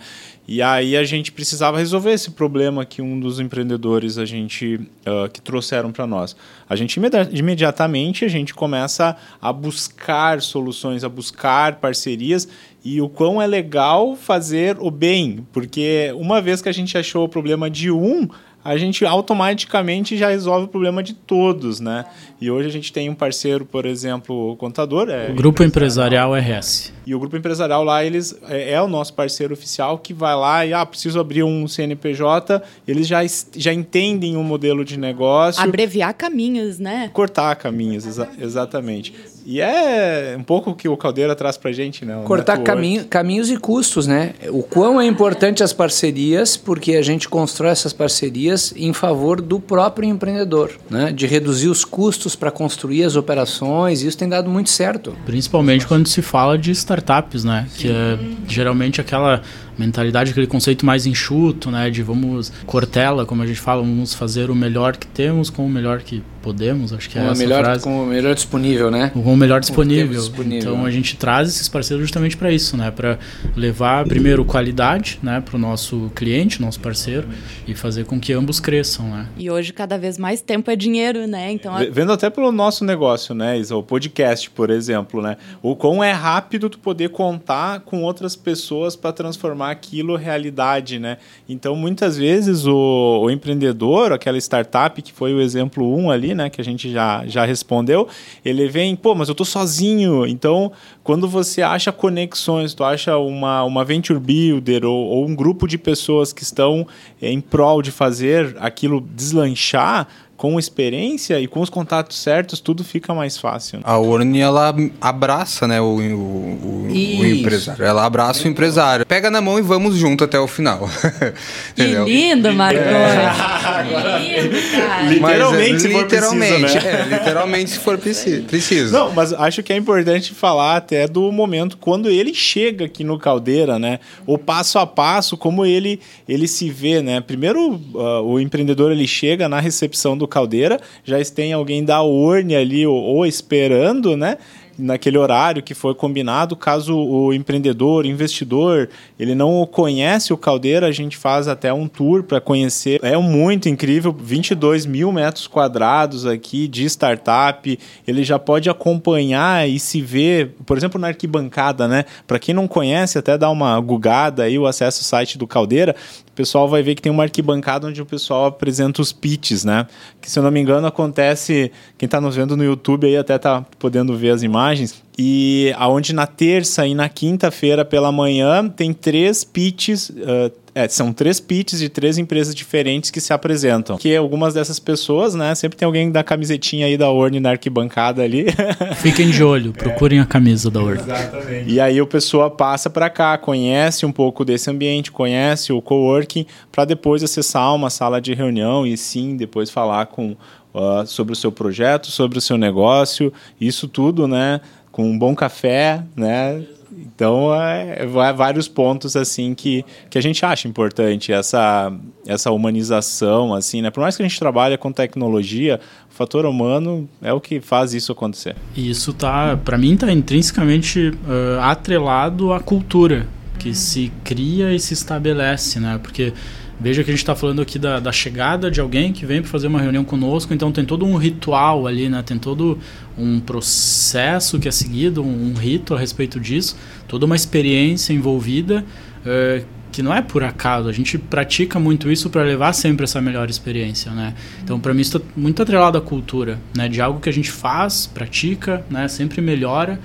E 0.49 0.63
aí 0.63 0.97
a 0.97 1.05
gente 1.05 1.31
precisava 1.31 1.77
resolver 1.77 2.13
esse 2.13 2.31
problema 2.31 2.87
que 2.87 3.03
um 3.03 3.21
dos 3.21 3.39
empreendedores 3.39 4.17
a 4.17 4.25
gente 4.25 4.77
uh, 4.77 5.29
que 5.31 5.43
trouxeram 5.43 5.93
para 5.93 6.07
nós. 6.07 6.35
A 6.67 6.75
gente 6.75 6.99
imediatamente 7.33 8.25
a 8.25 8.29
gente 8.29 8.55
começa 8.55 9.15
a 9.43 9.53
buscar 9.53 10.41
soluções, 10.41 11.05
a 11.05 11.09
buscar 11.11 11.77
parcerias 11.77 12.49
e 12.83 12.99
o 13.03 13.11
quão 13.11 13.43
é 13.43 13.47
legal 13.47 14.17
fazer 14.17 14.79
o 14.81 14.91
bem, 14.91 15.45
porque 15.53 16.15
uma 16.17 16.41
vez 16.41 16.63
que 16.63 16.69
a 16.71 16.73
gente 16.73 16.97
achou 16.97 17.25
o 17.25 17.29
problema 17.29 17.69
de 17.69 17.91
um, 17.91 18.27
a 18.67 18.77
gente 18.77 19.05
automaticamente 19.07 20.17
já 20.17 20.29
resolve 20.29 20.65
o 20.65 20.69
problema 20.69 21.01
de 21.01 21.15
todos, 21.15 21.79
né? 21.79 22.05
E 22.41 22.51
hoje 22.51 22.69
a 22.69 22.73
gente 22.73 22.93
tem 22.93 23.09
um 23.09 23.15
parceiro, 23.15 23.65
por 23.65 23.87
exemplo, 23.87 24.53
o 24.53 24.57
contador. 24.57 25.09
É 25.09 25.31
o 25.31 25.35
Grupo 25.35 25.63
Empresarial 25.63 26.35
RS. 26.35 26.93
E 27.07 27.15
o 27.15 27.21
Grupo 27.21 27.37
Empresarial 27.37 27.85
lá, 27.85 28.05
eles 28.05 28.37
é, 28.49 28.73
é, 28.73 28.83
o 28.83 28.89
nosso 28.89 29.15
parceiro 29.15 29.55
oficial 29.55 29.99
que 29.99 30.13
vai 30.13 30.35
lá 30.35 30.67
e, 30.67 30.73
ah, 30.73 30.85
preciso 30.85 31.21
abrir 31.21 31.45
um 31.45 31.69
CNPJ, 31.69 32.61
eles 32.89 33.07
já, 33.07 33.21
já 33.55 33.73
entendem 33.73 34.37
o 34.37 34.41
um 34.41 34.45
modelo 34.45 34.85
de 34.85 34.99
negócio. 34.99 35.63
Abreviar 35.63 36.13
caminhos, 36.15 36.81
né? 36.81 37.09
Cortar 37.13 37.55
caminhos, 37.55 38.05
exa 38.05 38.29
exatamente. 38.39 39.15
E 39.49 39.61
é 39.61 40.35
um 40.37 40.43
pouco 40.43 40.71
o 40.71 40.75
que 40.75 40.89
o 40.89 40.97
Caldeira 40.97 41.37
traz 41.37 41.57
pra 41.57 41.71
gente, 41.71 42.05
né? 42.05 42.21
Cortar 42.25 42.59
caminho, 42.59 43.05
caminhos 43.05 43.49
e 43.49 43.57
custos, 43.57 44.05
né? 44.05 44.35
O 44.49 44.65
quão 44.65 45.01
é 45.01 45.07
importante 45.07 45.63
as 45.63 45.73
parcerias, 45.73 46.57
porque 46.57 46.97
a 46.97 47.03
gente 47.03 47.29
constrói 47.29 47.71
essas 47.71 47.93
parcerias 47.93 48.75
em 48.77 48.93
favor 48.93 49.41
do 49.41 49.61
próprio 49.61 50.09
empreendedor, 50.09 50.73
né? 50.91 51.13
De 51.13 51.29
reduzir 51.29 51.69
os 51.69 51.85
custos 51.85 52.35
para 52.35 52.51
construir 52.51 53.05
as 53.05 53.15
operações, 53.15 54.03
isso 54.03 54.19
tem 54.19 54.29
dado 54.29 54.51
muito 54.51 54.69
certo. 54.69 55.17
Principalmente 55.25 55.87
quando 55.87 56.09
se 56.09 56.23
fala 56.23 56.59
de 56.59 56.73
startups, 56.73 57.45
né? 57.45 57.69
Que 57.77 57.89
é 57.89 58.19
geralmente 58.49 59.01
aquela 59.01 59.43
mentalidade, 59.79 60.31
aquele 60.31 60.47
conceito 60.47 60.85
mais 60.85 61.07
enxuto, 61.07 61.71
né? 61.71 61.91
De 61.91 62.03
vamos 62.03 62.53
cortela, 62.67 63.27
como 63.27 63.43
a 63.43 63.47
gente 63.47 63.61
fala, 63.61 63.83
vamos 63.83 64.15
fazer 64.15 64.51
o 64.51 64.55
melhor 64.55 64.97
que 64.97 65.07
temos 65.07 65.51
com 65.51 65.67
o 65.67 65.71
melhor 65.71 66.01
que 66.03 66.23
podemos, 66.47 66.93
acho 66.93 67.11
que 67.11 67.19
é 67.19 67.23
com 67.23 67.31
essa 67.31 67.43
melhor, 67.43 67.65
frase. 67.65 67.83
Com 67.83 68.05
o 68.05 68.07
melhor 68.07 68.33
disponível, 68.33 68.89
né? 68.89 69.11
Com 69.13 69.21
o 69.21 69.37
melhor 69.37 69.59
disponível. 69.59 70.17
O 70.17 70.23
disponível 70.23 70.59
então 70.59 70.83
né? 70.83 70.89
a 70.89 70.91
gente 70.93 71.17
traz 71.17 71.49
esses 71.49 71.69
parceiros 71.69 72.05
justamente 72.05 72.37
para 72.37 72.53
isso, 72.53 72.77
né? 72.77 72.89
Para 72.93 73.19
levar 73.57 74.07
primeiro 74.07 74.45
qualidade, 74.45 75.19
né? 75.21 75.41
Para 75.41 75.57
o 75.57 75.59
nosso 75.59 76.09
cliente, 76.15 76.63
nosso 76.63 76.79
parceiro, 76.79 77.29
e 77.67 77.75
fazer 77.75 78.05
com 78.05 78.21
que 78.21 78.33
ambos 78.33 78.61
cresçam, 78.61 79.11
né? 79.11 79.27
E 79.37 79.51
hoje 79.51 79.73
cada 79.73 79.99
vez 79.99 80.19
mais 80.19 80.41
tempo 80.41 80.71
é 80.71 80.77
dinheiro, 80.77 81.27
né? 81.27 81.51
Então 81.51 81.75
a... 81.75 81.85
vendo 81.85 82.13
até 82.13 82.31
pelo 82.31 82.53
nosso 82.53 82.85
negócio, 82.85 83.35
né? 83.35 83.59
Isa, 83.59 83.75
o 83.75 83.83
podcast, 83.83 84.49
por 84.51 84.71
exemplo, 84.71 85.21
né? 85.21 85.37
O 85.61 85.75
quão 85.75 86.03
é 86.03 86.13
rápido 86.13 86.71
tu 86.71 86.79
poder 86.79 87.09
contar 87.09 87.81
com 87.81 88.03
outras 88.05 88.37
pessoas 88.37 88.95
para 88.95 89.13
transformar 89.13 89.66
aquilo 89.71 90.17
realidade, 90.17 90.99
né? 90.99 91.19
Então 91.49 91.75
muitas 91.77 92.17
vezes 92.17 92.67
o, 92.67 93.23
o 93.25 93.31
empreendedor, 93.31 94.13
aquela 94.13 94.39
startup 94.39 95.01
que 95.03 95.13
foi 95.13 95.35
o 95.35 95.41
exemplo 95.41 95.97
1 95.97 96.11
ali, 96.11 96.35
né, 96.35 96.51
que 96.51 96.61
a 96.61 96.65
gente 96.65 96.91
já, 96.91 97.27
já 97.27 97.45
respondeu, 97.45 98.09
ele 98.45 98.69
vem, 98.69 98.95
pô, 98.97 99.15
mas 99.15 99.29
eu 99.29 99.35
tô 99.35 99.45
sozinho. 99.45 100.27
Então, 100.27 100.73
quando 101.03 101.29
você 101.29 101.63
acha 101.63 101.93
conexões, 101.93 102.75
tu 102.75 102.85
acha 102.85 103.17
uma, 103.17 103.63
uma 103.65 103.85
venture 103.85 104.19
builder 104.19 104.85
ou, 104.85 105.07
ou 105.07 105.27
um 105.27 105.35
grupo 105.35 105.67
de 105.67 105.79
pessoas 105.79 106.33
que 106.33 106.43
estão 106.43 106.87
em 107.21 107.41
prol 107.41 107.83
de 107.83 107.91
fazer 107.91 108.57
aquilo 108.59 109.01
deslanchar, 109.01 110.09
com 110.37 110.59
experiência 110.59 111.41
e 111.41 111.47
com 111.47 111.61
os 111.61 111.71
contatos 111.71 112.19
certos, 112.19 112.61
tudo 112.61 112.85
fica 112.85 113.15
mais 113.15 113.39
fácil. 113.39 113.81
A 113.83 113.99
Orne, 113.99 114.41
ela 114.41 114.75
abraça, 115.01 115.67
né, 115.67 115.81
o, 115.81 115.97
o, 115.97 116.89
o, 116.89 117.27
empresário. 117.27 117.85
Ela 117.85 118.05
abraça 118.05 118.45
o 118.45 118.51
empresário. 118.51 119.07
Pega 119.07 119.31
na 119.31 119.41
mão 119.41 119.59
e 119.59 119.63
vamos 119.63 119.97
junto 119.97 120.25
até 120.25 120.39
o 120.39 120.47
final. 120.47 120.89
que 121.75 121.83
lindo, 121.83 122.53
Marcos. 122.53 122.85
É. 123.77 124.43
lindo, 124.43 124.57
cara. 124.73 125.03
Literalmente, 125.03 125.81
se 125.81 125.89
literalmente, 125.89 126.59
for 126.59 126.69
preciso, 126.69 126.87
né? 126.87 127.01
é, 127.01 127.19
literalmente 127.19 127.71
se 127.71 127.79
for 127.79 127.99
preciso. 127.99 128.93
Não, 128.93 129.13
mas 129.13 129.33
acho 129.33 129.63
que 129.63 129.73
é 129.73 129.77
importante 129.77 130.35
falar 130.35 130.77
até 130.77 131.07
do 131.07 131.31
momento 131.31 131.77
quando 131.77 132.09
ele 132.09 132.33
chega 132.35 132.87
aqui 132.87 133.05
no 133.05 133.19
Caldeira, 133.19 133.79
né? 133.79 134.01
O 134.27 134.39
passo 134.39 134.79
a 134.79 134.87
passo, 134.87 135.37
como 135.37 135.65
ele, 135.65 136.01
ele 136.29 136.49
se 136.49 136.71
vê, 136.71 137.03
né? 137.03 137.21
Primeiro, 137.21 137.81
uh, 137.95 138.23
o 138.25 138.41
empreendedor 138.41 138.93
ele 138.93 139.07
chega 139.07 139.49
na 139.49 139.61
recepção 139.61 140.17
do 140.17 140.26
Caldeira, 140.29 140.81
já 141.05 141.17
tem 141.25 141.53
alguém 141.53 141.85
da 141.85 142.03
urne 142.03 142.55
ali 142.55 142.87
ou, 142.87 142.97
ou 142.97 143.27
esperando, 143.27 144.17
né? 144.17 144.39
naquele 144.79 145.17
horário 145.19 145.63
que 145.63 145.75
foi 145.75 145.95
combinado. 145.95 146.57
Caso 146.57 146.97
o 146.97 147.33
empreendedor, 147.33 148.07
investidor, 148.07 148.89
ele 149.19 149.35
não 149.35 149.67
conhece 149.67 150.33
o 150.33 150.37
Caldeira, 150.37 150.87
a 150.87 150.93
gente 150.93 151.17
faz 151.17 151.49
até 151.49 151.73
um 151.73 151.89
tour 151.89 152.23
para 152.23 152.41
conhecer. 152.41 153.01
É 153.03 153.17
muito 153.17 153.69
incrível, 153.69 154.15
22 154.19 154.87
mil 154.87 155.11
metros 155.13 155.47
quadrados 155.47 156.27
aqui 156.27 156.69
de 156.69 156.85
startup. 156.87 157.79
Ele 158.07 158.25
já 158.25 158.39
pode 158.39 158.69
acompanhar 158.69 159.69
e 159.69 159.79
se 159.79 160.01
ver, 160.01 160.55
por 160.65 160.77
exemplo, 160.77 161.01
na 161.01 161.09
arquibancada, 161.09 161.89
né? 161.89 162.05
Para 162.27 162.39
quem 162.39 162.55
não 162.55 162.69
conhece, 162.69 163.19
até 163.19 163.39
dá 163.39 163.51
uma 163.51 163.79
gugada 163.81 164.45
aí, 164.45 164.59
o 164.59 164.67
acesso 164.67 165.01
ao 165.01 165.05
site 165.05 165.39
do 165.39 165.47
Caldeira. 165.47 165.95
O 166.37 166.43
pessoal 166.47 166.69
vai 166.69 166.83
ver 166.83 166.95
que 166.95 167.01
tem 167.01 167.11
uma 167.11 167.23
arquibancada 167.23 167.87
onde 167.87 168.03
o 168.03 168.05
pessoal 168.05 168.45
apresenta 168.45 169.01
os 169.01 169.11
pitches, 169.11 169.65
né? 169.65 169.87
Que 170.21 170.31
se 170.31 170.39
eu 170.39 170.43
não 170.43 170.51
me 170.51 170.61
engano 170.61 170.87
acontece, 170.87 171.73
quem 171.97 172.07
está 172.07 172.21
nos 172.21 172.37
vendo 172.37 172.55
no 172.59 172.63
YouTube 172.63 173.07
aí 173.07 173.17
até 173.17 173.39
tá 173.39 173.65
podendo 173.79 174.15
ver 174.15 174.33
as 174.33 174.43
imagens 174.43 175.03
e 175.19 175.73
aonde 175.79 176.13
na 176.13 176.27
terça 176.27 176.87
e 176.87 176.95
na 176.95 177.09
quinta-feira 177.09 177.87
pela 177.87 178.13
manhã 178.13 178.69
tem 178.69 178.93
três 178.93 179.45
pitches 179.45 180.11
uh, 180.11 180.53
é, 180.77 180.87
são 180.89 181.11
três 181.11 181.41
pitches 181.41 181.79
de 181.79 181.89
três 181.89 182.19
empresas 182.19 182.55
diferentes 182.55 183.11
que 183.11 183.19
se 183.19 183.33
apresentam. 183.33 183.97
Que 183.97 184.15
algumas 184.15 184.53
dessas 184.53 184.79
pessoas, 184.79 185.35
né, 185.35 185.55
sempre 185.55 185.79
tem 185.79 185.87
alguém 185.87 186.13
da 186.13 186.23
camisetinha 186.23 186.85
aí 186.85 186.99
da 186.99 187.11
Orne 187.11 187.41
na 187.41 187.53
arquibancada 187.53 188.23
ali. 188.23 188.45
Fiquem 189.01 189.31
de 189.31 189.43
olho, 189.43 189.73
procurem 189.73 190.21
a 190.21 190.27
camisa 190.27 190.71
da 190.71 190.83
Orne. 190.83 191.01
Exatamente. 191.01 191.73
E 191.73 191.81
aí 191.81 191.99
o 191.99 192.07
pessoa 192.07 192.51
passa 192.51 192.91
para 192.91 193.09
cá, 193.09 193.39
conhece 193.39 194.05
um 194.05 194.13
pouco 194.13 194.45
desse 194.45 194.69
ambiente, 194.69 195.11
conhece 195.11 195.73
o 195.73 195.81
coworking, 195.81 196.45
para 196.71 196.85
depois 196.85 197.23
acessar 197.23 197.75
uma 197.75 197.89
sala 197.89 198.21
de 198.21 198.35
reunião 198.35 198.87
e 198.87 198.99
sim 198.99 199.35
depois 199.35 199.71
falar 199.71 200.05
com 200.05 200.37
uh, 200.75 201.07
sobre 201.07 201.33
o 201.33 201.37
seu 201.37 201.51
projeto, 201.51 202.11
sobre 202.11 202.37
o 202.37 202.41
seu 202.43 202.59
negócio, 202.59 203.33
isso 203.59 203.89
tudo, 203.89 204.29
né, 204.29 204.61
com 204.93 205.09
um 205.11 205.19
bom 205.19 205.35
café, 205.35 206.03
né, 206.15 206.63
então, 206.99 207.55
é, 207.55 208.07
vários 208.35 208.69
pontos 208.69 209.17
assim 209.17 209.55
que, 209.55 209.85
que 210.09 210.17
a 210.17 210.21
gente 210.21 210.45
acha 210.45 210.67
importante 210.67 211.33
essa 211.33 211.93
essa 212.27 212.51
humanização 212.51 213.55
assim, 213.55 213.83
né? 213.83 213.91
Por 213.91 214.01
mais 214.01 214.17
que 214.17 214.23
a 214.23 214.29
gente 214.29 214.39
trabalhe 214.39 214.77
com 214.79 214.91
tecnologia, 214.91 215.79
o 216.11 216.15
fator 216.15 216.47
humano 216.47 217.09
é 217.21 217.33
o 217.33 217.41
que 217.41 217.61
faz 217.61 217.93
isso 217.95 218.13
acontecer. 218.13 218.57
E 218.75 218.91
isso 218.91 219.13
tá, 219.13 219.57
para 219.63 219.77
mim, 219.77 219.97
tá 219.97 220.11
intrinsecamente 220.11 221.11
uh, 221.11 221.61
atrelado 221.61 222.53
à 222.53 222.61
cultura 222.61 223.29
que 223.59 223.75
se 223.75 224.13
cria 224.25 224.73
e 224.73 224.81
se 224.81 224.95
estabelece, 224.95 225.79
né? 225.79 225.99
Porque 226.03 226.33
Veja 226.79 227.03
que 227.03 227.11
a 227.11 227.13
gente 227.13 227.23
está 227.23 227.35
falando 227.35 227.63
aqui 227.63 227.79
da, 227.79 227.99
da, 227.99 228.13
chegada 228.13 228.71
de 228.71 228.81
alguém 228.81 229.11
que 229.13 229.25
vem 229.25 229.41
para 229.41 229.51
fazer 229.51 229.67
uma 229.67 229.81
reunião 229.81 230.05
conosco, 230.05 230.53
então 230.53 230.71
tem 230.71 230.85
todo 230.85 231.07
um 231.07 231.17
ritual 231.17 231.87
ali, 231.87 232.09
né? 232.09 232.23
Tem 232.23 232.39
todo 232.39 232.79
um 233.17 233.41
processo 233.41 234.59
que 234.59 234.69
é 234.69 234.71
seguido, 234.71 235.23
um, 235.23 235.53
um 235.53 235.55
rito 235.55 235.95
a 235.95 235.99
respeito 235.99 236.39
disso, 236.39 236.77
toda 237.09 237.25
uma 237.25 237.35
experiência 237.35 238.13
envolvida 238.13 238.85
uh, 239.25 239.65
que 239.91 240.03
não 240.03 240.13
é 240.13 240.21
por 240.21 240.45
acaso. 240.45 240.87
A 240.87 240.93
gente 240.93 241.17
pratica 241.17 241.81
muito 241.81 242.11
isso 242.11 242.29
para 242.29 242.43
levar 242.43 242.75
sempre 242.75 243.05
essa 243.05 243.23
melhor 243.23 243.49
experiência, 243.49 244.13
né? 244.13 244.35
Então, 244.63 244.79
para 244.79 244.93
mim, 244.93 245.01
isso 245.01 245.17
está 245.17 245.29
muito 245.35 245.63
atrelado 245.63 245.97
à 245.97 246.01
cultura, 246.03 246.59
né? 246.77 246.91
De 246.91 247.01
algo 247.01 247.21
que 247.21 247.31
a 247.31 247.33
gente 247.33 247.51
faz, 247.51 248.07
pratica, 248.07 248.85
né? 248.91 249.09
Sempre 249.09 249.41
melhora 249.41 249.99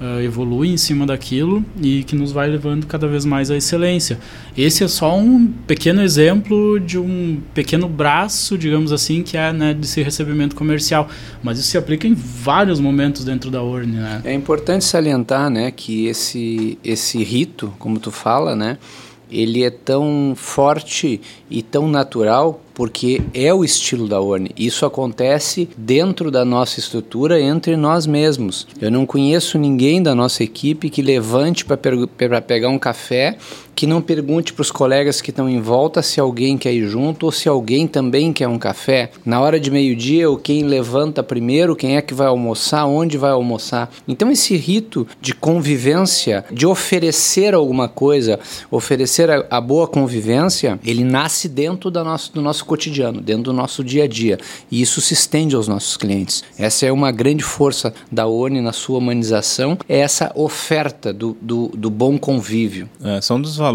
uh, 0.00 0.20
evolui 0.20 0.68
em 0.68 0.76
cima 0.76 1.06
daquilo 1.06 1.64
e 1.80 2.02
que 2.04 2.14
nos 2.14 2.32
vai 2.32 2.48
levando 2.48 2.86
cada 2.86 3.06
vez 3.06 3.24
mais 3.24 3.50
à 3.50 3.56
excelência. 3.56 4.18
Esse 4.56 4.84
é 4.84 4.88
só 4.88 5.16
um 5.16 5.46
pequeno 5.66 6.02
exemplo 6.02 6.78
de 6.80 6.98
um 6.98 7.40
pequeno 7.54 7.88
braço, 7.88 8.56
digamos 8.56 8.92
assim, 8.92 9.22
que 9.22 9.36
é 9.36 9.52
né, 9.52 9.74
desse 9.74 10.02
recebimento 10.02 10.54
comercial. 10.54 11.08
Mas 11.42 11.58
isso 11.58 11.68
se 11.68 11.78
aplica 11.78 12.06
em 12.06 12.14
vários 12.14 12.80
momentos 12.80 13.24
dentro 13.24 13.50
da 13.50 13.62
urne. 13.62 13.96
Né? 13.96 14.22
É 14.24 14.34
importante 14.34 14.84
salientar 14.84 15.50
né, 15.50 15.70
que 15.70 16.06
esse, 16.06 16.78
esse 16.84 17.22
rito, 17.22 17.72
como 17.78 17.98
tu 17.98 18.10
fala, 18.10 18.56
né, 18.56 18.78
ele 19.30 19.62
é 19.62 19.70
tão 19.70 20.32
forte 20.34 21.20
e 21.50 21.62
tão 21.62 21.88
natural 21.88 22.62
porque 22.78 23.20
é 23.34 23.52
o 23.52 23.64
estilo 23.64 24.06
da 24.06 24.20
ONI. 24.20 24.52
Isso 24.56 24.86
acontece 24.86 25.68
dentro 25.76 26.30
da 26.30 26.44
nossa 26.44 26.78
estrutura, 26.78 27.40
entre 27.40 27.76
nós 27.76 28.06
mesmos. 28.06 28.68
Eu 28.80 28.88
não 28.88 29.04
conheço 29.04 29.58
ninguém 29.58 30.00
da 30.00 30.14
nossa 30.14 30.44
equipe 30.44 30.88
que 30.88 31.02
levante 31.02 31.64
para 31.64 32.40
pegar 32.40 32.68
um 32.68 32.78
café 32.78 33.36
que 33.78 33.86
não 33.86 34.02
pergunte 34.02 34.52
para 34.52 34.62
os 34.62 34.72
colegas 34.72 35.20
que 35.20 35.30
estão 35.30 35.48
em 35.48 35.60
volta 35.60 36.02
se 36.02 36.18
alguém 36.18 36.58
quer 36.58 36.72
ir 36.72 36.88
junto 36.88 37.26
ou 37.26 37.30
se 37.30 37.48
alguém 37.48 37.86
também 37.86 38.32
quer 38.32 38.48
um 38.48 38.58
café. 38.58 39.12
Na 39.24 39.40
hora 39.40 39.60
de 39.60 39.70
meio-dia, 39.70 40.28
o 40.28 40.36
quem 40.36 40.64
levanta 40.64 41.22
primeiro, 41.22 41.76
quem 41.76 41.96
é 41.96 42.02
que 42.02 42.12
vai 42.12 42.26
almoçar, 42.26 42.86
onde 42.86 43.16
vai 43.16 43.30
almoçar. 43.30 43.88
Então, 44.08 44.32
esse 44.32 44.56
rito 44.56 45.06
de 45.20 45.32
convivência, 45.32 46.44
de 46.50 46.66
oferecer 46.66 47.54
alguma 47.54 47.88
coisa, 47.88 48.40
oferecer 48.68 49.30
a, 49.30 49.46
a 49.48 49.60
boa 49.60 49.86
convivência, 49.86 50.80
ele 50.84 51.04
nasce 51.04 51.48
dentro 51.48 51.88
da 51.88 52.02
nosso, 52.02 52.32
do 52.32 52.42
nosso 52.42 52.64
cotidiano, 52.64 53.20
dentro 53.20 53.44
do 53.44 53.52
nosso 53.52 53.84
dia 53.84 54.02
a 54.02 54.08
dia. 54.08 54.40
E 54.72 54.82
isso 54.82 55.00
se 55.00 55.14
estende 55.14 55.54
aos 55.54 55.68
nossos 55.68 55.96
clientes. 55.96 56.42
Essa 56.58 56.86
é 56.86 56.90
uma 56.90 57.12
grande 57.12 57.44
força 57.44 57.94
da 58.10 58.26
ONI 58.26 58.60
na 58.60 58.72
sua 58.72 58.98
humanização, 58.98 59.78
é 59.88 60.00
essa 60.00 60.32
oferta 60.34 61.12
do, 61.12 61.36
do, 61.40 61.68
do 61.68 61.88
bom 61.88 62.18
convívio. 62.18 62.90
É, 63.04 63.20
são 63.20 63.40
dos 63.40 63.56
valores, 63.56 63.67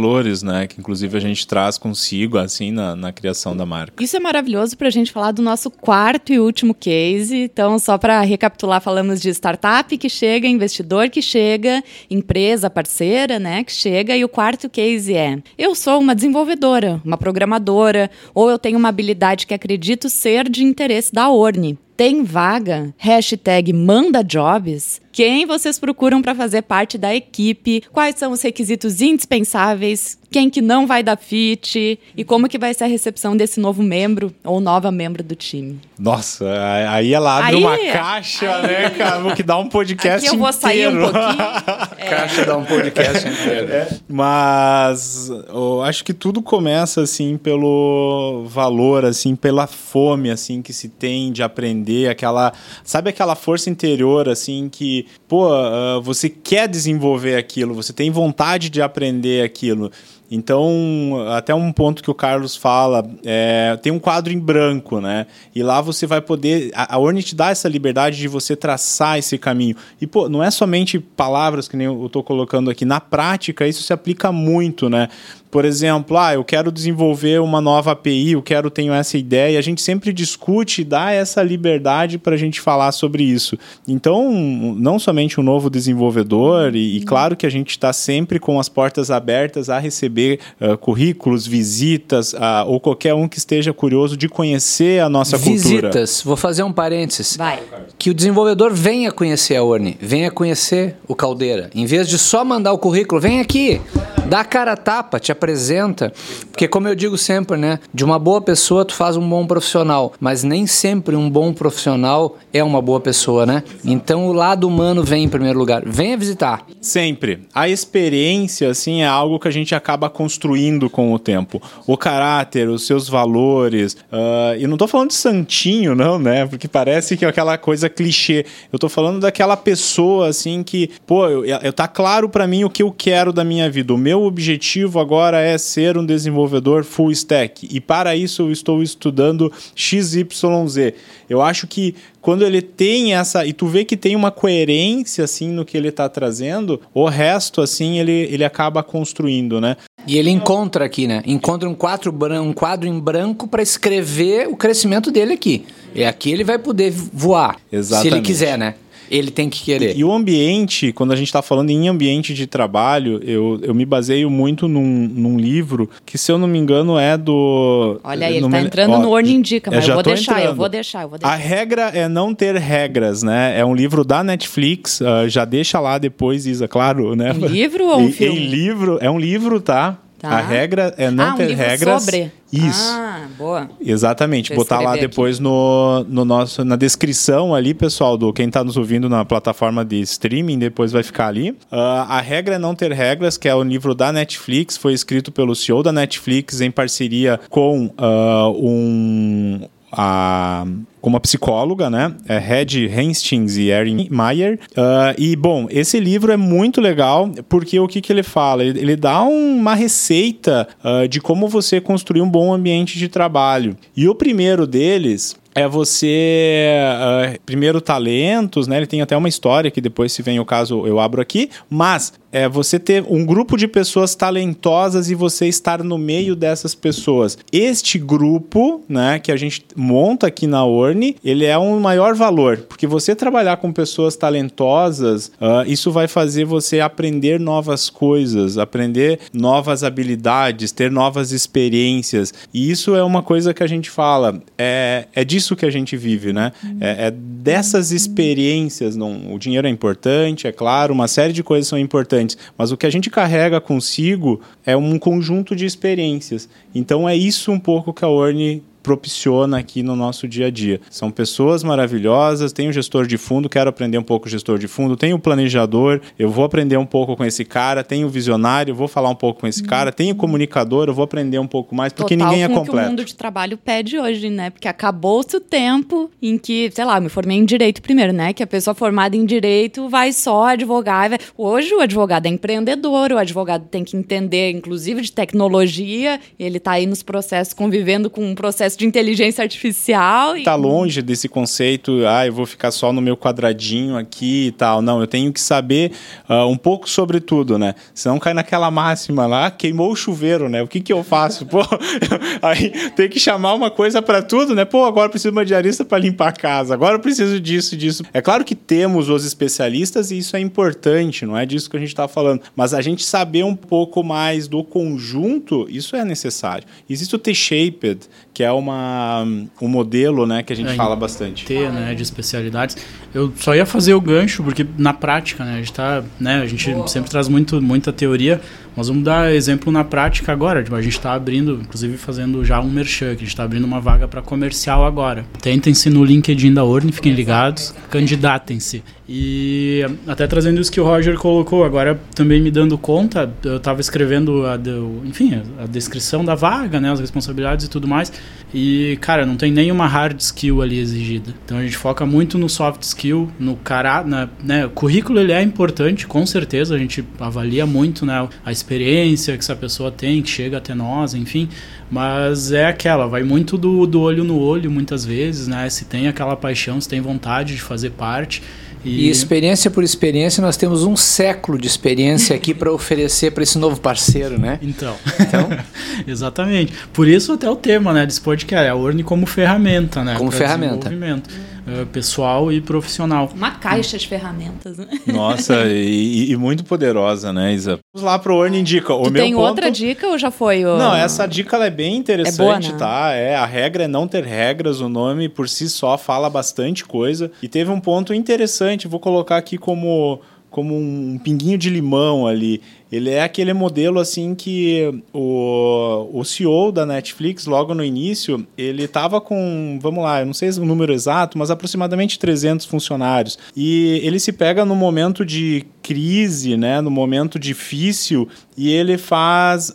né, 0.43 0.67
que 0.67 0.79
inclusive 0.79 1.17
a 1.17 1.19
gente 1.19 1.45
traz 1.47 1.77
consigo, 1.77 2.38
assim, 2.38 2.71
na, 2.71 2.95
na 2.95 3.12
criação 3.12 3.56
da 3.56 3.65
marca. 3.65 4.03
Isso 4.03 4.15
é 4.15 4.19
maravilhoso 4.19 4.77
para 4.77 4.88
a 4.88 4.91
gente 4.91 5.12
falar 5.12 5.32
do 5.32 5.41
nosso 5.41 5.69
quarto 5.69 6.34
e 6.34 6.39
último 6.39 6.73
case. 6.73 7.36
Então, 7.36 7.77
só 7.79 7.97
para 7.97 8.21
recapitular, 8.21 8.82
falamos 8.82 9.21
de 9.21 9.29
startup 9.29 9.97
que 9.97 10.10
chega, 10.10 10.47
investidor 10.47 11.10
que 11.10 11.21
chega, 11.21 11.84
empresa 12.10 12.69
parceira, 12.69 13.39
né, 13.39 13.63
que 13.63 13.71
chega. 13.71 14.15
E 14.15 14.23
o 14.23 14.29
quarto 14.29 14.69
case 14.69 15.13
é: 15.13 15.39
eu 15.58 15.75
sou 15.75 15.99
uma 15.99 16.15
desenvolvedora, 16.15 17.01
uma 17.03 17.17
programadora, 17.17 18.10
ou 18.34 18.49
eu 18.49 18.60
tenho 18.60 18.77
uma 18.77 18.89
habilidade 18.89 19.45
que 19.47 19.53
acredito 19.53 20.10
ser 20.10 20.49
de 20.49 20.63
interesse 20.63 21.13
da 21.13 21.29
Orne. 21.29 21.77
Tem 21.95 22.23
vaga? 22.23 22.93
Hashtag 22.97 23.71
manda 23.71 24.23
jobs? 24.23 25.02
Quem 25.13 25.45
vocês 25.45 25.78
procuram 25.78 26.23
para 26.23 26.34
fazer 26.34 26.63
parte 26.63 26.97
da 26.97 27.13
equipe? 27.13 27.84
Quais 27.93 28.15
são 28.17 28.32
os 28.32 28.41
requisitos 28.41 28.99
indispensáveis? 28.99 30.17
Quem 30.32 30.49
que 30.49 30.60
não 30.60 30.88
vai 30.88 31.04
dar 31.04 31.15
fit? 31.15 31.99
E 32.17 32.23
como 32.23 32.49
que 32.49 32.58
vai 32.58 32.73
ser 32.73 32.86
a 32.86 32.88
recepção 32.88 33.38
desse 33.38 33.60
novo 33.60 33.84
membro 33.84 34.34
ou 34.43 34.60
nova 34.60 34.91
membro 34.91 35.21
do 35.23 35.36
time? 35.36 35.80
Nossa, 35.99 36.47
aí 36.89 37.13
ela 37.13 37.38
abre 37.38 37.58
aí, 37.58 37.63
uma 37.63 37.78
caixa, 37.78 38.56
aí, 38.56 38.63
né, 38.63 38.89
cara? 38.89 39.36
Que 39.36 39.43
dá 39.43 39.56
um 39.60 39.69
podcast 39.69 40.26
Aqui 40.26 40.36
eu 40.36 40.39
vou 40.39 40.49
inteiro. 40.49 40.60
sair 40.60 40.88
um 40.88 41.02
pouquinho. 41.02 41.89
é. 41.99 42.10
Caixa 42.10 42.45
dá 42.45 42.58
um 42.58 42.65
podcast 42.65 43.28
inteiro. 43.28 43.71
É. 43.71 43.88
Mas 44.10 45.30
eu 45.30 45.84
acho 45.84 46.04
que 46.04 46.15
tudo 46.15 46.41
começa, 46.41 47.02
assim, 47.04 47.38
pelo 47.38 48.45
valor, 48.47 49.06
assim, 49.06 49.36
pela 49.36 49.67
fome, 49.67 50.32
assim, 50.32 50.63
que 50.63 50.73
se 50.73 50.89
tem 50.89 51.32
de 51.32 51.43
aprender, 51.43 52.10
aquela... 52.10 52.52
Sabe 52.84 53.12
aquela 53.12 53.36
força 53.36 53.69
interior, 53.69 54.28
assim, 54.28 54.67
que 54.67 55.02
pô, 55.27 55.47
uh, 55.49 56.01
você 56.01 56.29
quer 56.29 56.67
desenvolver 56.67 57.35
aquilo, 57.35 57.73
você 57.73 57.93
tem 57.93 58.11
vontade 58.11 58.69
de 58.69 58.81
aprender 58.81 59.43
aquilo. 59.43 59.91
Então, 60.35 61.27
até 61.29 61.53
um 61.53 61.71
ponto 61.71 62.01
que 62.01 62.09
o 62.09 62.13
Carlos 62.13 62.55
fala, 62.55 63.07
é, 63.23 63.77
tem 63.83 63.91
um 63.91 63.99
quadro 63.99 64.33
em 64.33 64.39
branco, 64.39 64.99
né? 64.99 65.27
E 65.53 65.61
lá 65.61 65.79
você 65.79 66.07
vai 66.07 66.21
poder. 66.21 66.71
A, 66.73 66.95
a 66.95 66.97
Orne 66.97 67.21
te 67.21 67.35
dá 67.35 67.51
essa 67.51 67.69
liberdade 67.69 68.17
de 68.17 68.27
você 68.27 68.55
traçar 68.55 69.19
esse 69.19 69.37
caminho. 69.37 69.75
E, 70.01 70.07
pô, 70.07 70.27
não 70.27 70.43
é 70.43 70.49
somente 70.49 70.97
palavras 70.97 71.67
que 71.67 71.77
nem 71.77 71.85
eu 71.85 72.07
estou 72.07 72.23
colocando 72.23 72.71
aqui. 72.71 72.83
Na 72.83 72.99
prática, 72.99 73.67
isso 73.67 73.83
se 73.83 73.93
aplica 73.93 74.31
muito, 74.31 74.89
né? 74.89 75.07
Por 75.53 75.65
exemplo, 75.65 76.17
ah, 76.17 76.33
eu 76.33 76.43
quero 76.43 76.71
desenvolver 76.71 77.39
uma 77.39 77.61
nova 77.61 77.91
API, 77.91 78.31
eu 78.31 78.41
quero, 78.41 78.71
tenho 78.71 78.91
essa 78.91 79.19
ideia. 79.19 79.59
A 79.59 79.61
gente 79.61 79.83
sempre 79.83 80.11
discute 80.11 80.81
e 80.81 80.83
dá 80.83 81.11
essa 81.11 81.43
liberdade 81.43 82.17
para 82.17 82.33
a 82.33 82.37
gente 82.37 82.59
falar 82.59 82.91
sobre 82.91 83.23
isso. 83.23 83.55
Então, 83.87 84.33
não 84.75 84.97
somente 84.97 85.39
um 85.39 85.43
novo 85.43 85.69
desenvolvedor, 85.69 86.75
e, 86.75 86.97
e 86.97 87.03
claro 87.03 87.35
que 87.35 87.45
a 87.45 87.51
gente 87.51 87.69
está 87.69 87.93
sempre 87.93 88.39
com 88.39 88.59
as 88.59 88.67
portas 88.67 89.11
abertas 89.11 89.69
a 89.69 89.77
receber 89.77 90.39
uh, 90.59 90.75
currículos, 90.75 91.45
visitas, 91.45 92.33
uh, 92.33 92.65
ou 92.65 92.79
qualquer 92.79 93.13
um 93.13 93.27
que 93.27 93.37
esteja 93.37 93.71
curioso 93.71 94.17
de 94.17 94.27
conhecer 94.27 95.03
a 95.03 95.07
nossa 95.07 95.37
visitas. 95.37 95.61
cultura. 95.61 95.87
Visitas, 95.89 96.23
vou 96.23 96.35
fazer 96.35 96.63
um 96.63 96.73
parênteses. 96.73 97.37
Vai. 97.37 97.61
Que 97.99 98.09
o 98.09 98.13
desenvolvedor 98.15 98.73
venha 98.73 99.11
conhecer 99.11 99.55
a 99.57 99.63
Orne, 99.63 99.95
venha 100.01 100.31
conhecer 100.31 100.95
o 101.07 101.13
Caldeira. 101.13 101.69
Em 101.75 101.85
vez 101.85 102.09
de 102.09 102.17
só 102.17 102.43
mandar 102.43 102.73
o 102.73 102.79
currículo, 102.79 103.21
vem 103.21 103.39
aqui, 103.39 103.79
dá 104.25 104.43
cara 104.43 104.73
a 104.73 104.77
tapa, 104.77 105.19
te 105.19 105.31
apresenta. 105.31 106.12
Porque 106.51 106.67
como 106.67 106.88
eu 106.88 106.95
digo 106.95 107.17
sempre, 107.17 107.57
né? 107.57 107.79
De 107.93 108.03
uma 108.03 108.17
boa 108.17 108.41
pessoa 108.41 108.86
tu 108.86 108.93
faz 108.93 109.17
um 109.17 109.27
bom 109.27 109.45
profissional, 109.45 110.13
mas 110.19 110.43
nem 110.43 110.65
sempre 110.65 111.15
um 111.15 111.29
bom 111.29 111.53
profissional 111.53 112.38
é 112.53 112.63
uma 112.63 112.81
boa 112.81 112.99
pessoa, 112.99 113.45
né? 113.45 113.63
Então 113.83 114.27
o 114.27 114.33
lado 114.33 114.67
humano 114.67 115.03
vem 115.03 115.23
em 115.23 115.29
primeiro 115.29 115.57
lugar. 115.57 115.83
Venha 115.86 116.17
visitar. 116.17 116.65
Sempre. 116.81 117.47
A 117.53 117.67
experiência, 117.67 118.69
assim, 118.69 119.01
é 119.01 119.07
algo 119.07 119.39
que 119.39 119.47
a 119.47 119.51
gente 119.51 119.73
acaba 119.75 120.09
construindo 120.09 120.89
com 120.89 121.13
o 121.13 121.19
tempo. 121.19 121.62
O 121.88 121.97
caráter, 121.97 122.69
os 122.69 122.86
seus 122.86 123.09
valores. 123.09 123.93
Uh, 123.93 124.57
e 124.59 124.67
não 124.67 124.77
tô 124.77 124.88
falando 124.88 125.09
de 125.09 125.15
santinho, 125.15 125.95
não, 125.95 126.19
né? 126.19 126.45
Porque 126.45 126.67
parece 126.67 127.17
que 127.17 127.25
é 127.25 127.27
aquela 127.27 127.57
coisa 127.57 127.89
clichê. 127.89 128.45
Eu 128.71 128.77
tô 128.77 128.88
falando 128.88 129.19
daquela 129.19 129.57
pessoa, 129.57 130.27
assim, 130.27 130.63
que, 130.63 130.91
pô, 131.05 131.27
eu, 131.27 131.45
eu 131.45 131.73
tá 131.73 131.88
claro 131.88 132.29
para 132.29 132.47
mim 132.47 132.63
o 132.63 132.69
que 132.69 132.83
eu 132.83 132.91
quero 132.91 133.33
da 133.33 133.43
minha 133.43 133.69
vida. 133.69 133.93
O 133.93 133.97
meu 133.97 134.12
objetivo 134.21 134.99
agora 134.99 135.39
é 135.39 135.58
ser 135.58 135.97
um 135.97 136.06
desenvolvedor 136.06 136.84
full 136.84 137.12
stack. 137.12 137.67
E 137.71 137.80
para 137.80 138.15
isso 138.15 138.43
eu 138.43 138.52
estou 138.52 138.84
estudando 138.84 139.52
XYZ. 139.76 140.93
Eu 141.30 141.41
acho 141.41 141.65
que 141.65 141.95
quando 142.21 142.45
ele 142.45 142.62
tem 142.62 143.13
essa. 143.13 143.45
E 143.45 143.52
tu 143.52 143.67
vê 143.67 143.84
que 143.84 143.97
tem 143.97 144.15
uma 144.15 144.32
coerência, 144.32 145.23
assim, 145.23 145.49
no 145.49 145.65
que 145.65 145.76
ele 145.76 145.89
está 145.89 146.08
trazendo, 146.08 146.80
o 146.93 147.08
resto, 147.08 147.62
assim, 147.62 147.99
ele, 147.99 148.12
ele 148.12 148.45
acaba 148.45 148.82
construindo, 148.82 149.60
né? 149.60 149.76
E 150.08 150.17
ele 150.17 150.30
encontra 150.30 150.86
aqui, 150.86 151.08
né? 151.08 151.21
Encontra 151.26 151.67
um 151.69 151.76
quadro, 151.76 152.13
um 152.41 152.54
quadro 152.54 152.88
em 152.88 152.99
branco 152.99 153.47
para 153.47 153.62
escrever 153.62 154.47
o 154.47 154.56
crescimento 154.56 155.12
dele 155.12 155.34
aqui. 155.34 155.65
E 155.95 156.04
aqui 156.04 156.32
ele 156.32 156.43
vai 156.43 156.58
poder 156.58 156.91
voar. 156.91 157.58
Exatamente. 157.71 158.10
Se 158.10 158.15
ele 158.15 158.26
quiser, 158.26 158.58
né? 158.58 158.76
Ele 159.15 159.30
tem 159.30 159.47
que 159.49 159.63
querer. 159.63 159.95
E 159.95 160.04
o 160.04 160.12
ambiente, 160.12 160.91
quando 160.91 161.12
a 161.12 161.15
gente 161.15 161.28
está 161.28 161.41
falando 161.41 161.69
em 161.69 161.88
ambiente 161.88 162.34
de 162.34 162.47
trabalho, 162.47 163.21
eu, 163.23 163.60
eu 163.62 163.73
me 163.73 163.86
baseio 163.86 164.28
muito 164.30 164.67
num, 164.67 165.08
num 165.08 165.38
livro 165.38 165.88
que, 166.06 166.17
se 166.17 166.32
eu 166.32 166.38
não 166.39 166.47
me 166.47 166.58
engano, 166.58 166.97
é 166.97 167.15
do. 167.15 167.99
Olha 168.04 168.26
aí, 168.28 168.34
ele 168.34 168.41
não 168.41 168.49
tá 168.49 168.58
me- 168.60 168.65
entrando 168.65 168.93
ó, 168.93 168.99
no 168.99 169.10
Orne 169.12 169.34
Indica, 169.36 169.69
mas 169.69 169.88
eu 169.88 169.93
vou 169.93 170.04
deixar, 170.04 170.43
eu 170.43 170.56
vou 170.56 170.67
deixar, 170.67 171.04
eu 171.04 171.10
vou 171.10 171.19
A 171.21 171.36
deixar. 171.36 171.36
regra 171.36 171.82
é 171.93 172.08
não 172.08 172.34
ter 172.34 172.56
regras, 172.56 173.21
né? 173.21 173.54
É 173.60 173.63
um 173.63 173.76
livro 173.76 174.04
da 174.04 174.23
Netflix. 174.23 175.02
ah, 175.02 175.28
já 175.28 175.45
deixa 175.45 175.80
lá 175.80 175.97
depois, 175.99 176.45
Isa, 176.47 176.67
claro, 176.67 177.15
né? 177.15 177.34
Um 177.34 177.45
livro 177.45 177.86
ou 177.86 177.99
um 177.99 178.08
Em- 178.10 178.12
filme? 178.12 178.39
Em 178.39 178.47
livro, 178.47 178.97
é 178.99 179.12
um 179.12 179.19
livro, 179.19 179.62
tá? 179.62 179.99
Tá. 180.23 180.38
A 180.38 180.39
regra 180.39 180.93
é 180.97 181.12
não 181.12 181.26
ah, 181.26 181.34
um 181.34 181.36
ter 181.36 181.47
livro 181.47 181.65
regras. 181.65 182.01
sobre? 182.01 182.32
Isso. 182.49 182.93
Ah, 182.93 183.28
boa. 183.38 183.69
Exatamente, 183.82 184.55
Vou 184.55 184.59
botar 184.59 184.80
lá 184.80 184.95
depois 184.95 185.38
no, 185.38 186.05
no 186.07 186.24
nosso, 186.24 186.63
na 186.63 186.78
descrição 186.78 187.53
ali, 187.53 187.74
pessoal, 187.74 188.17
do 188.17 188.32
quem 188.32 188.47
está 188.47 188.63
nos 188.63 188.78
ouvindo 188.78 189.09
na 189.09 189.26
plataforma 189.26 189.84
de 189.84 189.99
streaming, 189.99 190.59
depois 190.59 190.93
vai 190.93 191.03
ficar 191.03 191.28
ali. 191.28 191.57
Ah, 191.69 192.05
a 192.07 192.21
regra 192.21 192.55
é 192.55 192.57
não 192.57 192.74
ter 192.74 192.93
regras, 192.93 193.36
que 193.36 193.49
é 193.49 193.53
o 193.53 193.63
livro 193.63 193.93
da 193.93 194.13
Netflix, 194.13 194.78
foi 194.78 194.93
escrito 194.93 195.30
pelo 195.30 195.53
CEO 195.53 195.84
da 195.84 195.91
Netflix 195.91 196.61
em 196.61 196.71
parceria 196.71 197.38
com 197.49 197.93
ah, 197.97 198.47
um 198.55 199.67
a 199.95 200.65
com 201.03 201.09
uma 201.09 201.19
psicóloga, 201.19 201.89
né? 201.89 202.15
É 202.29 202.37
Red 202.37 202.87
Hastings 202.87 203.57
e 203.57 203.69
Erin 203.69 204.07
Meyer. 204.09 204.57
Ah, 204.77 205.13
e, 205.17 205.35
bom, 205.35 205.67
esse 205.69 205.99
livro 205.99 206.31
é 206.31 206.37
muito 206.37 206.79
legal 206.79 207.29
porque 207.49 207.77
o 207.77 207.89
que, 207.89 207.99
que 207.99 208.13
ele 208.13 208.23
fala? 208.23 208.63
Ele, 208.63 208.79
ele 208.79 208.95
dá 208.95 209.21
uma 209.21 209.75
receita 209.75 210.65
ah, 210.81 211.05
de 211.05 211.19
como 211.19 211.49
você 211.49 211.81
construir 211.81 212.21
um 212.21 212.29
bom 212.29 212.53
ambiente 212.53 212.97
de 212.97 213.09
trabalho. 213.09 213.75
E 213.97 214.07
o 214.07 214.15
primeiro 214.15 214.65
deles 214.65 215.35
é 215.53 215.67
você 215.67 216.69
ah, 216.81 217.33
primeiro 217.45 217.81
talentos, 217.81 218.65
né? 218.65 218.77
Ele 218.77 218.87
tem 218.87 219.01
até 219.01 219.17
uma 219.17 219.27
história 219.27 219.69
que 219.69 219.81
depois 219.81 220.13
se 220.13 220.21
vem 220.21 220.39
o 220.39 220.45
caso 220.45 220.87
eu 220.87 221.01
abro 221.01 221.21
aqui, 221.21 221.49
mas 221.69 222.13
é 222.34 222.49
você 222.49 222.79
ter 222.79 223.05
um 223.07 223.23
grupo 223.25 223.55
de 223.55 223.67
pessoas 223.67 224.15
talentosas 224.15 225.09
e 225.09 225.15
você 225.15 225.47
estar 225.47 225.84
no 225.84 225.97
meio 225.97 226.36
dessas 226.36 226.73
pessoas. 226.73 227.38
Este 227.51 227.99
grupo, 227.99 228.84
né, 228.89 229.19
que 229.19 229.31
a 229.31 229.38
gente 229.38 229.63
monta 229.75 230.27
aqui 230.27 230.47
na 230.47 230.65
Orne, 230.65 231.15
ele 231.23 231.45
é 231.45 231.57
um 231.57 231.79
maior 231.79 232.15
valor, 232.15 232.57
porque 232.67 232.88
você 232.88 233.15
trabalhar 233.15 233.57
com 233.57 233.71
pessoas 233.71 234.15
talentosas, 234.15 235.31
ah, 235.39 235.63
isso 235.67 235.91
vai 235.91 236.07
fazer 236.07 236.45
você 236.45 236.79
aprender 236.79 237.39
novas 237.39 237.89
coisas, 237.89 238.57
aprender 238.57 239.19
novas 239.31 239.84
habilidades, 239.84 240.71
ter 240.71 240.89
novas 240.89 241.31
experiências. 241.31 242.34
E 242.53 242.71
isso 242.71 242.95
é 242.95 243.03
uma 243.03 243.21
coisa 243.21 243.53
que 243.53 243.63
a 243.63 243.67
gente 243.67 243.89
fala, 243.89 244.41
é, 244.57 245.07
é 245.13 245.23
disso 245.23 245.55
que 245.55 245.65
a 245.65 245.71
gente 245.71 245.95
vive, 245.95 246.34
né? 246.34 246.51
É, 246.81 247.07
é 247.07 247.11
dessas 247.11 247.91
experiências. 247.91 248.95
Não, 248.95 249.34
o 249.34 249.38
dinheiro 249.38 249.67
é 249.67 249.69
importante, 249.69 250.47
é 250.47 250.51
claro, 250.51 250.93
uma 250.93 251.07
série 251.07 251.34
de 251.34 251.43
coisas 251.43 251.67
são 251.67 251.77
importantes, 251.77 252.22
mas 252.57 252.71
o 252.71 252.78
que 252.78 252.86
a 252.86 252.89
gente 252.89 253.09
carrega 253.09 253.61
consigo 253.61 254.41
é 254.65 254.76
um 254.76 254.97
conjunto 254.97 255.55
de 255.55 255.65
experiências. 255.65 256.49
Então 256.74 257.07
é 257.07 257.15
isso 257.15 257.51
um 257.51 257.59
pouco 257.59 257.93
que 257.93 258.03
a 258.03 258.09
Orne 258.09 258.63
propiciona 258.84 259.57
aqui 259.57 259.81
no 259.81 259.95
nosso 259.95 260.27
dia 260.27 260.47
a 260.47 260.51
dia. 260.51 260.79
São 260.89 261.09
pessoas 261.09 261.63
maravilhosas, 261.63 262.51
tem 262.51 262.67
o 262.67 262.73
gestor 262.73 263.07
de 263.07 263.17
fundo, 263.17 263.47
quero 263.49 263.69
aprender 263.69 263.97
um 263.97 264.03
pouco 264.03 264.27
gestor 264.29 264.59
de 264.59 264.67
fundo, 264.67 264.97
tem 264.97 265.13
o 265.13 265.19
planejador, 265.19 266.01
eu 266.19 266.29
vou 266.29 266.43
aprender 266.43 266.77
um 266.77 266.86
pouco 266.86 267.15
com 267.15 267.23
esse 267.25 267.45
cara, 267.45 267.84
tem 267.84 268.03
o 268.03 268.09
visionário, 268.09 268.75
vou 268.75 268.88
falar 268.88 269.09
um 269.09 269.15
pouco 269.15 269.39
com 269.41 269.47
esse 269.47 269.63
cara, 269.63 269.91
tem 269.91 270.11
o 270.11 270.15
comunicador, 270.15 270.88
eu 270.88 270.93
vou 270.93 271.03
aprender 271.05 271.39
um 271.39 271.47
pouco 271.47 271.73
mais, 271.73 271.93
porque 271.93 272.15
Total 272.15 272.29
ninguém 272.29 272.43
é 272.43 272.47
com 272.47 272.53
o 272.53 272.57
que 272.57 272.61
o 272.61 272.65
completo. 272.65 272.89
mundo 272.89 273.05
de 273.05 273.15
trabalho 273.15 273.57
pede 273.57 273.97
hoje, 273.97 274.29
né? 274.29 274.49
Porque 274.49 274.67
acabou-se 274.67 275.36
o 275.36 275.39
tempo 275.39 276.11
em 276.21 276.38
que, 276.38 276.69
sei 276.73 276.84
lá, 276.86 276.97
eu 276.97 277.01
me 277.01 277.09
formei 277.09 277.38
em 277.38 277.45
direito 277.45 277.81
primeiro, 277.81 278.11
né? 278.11 278.34
Que 278.34 278.43
a 278.43 278.47
pessoa 278.47 278.73
formada 278.75 279.15
em 279.15 279.25
direito 279.25 279.88
vai 279.88 280.11
só 280.11 280.47
advogar. 280.49 281.09
vai- 281.09 281.19
Hoje 281.38 281.73
o 281.73 281.79
advogado 281.79 282.25
é 282.25 282.29
empreendedor, 282.29 283.11
o 283.13 283.17
advogado 283.17 283.67
tem 283.69 283.84
que 283.84 283.95
entender, 283.95 284.51
inclusive, 284.51 285.01
de 285.01 285.11
tecnologia. 285.11 286.19
Ele 286.39 286.59
tá 286.59 286.71
aí 286.73 286.86
nos 286.86 287.03
processos, 287.03 287.53
convivendo 287.53 288.09
com 288.09 288.23
um 288.25 288.36
processo 288.36 288.72
de 288.78 288.86
inteligência 288.86 289.41
artificial. 289.43 290.38
e- 290.38 290.43
tá 290.43 290.55
longe 290.55 291.01
desse 291.01 291.28
conceito, 291.28 292.05
ah, 292.07 292.26
eu 292.26 292.34
vou 292.34 292.45
ficar 292.45 292.71
só 292.71 292.91
no 292.93 293.01
meu 293.01 293.15
quadradinho 293.17 293.97
aqui 293.97 294.47
e 294.47 294.51
tal. 294.51 294.82
Não, 294.82 294.99
eu 295.01 295.07
tenho 295.07 295.32
que 295.32 295.39
saber 295.41 295.91
ah, 296.28 296.45
um 296.45 296.57
pouco 296.57 296.89
sobre 296.89 297.19
tudo, 297.19 297.57
né? 297.57 297.76
Senão 297.93 298.19
cai 298.19 298.34
naquela 298.34 298.69
máxima 298.71 299.26
lá, 299.26 299.49
queimou 299.51 299.91
o 299.91 299.95
chuveiro, 299.95 300.49
né? 300.49 300.61
O 300.61 300.67
que 300.67 300.80
que 300.80 300.91
eu 300.93 301.03
faço? 301.03 301.45
Pô, 301.53 301.59
aí 302.41 302.71
tem 302.91 303.09
que 303.09 303.19
chamar 303.19 303.53
uma 303.53 303.69
coisa 303.69 304.01
para 304.01 304.21
tudo, 304.21 304.55
né? 304.55 304.65
Pô, 304.65 304.86
agora 304.86 305.07
eu 305.07 305.09
preciso 305.11 305.32
de 305.32 305.38
uma 305.38 305.45
diarista 305.45 305.84
para 305.86 305.97
limpar 305.97 306.30
a 306.30 306.32
casa, 306.32 306.74
agora 306.74 306.95
eu 306.95 306.99
preciso 306.99 307.39
disso, 307.39 307.76
disso. 307.76 308.03
É 308.13 308.21
claro 308.21 308.43
que 308.43 308.55
temos 308.55 309.09
os 309.09 309.26
especialistas 309.26 310.11
e 310.11 310.17
isso 310.17 310.36
é 310.36 310.39
importante, 310.39 311.26
não 311.26 311.38
é 311.38 311.45
disso 311.45 311.69
que 311.69 311.78
a 311.78 311.80
gente 311.80 311.93
tá 311.93 312.07
falando, 312.07 312.41
mas 312.55 312.74
a 312.74 312.82
gente 312.82 313.03
saber 313.03 313.43
um 313.43 313.55
pouco 313.55 314.03
mais 314.03 314.47
do 314.47 314.63
conjunto, 314.63 315.67
isso 315.69 315.95
é 315.95 316.03
necessário. 316.05 316.65
Existe 316.89 317.15
o 317.15 317.19
T-Shaped, 317.19 318.01
que 318.34 318.43
é 318.43 318.51
uma, 318.51 319.23
um 319.61 319.67
modelo, 319.67 320.25
né, 320.25 320.41
que 320.41 320.51
a 320.51 320.55
gente 320.55 320.71
É, 320.71 320.75
fala 320.75 320.95
bastante. 320.95 321.45
T, 321.45 321.69
né, 321.69 321.93
de 321.93 322.01
especialidades. 322.01 322.75
Eu 323.13 323.31
só 323.38 323.53
ia 323.53 323.65
fazer 323.65 323.93
o 323.93 324.01
gancho 324.01 324.43
porque 324.43 324.65
na 324.77 324.93
prática, 324.93 325.45
né, 325.45 325.53
a 325.53 325.57
gente 325.57 325.73
tá, 325.73 326.03
né, 326.19 326.41
a 326.41 326.47
gente 326.47 326.73
sempre 326.89 327.11
traz 327.11 327.27
muito 327.27 327.61
muita 327.61 327.93
teoria, 327.93 328.41
mas 328.76 328.88
vamos 328.88 329.03
dar 329.03 329.34
exemplo 329.34 329.71
na 329.71 329.84
prática 329.84 330.32
agora. 330.32 330.63
Tipo, 330.63 330.76
a 330.76 330.82
gente 330.82 330.93
está 330.93 331.13
abrindo, 331.13 331.59
inclusive 331.61 331.97
fazendo 331.97 332.43
já 332.43 332.59
um 332.59 332.69
merchan, 332.69 333.07
que 333.07 333.11
a 333.11 333.19
gente 333.19 333.28
está 333.28 333.43
abrindo 333.43 333.65
uma 333.65 333.80
vaga 333.80 334.07
para 334.07 334.21
comercial 334.21 334.86
agora. 334.86 335.26
Tentem-se 335.41 335.89
no 335.89 336.03
LinkedIn 336.03 336.53
da 336.53 336.63
Orne, 336.63 336.91
fiquem 336.91 337.13
ligados, 337.13 337.74
candidatem-se. 337.89 338.84
E 339.07 339.86
até 340.07 340.26
trazendo 340.26 340.61
isso 340.61 340.71
que 340.71 340.80
o 340.80 340.84
Roger 340.86 341.17
colocou, 341.17 341.65
agora 341.65 341.99
também 342.15 342.41
me 342.41 342.49
dando 342.49 342.78
conta, 342.78 343.32
eu 343.43 343.57
estava 343.57 343.82
escrevendo, 343.82 344.45
a, 344.45 344.57
enfim, 345.05 345.41
a, 345.59 345.63
a 345.63 345.67
descrição 345.67 346.24
da 346.24 346.36
vaga, 346.36 346.80
né, 346.80 346.89
as 346.89 347.01
responsabilidades 347.01 347.65
e 347.65 347.69
tudo 347.69 347.86
mais, 347.86 348.13
e, 348.53 348.97
cara, 349.01 349.26
não 349.26 349.36
tem 349.36 349.51
nenhuma 349.51 349.88
hard 349.88 350.19
skill 350.21 350.61
ali 350.61 350.80
exigida. 350.80 351.34
Então 351.43 351.57
a 351.57 351.63
gente 351.63 351.76
foca 351.76 352.05
muito 352.05 352.38
no 352.38 352.47
soft 352.47 352.82
skill, 352.84 353.30
no 353.38 353.57
cara, 353.57 354.03
na, 354.03 354.30
né, 354.41 354.65
o 354.65 354.69
currículo 354.69 355.19
ele 355.19 355.34
é 355.34 355.41
importante, 355.41 356.07
com 356.07 356.26
certeza, 356.26 356.74
a 356.74 356.78
gente 356.78 357.03
avalia 357.19 357.65
muito, 357.65 358.05
né, 358.05 358.28
a 358.45 358.51
experiência 358.64 359.34
que 359.34 359.43
essa 359.43 359.55
pessoa 359.55 359.91
tem, 359.91 360.22
que 360.22 360.30
chega 360.30 360.57
até 360.57 360.74
nós, 360.74 361.14
enfim, 361.14 361.49
mas 361.91 362.51
é 362.51 362.66
aquela, 362.66 363.05
vai 363.07 363.24
muito 363.24 363.57
do, 363.57 363.86
do 363.86 364.01
olho 364.01 364.24
no 364.24 364.39
olho, 364.39 364.72
muitas 364.72 365.05
vezes, 365.05 365.47
né, 365.47 365.70
se 365.70 365.86
tem 365.86 366.07
aquela 366.07 366.36
paixão, 366.36 366.80
se 366.80 366.88
tem 366.88 367.01
vontade 367.01 367.55
de 367.55 367.61
fazer 367.61 367.91
parte, 367.91 368.41
E 368.86 369.09
experiência 369.09 369.72
por 369.72 369.82
experiência, 369.82 370.41
nós 370.41 370.57
temos 370.57 370.84
um 370.84 370.95
século 370.97 371.57
de 371.57 371.68
experiência 371.68 372.36
aqui 372.36 372.53
para 372.53 372.70
oferecer 372.70 373.32
para 373.32 373.41
esse 373.41 373.57
novo 373.57 373.80
parceiro, 373.80 374.38
né? 374.38 374.59
Então, 374.61 375.49
exatamente. 376.05 376.74
Por 376.91 377.07
isso 377.07 377.32
até 377.32 377.49
o 377.49 377.55
tema, 377.55 377.93
né, 377.93 378.05
desse 378.05 378.20
podcast, 378.20 378.66
é 378.66 378.70
a 378.70 378.76
Orne 378.76 379.01
como 379.01 379.26
ferramenta, 379.26 380.03
né? 380.03 380.16
Como 380.18 380.32
ferramenta. 380.32 380.89
desenvolvimento, 380.89 381.30
eh, 381.68 381.86
pessoal 381.91 382.51
e 382.51 382.59
profissional. 382.61 383.30
Uma 383.36 383.51
caixa 383.51 383.97
de 383.97 384.07
ferramentas, 384.07 384.78
né? 384.78 384.88
Nossa, 385.07 385.66
e, 385.72 386.32
e 386.32 386.36
muito 386.38 386.64
poderosa, 386.64 387.32
né, 387.32 387.53
Isa? 387.53 387.80
Vamos 387.93 388.05
lá 388.05 388.18
pro 388.20 388.36
Orne 388.36 388.59
Indica. 388.59 388.93
O 388.93 389.03
Tu 389.03 389.11
meu 389.11 389.24
tem 389.24 389.34
ponto... 389.34 389.45
outra 389.47 389.72
dica 389.72 390.07
ou 390.07 390.18
já 390.18 390.30
foi? 390.32 390.66
o- 390.66 390.78
Não, 390.78 390.95
essa 390.95 391.26
dica 391.26 391.55
ela 391.55 391.66
é 391.68 391.70
bem 391.72 391.95
interessante, 391.95 392.39
É 392.41 392.43
boa, 392.43 392.59
né? 392.59 392.78
tá? 392.78 393.11
É, 393.14 393.36
a 393.36 393.45
regra 393.45 393.84
é 393.86 393.88
não 393.88 394.07
ter 394.07 394.24
regras, 394.24 394.82
o 394.82 394.89
nome 394.89 395.30
por 395.30 395.47
si 395.49 395.70
só 395.70 395.97
fala 395.97 396.30
bastante 396.30 396.84
coisa. 396.86 397.32
E 397.41 397.47
teve 397.47 397.72
um 397.72 397.80
ponto 397.80 398.14
interessante, 398.14 398.88
vou 398.88 398.99
colocar 398.99 399.38
aqui 399.38 399.57
como, 399.57 400.20
como 400.49 400.76
um 400.78 401.18
pinguinho 401.24 401.57
de 401.57 401.70
limão 401.70 402.28
ali. 402.28 402.61
Ele 402.93 403.09
é 403.09 403.23
aquele 403.23 403.53
modelo 403.53 403.99
assim 403.99 404.35
que 404.35 405.01
o, 405.11 406.09
o 406.13 406.23
CEO 406.23 406.71
da 406.71 406.85
Netflix, 406.85 407.45
logo 407.47 407.73
no 407.73 407.83
início, 407.83 408.45
ele 408.55 408.83
estava 408.83 409.19
com, 409.19 409.79
vamos 409.81 410.03
lá, 410.03 410.19
eu 410.19 410.25
não 410.27 410.33
sei 410.33 410.49
o 410.51 410.65
número 410.65 410.93
exato, 410.93 411.37
mas 411.37 411.49
aproximadamente 411.49 412.19
300 412.19 412.67
funcionários. 412.67 413.39
E 413.55 413.99
ele 414.03 414.19
se 414.19 414.31
pega 414.31 414.63
no 414.63 414.75
momento 414.75 415.25
de 415.25 415.65
crise, 415.81 416.55
né, 416.55 416.79
no 416.81 416.91
momento 416.91 417.39
difícil, 417.39 418.27
e 418.55 418.69
ele 418.69 418.97
faz, 418.97 419.73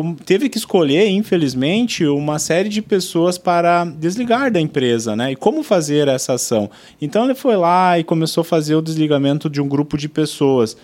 um- 0.00 0.14
teve 0.14 0.48
que 0.48 0.56
escolher, 0.56 1.08
infelizmente, 1.08 2.06
uma 2.06 2.38
série 2.38 2.68
de 2.68 2.80
pessoas 2.80 3.36
para 3.36 3.84
desligar 3.84 4.50
da 4.50 4.60
empresa, 4.60 5.16
né? 5.16 5.32
E 5.32 5.36
como 5.36 5.62
fazer 5.62 6.06
essa 6.08 6.34
ação? 6.34 6.70
Então 7.02 7.24
ele 7.24 7.34
foi 7.34 7.56
lá 7.56 7.98
e 7.98 8.04
começou 8.04 8.42
a 8.42 8.44
fazer 8.44 8.74
o 8.76 8.82
desligamento 8.82 9.50
de 9.50 9.60
um 9.60 9.68
grupo 9.68 9.98
de 9.98 10.08
pessoas. 10.08 10.76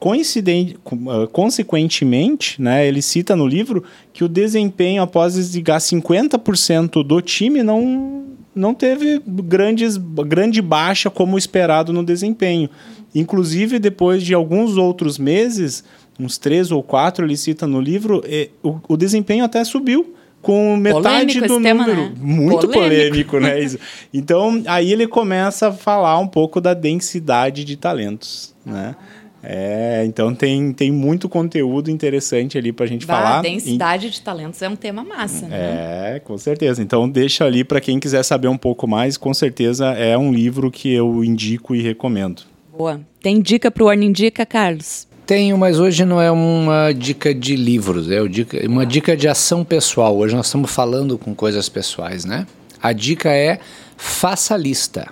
Coincidente, 0.00 0.78
ah, 1.08 1.28
consequentemente, 1.30 2.60
né, 2.60 2.86
ele 2.88 3.02
cita 3.02 3.36
no 3.36 3.46
livro 3.46 3.84
que 4.14 4.24
o 4.24 4.28
desempenho 4.28 5.02
após 5.02 5.34
desligar 5.34 5.78
50% 5.78 7.04
do 7.06 7.20
time 7.20 7.62
não, 7.62 8.24
não 8.54 8.72
teve 8.72 9.20
grandes, 9.26 9.98
grande 9.98 10.62
baixa 10.62 11.10
como 11.10 11.36
esperado 11.36 11.92
no 11.92 12.02
desempenho. 12.02 12.70
Inclusive, 13.14 13.78
depois 13.78 14.22
de 14.22 14.32
alguns 14.32 14.78
outros 14.78 15.18
meses, 15.18 15.84
uns 16.18 16.38
três 16.38 16.72
ou 16.72 16.82
quatro, 16.82 17.26
ele 17.26 17.36
cita 17.36 17.66
no 17.66 17.80
livro, 17.80 18.22
eh, 18.24 18.48
o, 18.62 18.78
o 18.88 18.96
desempenho 18.96 19.44
até 19.44 19.62
subiu. 19.64 20.14
com 20.40 20.74
metade 20.78 21.02
Polêmico 21.02 21.38
do 21.48 21.54
esse 21.54 21.62
tema, 21.62 21.86
número. 21.86 22.02
né? 22.08 22.12
Muito 22.18 22.66
Polêmico. 22.68 22.72
polêmico, 22.72 23.40
né? 23.40 23.60
Isso. 23.60 23.78
Então, 24.14 24.62
aí 24.66 24.90
ele 24.90 25.06
começa 25.06 25.68
a 25.68 25.72
falar 25.72 26.18
um 26.18 26.26
pouco 26.26 26.62
da 26.62 26.72
densidade 26.72 27.62
de 27.62 27.76
talentos, 27.76 28.54
né? 28.64 28.96
É, 29.42 30.04
então 30.06 30.34
tem, 30.34 30.72
tem 30.72 30.90
muito 30.92 31.28
conteúdo 31.28 31.90
interessante 31.90 32.58
ali 32.58 32.72
pra 32.72 32.86
gente 32.86 33.06
Bah, 33.06 33.16
falar. 33.16 33.38
A 33.38 33.42
densidade 33.42 34.10
de 34.10 34.20
talentos 34.20 34.60
é 34.60 34.68
um 34.68 34.76
tema 34.76 35.02
massa, 35.02 35.46
né? 35.46 36.16
É, 36.16 36.20
com 36.20 36.36
certeza. 36.36 36.82
Então 36.82 37.08
deixa 37.08 37.44
ali 37.44 37.64
para 37.64 37.80
quem 37.80 37.98
quiser 37.98 38.22
saber 38.22 38.48
um 38.48 38.58
pouco 38.58 38.86
mais, 38.86 39.16
com 39.16 39.32
certeza 39.32 39.86
é 39.92 40.16
um 40.16 40.32
livro 40.32 40.70
que 40.70 40.92
eu 40.92 41.24
indico 41.24 41.74
e 41.74 41.80
recomendo. 41.82 42.42
Boa. 42.76 43.00
Tem 43.22 43.40
dica 43.40 43.70
pro 43.70 43.86
Warning 43.86 44.12
Dica, 44.12 44.44
Carlos? 44.46 45.08
Tenho, 45.26 45.56
mas 45.56 45.78
hoje 45.78 46.04
não 46.04 46.20
é 46.20 46.30
uma 46.30 46.92
dica 46.92 47.32
de 47.32 47.54
livros, 47.54 48.10
é 48.10 48.20
o 48.20 48.28
uma 48.68 48.84
dica 48.84 49.16
de 49.16 49.28
ação 49.28 49.64
pessoal. 49.64 50.16
Hoje 50.16 50.34
nós 50.34 50.46
estamos 50.46 50.70
falando 50.72 51.16
com 51.16 51.34
coisas 51.34 51.68
pessoais, 51.68 52.24
né? 52.24 52.46
A 52.82 52.92
dica 52.92 53.30
é 53.30 53.60
faça 53.96 54.54
a 54.54 54.56
lista. 54.56 55.06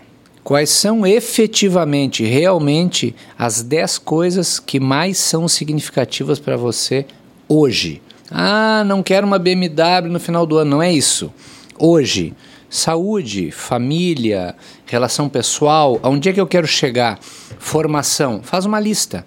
Quais 0.49 0.71
são 0.71 1.07
efetivamente, 1.07 2.25
realmente, 2.25 3.15
as 3.39 3.63
10 3.63 3.99
coisas 3.99 4.59
que 4.59 4.81
mais 4.81 5.19
são 5.19 5.47
significativas 5.47 6.39
para 6.39 6.57
você 6.57 7.05
hoje? 7.47 8.01
Ah, 8.31 8.83
não 8.87 9.03
quero 9.03 9.27
uma 9.27 9.39
BMW 9.39 10.09
no 10.09 10.19
final 10.19 10.47
do 10.47 10.57
ano, 10.57 10.71
não 10.71 10.83
é 10.83 10.91
isso. 10.91 11.31
Hoje, 11.79 12.33
saúde, 12.71 13.51
família, 13.51 14.57
relação 14.87 15.29
pessoal, 15.29 16.01
aonde 16.03 16.31
é 16.31 16.33
que 16.33 16.41
eu 16.41 16.47
quero 16.47 16.67
chegar? 16.67 17.19
Formação, 17.59 18.41
faz 18.43 18.65
uma 18.65 18.81
lista. 18.81 19.27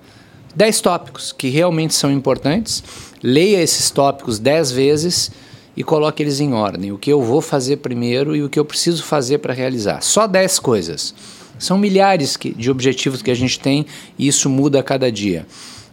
10 0.55 0.82
tópicos 0.82 1.32
que 1.32 1.49
realmente 1.49 1.93
são 1.93 2.11
importantes, 2.11 2.84
leia 3.22 3.61
esses 3.61 3.91
tópicos 3.91 4.39
10 4.39 4.72
vezes 4.72 5.32
e 5.76 5.84
coloque 5.84 6.22
eles 6.22 6.39
em 6.39 6.53
ordem. 6.53 6.91
O 6.91 6.97
que 6.97 7.11
eu 7.11 7.22
vou 7.22 7.41
fazer 7.41 7.78
primeiro 7.78 8.36
e 8.36 8.43
o 8.43 8.49
que 8.49 8.59
eu 8.59 8.65
preciso 8.65 9.03
fazer 9.03 9.38
para 9.39 9.53
realizar. 9.53 10.01
Só 10.01 10.28
10 10.28 10.59
coisas. 10.59 11.13
São 11.57 11.78
milhares 11.78 12.36
que- 12.36 12.51
de 12.53 12.69
objetivos 12.72 13.22
que 13.22 13.30
a 13.32 13.36
gente 13.36 13.59
tem 13.59 13.86
e 14.17 14.28
isso 14.28 14.49
muda 14.49 14.80
a 14.80 14.84
cada 14.84 15.11
dia. 15.11 15.45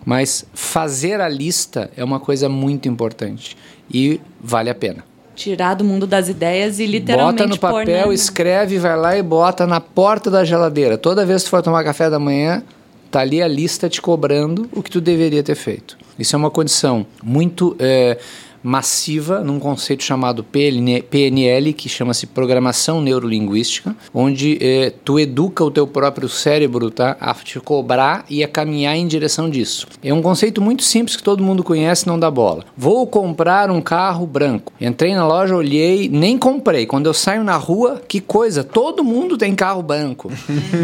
Mas 0.05 0.45
fazer 0.55 1.21
a 1.21 1.29
lista 1.29 1.91
é 1.97 2.03
uma 2.03 2.19
coisa 2.19 2.49
muito 2.49 2.89
importante 2.89 3.57
e 3.93 4.21
vale 4.41 4.71
a 4.71 4.75
pena. 4.75 5.05
Tirar 5.37 5.75
do 5.75 5.85
mundo 5.85 6.07
das 6.07 6.29
ideias 6.29 6.81
e 6.81 6.87
literalmente 6.87 7.39
Bota 7.43 7.49
no 7.55 7.59
papel, 7.59 8.13
escreve, 8.13 8.79
vai 8.79 8.97
lá 8.97 9.17
e 9.17 9.23
bota 9.23 9.67
na 9.67 9.81
porta 9.81 10.31
da 10.31 10.45
geladeira. 10.45 10.99
Toda 10.99 11.25
vez 11.25 11.45
que 11.45 11.51
for 11.51 11.63
tomar 11.63 11.85
café 11.85 12.11
da 12.11 12.19
manhã, 12.19 12.63
tá 13.11 13.21
ali 13.21 13.41
a 13.41 13.47
lista 13.47 13.89
te 13.89 14.01
cobrando 14.03 14.69
o 14.73 14.83
que 14.83 14.91
tu 14.91 15.01
deveria 15.01 15.43
ter 15.43 15.55
feito. 15.55 15.97
Isso 16.19 16.35
é 16.35 16.39
uma 16.39 16.51
condição 16.51 17.07
muito 17.23 17.77
eh, 17.79 18.19
massiva 18.63 19.41
num 19.41 19.59
conceito 19.59 20.03
chamado 20.03 20.45
PNL, 20.45 21.73
que 21.73 21.89
chama-se 21.89 22.27
Programação 22.27 23.01
Neurolinguística, 23.01 23.95
onde 24.13 24.59
eh, 24.61 24.93
tu 25.05 25.19
educa 25.19 25.65
o 25.65 25.71
teu 25.71 25.87
próprio 25.87 26.29
cérebro 26.29 26.91
tá, 26.91 27.17
a 27.21 27.35
te 27.35 27.61
cobrar 27.61 28.25
e 28.29 28.43
a 28.43 28.49
caminhar 28.49 28.97
em 28.97 29.07
direção 29.07 29.49
disso. 29.49 29.87
É 30.03 30.13
um 30.13 30.23
conceito 30.23 30.61
muito 30.61 30.83
simples 30.83 31.17
que 31.17 31.23
todo 31.23 31.43
mundo 31.43 31.63
conhece 31.63 32.07
não 32.07 32.19
dá 32.19 32.31
bola. 32.31 32.65
Vou 32.77 33.07
comprar 33.07 33.71
um 33.71 33.81
carro 33.81 34.27
branco. 34.27 34.73
Entrei 34.81 35.15
na 35.15 35.27
loja, 35.27 35.55
olhei, 35.55 36.09
nem 36.09 36.39
comprei. 36.39 36.87
Quando 36.87 37.07
eu 37.07 37.15
saio 37.15 37.45
na 37.45 37.57
rua, 37.57 38.03
que 38.07 38.21
coisa, 38.21 38.65
todo 38.65 39.05
mundo 39.05 39.37
tem 39.37 39.55
carro 39.55 39.83
branco. 39.83 40.31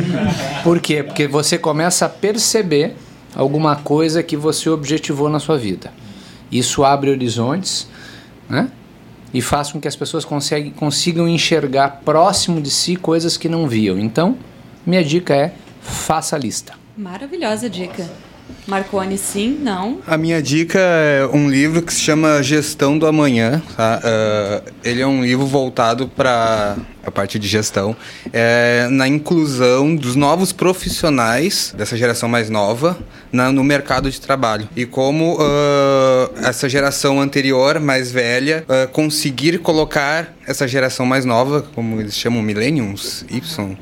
Por 0.62 0.80
quê? 0.80 1.02
Porque 1.02 1.26
você 1.26 1.58
começa 1.58 2.06
a 2.06 2.08
perceber 2.08 2.96
alguma 3.34 3.76
coisa 3.76 4.22
que 4.22 4.36
você 4.36 4.70
objetivou 4.70 5.28
na 5.28 5.40
sua 5.40 5.58
vida. 5.58 5.92
Isso 6.54 6.84
abre 6.84 7.10
horizontes, 7.10 7.88
né? 8.48 8.70
E 9.32 9.42
faz 9.42 9.72
com 9.72 9.80
que 9.80 9.88
as 9.88 9.96
pessoas 9.96 10.24
conseguem, 10.24 10.70
consigam 10.70 11.28
enxergar 11.28 12.02
próximo 12.04 12.60
de 12.60 12.70
si 12.70 12.94
coisas 12.94 13.36
que 13.36 13.48
não 13.48 13.66
viam. 13.66 13.98
Então, 13.98 14.38
minha 14.86 15.04
dica 15.04 15.34
é: 15.34 15.52
faça 15.80 16.36
a 16.36 16.38
lista. 16.38 16.74
Maravilhosa 16.96 17.68
dica. 17.68 18.08
Marconi, 18.66 19.18
sim, 19.18 19.58
não. 19.60 20.00
A 20.06 20.16
minha 20.16 20.40
dica 20.42 20.78
é 20.78 21.26
um 21.32 21.50
livro 21.50 21.82
que 21.82 21.92
se 21.92 22.00
chama 22.00 22.42
Gestão 22.42 22.96
do 22.98 23.06
Amanhã. 23.06 23.62
tá? 23.76 24.00
Ah, 24.02 24.62
ele 24.82 25.00
é 25.02 25.06
um 25.06 25.22
livro 25.22 25.44
voltado 25.46 26.08
para 26.08 26.76
a 27.06 27.10
parte 27.10 27.38
de 27.38 27.46
gestão, 27.46 27.94
é, 28.32 28.88
na 28.90 29.06
inclusão 29.06 29.94
dos 29.94 30.16
novos 30.16 30.52
profissionais 30.52 31.74
dessa 31.76 31.96
geração 31.98 32.26
mais 32.28 32.48
nova 32.48 32.96
na- 33.30 33.52
no 33.52 33.62
mercado 33.62 34.10
de 34.10 34.18
trabalho. 34.20 34.66
E 34.74 34.86
como 34.86 35.36
ah, 35.40 36.30
essa 36.48 36.66
geração 36.68 37.20
anterior, 37.20 37.78
mais 37.80 38.10
velha, 38.10 38.64
ah, 38.68 38.86
conseguir 38.90 39.58
colocar 39.58 40.32
essa 40.46 40.66
geração 40.66 41.04
mais 41.04 41.24
nova, 41.26 41.62
como 41.74 42.00
eles 42.00 42.16
chamam 42.16 42.40
Millenniums, 42.42 43.24
Y, 43.30 43.76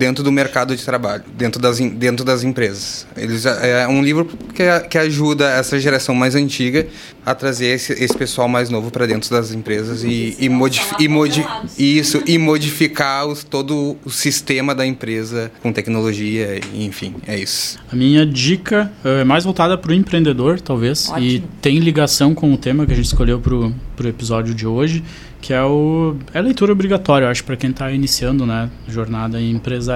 dentro 0.00 0.24
do 0.24 0.32
mercado 0.32 0.74
de 0.74 0.82
trabalho, 0.82 1.22
dentro 1.36 1.60
das, 1.60 1.78
dentro 1.78 2.24
das 2.24 2.42
empresas. 2.42 3.06
Eles, 3.14 3.44
é 3.44 3.86
um 3.86 4.02
livro 4.02 4.24
que, 4.54 4.64
que 4.88 4.96
ajuda 4.96 5.46
essa 5.50 5.78
geração 5.78 6.14
mais 6.14 6.34
antiga 6.34 6.86
a 7.24 7.34
trazer 7.34 7.66
esse, 7.66 7.92
esse 7.92 8.16
pessoal 8.16 8.48
mais 8.48 8.70
novo 8.70 8.90
para 8.90 9.04
dentro 9.04 9.28
das 9.28 9.52
empresas 9.52 10.02
e, 10.02 10.34
e, 10.40 10.48
modif, 10.48 10.94
e, 10.98 11.06
modi, 11.06 11.44
isso, 11.78 12.22
e 12.26 12.38
modificar 12.38 13.26
os, 13.26 13.44
todo 13.44 13.98
o 14.02 14.10
sistema 14.10 14.74
da 14.74 14.86
empresa 14.86 15.52
com 15.60 15.70
tecnologia, 15.70 16.58
e, 16.72 16.86
enfim, 16.86 17.16
é 17.26 17.38
isso. 17.38 17.78
A 17.92 17.94
minha 17.94 18.24
dica 18.24 18.90
eh, 19.04 19.20
é 19.20 19.24
mais 19.24 19.44
voltada 19.44 19.76
para 19.76 19.90
o 19.90 19.94
empreendedor, 19.94 20.62
talvez, 20.62 21.08
e 21.08 21.10
Ótimo. 21.10 21.48
tem 21.60 21.78
ligação 21.78 22.34
com 22.34 22.50
o 22.54 22.56
tema 22.56 22.86
que 22.86 22.92
a 22.92 22.96
gente 22.96 23.04
escolheu 23.04 23.38
para 23.38 23.54
o 23.54 24.08
episódio 24.08 24.54
de 24.54 24.66
hoje, 24.66 25.04
que 25.40 25.52
é 25.52 25.62
o 25.62 26.16
é 26.34 26.38
a 26.38 26.42
leitura 26.42 26.72
obrigatória, 26.72 27.26
eu 27.26 27.30
acho, 27.30 27.44
para 27.44 27.56
quem 27.56 27.70
está 27.70 27.90
iniciando, 27.90 28.44
né, 28.46 28.70
jornada 28.88 29.40
empresarial, 29.40 29.89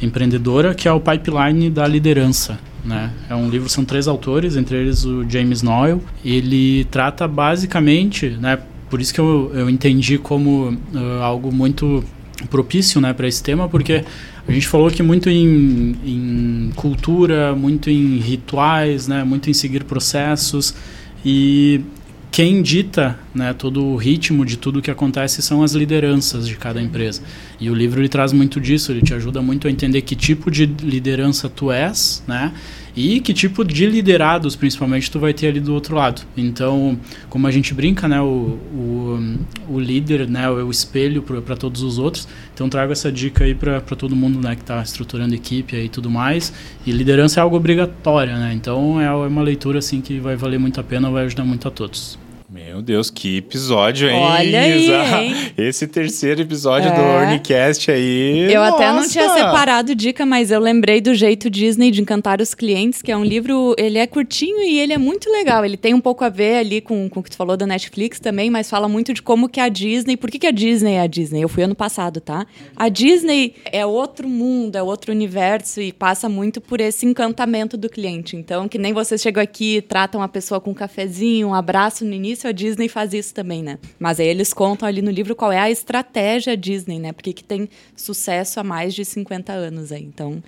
empreendedora, 0.00 0.74
que 0.74 0.88
é 0.88 0.92
o 0.92 1.00
Pipeline 1.00 1.70
da 1.70 1.86
Liderança. 1.86 2.58
Né? 2.84 3.10
É 3.28 3.34
um 3.34 3.48
livro, 3.48 3.68
são 3.68 3.84
três 3.84 4.06
autores, 4.06 4.56
entre 4.56 4.76
eles 4.76 5.04
o 5.04 5.28
James 5.28 5.62
Noyle. 5.62 6.00
Ele 6.24 6.84
trata 6.84 7.26
basicamente, 7.26 8.30
né, 8.30 8.58
por 8.88 9.00
isso 9.00 9.12
que 9.12 9.20
eu, 9.20 9.50
eu 9.54 9.68
entendi 9.68 10.18
como 10.18 10.76
ah, 10.94 11.24
algo 11.24 11.52
muito 11.52 12.04
propício 12.48 13.00
né, 13.00 13.12
para 13.12 13.26
esse 13.26 13.42
tema, 13.42 13.68
porque 13.68 14.04
a 14.46 14.52
gente 14.52 14.68
falou 14.68 14.86
aqui 14.86 15.02
muito 15.02 15.28
em, 15.28 15.96
em 16.04 16.70
cultura, 16.76 17.54
muito 17.54 17.90
em 17.90 18.18
rituais, 18.18 19.08
né, 19.08 19.24
muito 19.24 19.50
em 19.50 19.52
seguir 19.52 19.84
processos 19.84 20.74
e 21.24 21.80
quem 22.36 22.60
dita 22.60 23.18
né, 23.34 23.54
todo 23.54 23.82
o 23.82 23.96
ritmo 23.96 24.44
de 24.44 24.58
tudo 24.58 24.82
que 24.82 24.90
acontece 24.90 25.40
são 25.40 25.62
as 25.62 25.72
lideranças 25.72 26.46
de 26.46 26.54
cada 26.54 26.82
empresa. 26.82 27.22
E 27.58 27.70
o 27.70 27.74
livro 27.74 27.98
ele 27.98 28.10
traz 28.10 28.30
muito 28.30 28.60
disso, 28.60 28.92
ele 28.92 29.00
te 29.00 29.14
ajuda 29.14 29.40
muito 29.40 29.66
a 29.66 29.70
entender 29.70 30.02
que 30.02 30.14
tipo 30.14 30.50
de 30.50 30.66
liderança 30.66 31.48
tu 31.48 31.72
és, 31.72 32.22
né? 32.28 32.52
E 32.94 33.20
que 33.20 33.32
tipo 33.32 33.64
de 33.64 33.86
liderados, 33.86 34.54
principalmente, 34.54 35.10
tu 35.10 35.18
vai 35.18 35.32
ter 35.32 35.46
ali 35.46 35.60
do 35.60 35.72
outro 35.72 35.96
lado. 35.96 36.26
Então, 36.36 36.98
como 37.30 37.46
a 37.46 37.50
gente 37.50 37.72
brinca, 37.72 38.06
né? 38.06 38.20
O, 38.20 38.58
o, 38.70 39.38
o 39.70 39.80
líder 39.80 40.28
né, 40.28 40.44
é 40.44 40.50
o 40.50 40.70
espelho 40.70 41.22
para 41.22 41.56
todos 41.56 41.80
os 41.80 41.98
outros. 41.98 42.28
Então, 42.52 42.68
trago 42.68 42.92
essa 42.92 43.10
dica 43.10 43.44
aí 43.44 43.54
para 43.54 43.80
todo 43.80 44.14
mundo 44.14 44.46
né, 44.46 44.54
que 44.54 44.60
está 44.60 44.82
estruturando 44.82 45.34
equipe 45.34 45.74
e 45.74 45.88
tudo 45.88 46.10
mais. 46.10 46.52
E 46.86 46.92
liderança 46.92 47.40
é 47.40 47.42
algo 47.42 47.56
obrigatório, 47.56 48.34
né? 48.36 48.52
Então, 48.52 49.00
é 49.00 49.10
uma 49.10 49.42
leitura 49.42 49.78
assim 49.78 50.02
que 50.02 50.20
vai 50.20 50.36
valer 50.36 50.58
muito 50.58 50.78
a 50.78 50.84
pena, 50.84 51.10
vai 51.10 51.24
ajudar 51.24 51.46
muito 51.46 51.66
a 51.66 51.70
todos. 51.70 52.25
Meu 52.76 52.82
Deus, 52.82 53.08
que 53.08 53.38
episódio, 53.38 54.06
hein? 54.06 54.20
Olha 54.20 54.60
aí, 54.60 54.90
hein? 54.92 55.34
Esse 55.56 55.86
terceiro 55.86 56.42
episódio 56.42 56.90
É. 56.90 56.94
do 56.94 57.00
Ornicast 57.00 57.90
aí. 57.90 58.52
Eu 58.52 58.62
até 58.62 58.88
não 58.88 58.96
nossa! 58.96 59.08
tinha 59.08 59.30
separado 59.30 59.94
dica, 59.94 60.26
mas 60.26 60.50
eu 60.50 60.60
lembrei 60.60 61.00
do 61.00 61.14
jeito 61.14 61.48
Disney 61.48 61.90
de 61.90 62.02
encantar 62.02 62.38
os 62.38 62.52
clientes, 62.52 63.00
que 63.00 63.10
é 63.10 63.16
um 63.16 63.24
livro, 63.24 63.74
ele 63.78 63.96
é 63.96 64.06
curtinho 64.06 64.58
e 64.58 64.78
ele 64.78 64.92
é 64.92 64.98
muito 64.98 65.30
legal. 65.32 65.64
Ele 65.64 65.78
tem 65.78 65.94
um 65.94 66.02
pouco 66.02 66.22
a 66.22 66.28
ver 66.28 66.58
ali 66.58 66.82
com, 66.82 67.08
com 67.08 67.20
o 67.20 67.22
que 67.22 67.30
tu 67.30 67.36
falou 67.38 67.56
da 67.56 67.66
Netflix 67.66 68.20
também, 68.20 68.50
mas 68.50 68.68
fala 68.68 68.90
muito 68.90 69.14
de 69.14 69.22
como 69.22 69.48
que 69.48 69.58
a 69.58 69.70
Disney, 69.70 70.14
por 70.14 70.30
que, 70.30 70.38
que 70.38 70.46
a 70.46 70.50
Disney 70.50 70.96
é 70.96 71.00
a 71.00 71.06
Disney? 71.06 71.40
Eu 71.42 71.48
fui 71.48 71.62
ano 71.62 71.74
passado, 71.74 72.20
tá? 72.20 72.46
A 72.76 72.90
Disney 72.90 73.54
é 73.72 73.86
outro 73.86 74.28
mundo, 74.28 74.76
é 74.76 74.82
outro 74.82 75.12
universo 75.12 75.80
e 75.80 75.94
passa 75.94 76.28
muito 76.28 76.60
por 76.60 76.78
esse 76.82 77.06
encantamento 77.06 77.74
do 77.78 77.88
cliente. 77.88 78.36
Então, 78.36 78.68
que 78.68 78.76
nem 78.76 78.92
vocês 78.92 79.22
chegam 79.22 79.42
aqui 79.42 79.78
e 79.78 79.80
tratam 79.80 80.20
a 80.20 80.28
pessoa 80.28 80.60
com 80.60 80.72
um 80.72 80.74
cafezinho, 80.74 81.48
um 81.48 81.54
abraço 81.54 82.04
no 82.04 82.12
início, 82.12 82.46
a 82.46 82.52
Disney 82.52 82.65
faz 82.88 83.12
isso 83.12 83.32
também, 83.34 83.62
né? 83.62 83.78
Mas 83.98 84.18
aí 84.18 84.26
eles 84.26 84.52
contam 84.52 84.88
ali 84.88 85.02
no 85.02 85.10
livro 85.10 85.36
qual 85.36 85.52
é 85.52 85.58
a 85.58 85.70
estratégia 85.70 86.56
Disney, 86.56 86.98
né? 86.98 87.12
Porque 87.12 87.32
que 87.32 87.44
tem 87.44 87.68
sucesso 87.94 88.58
há 88.58 88.64
mais 88.64 88.94
de 88.94 89.04
50 89.04 89.52
anos 89.52 89.92
aí. 89.92 90.02
Então, 90.02 90.42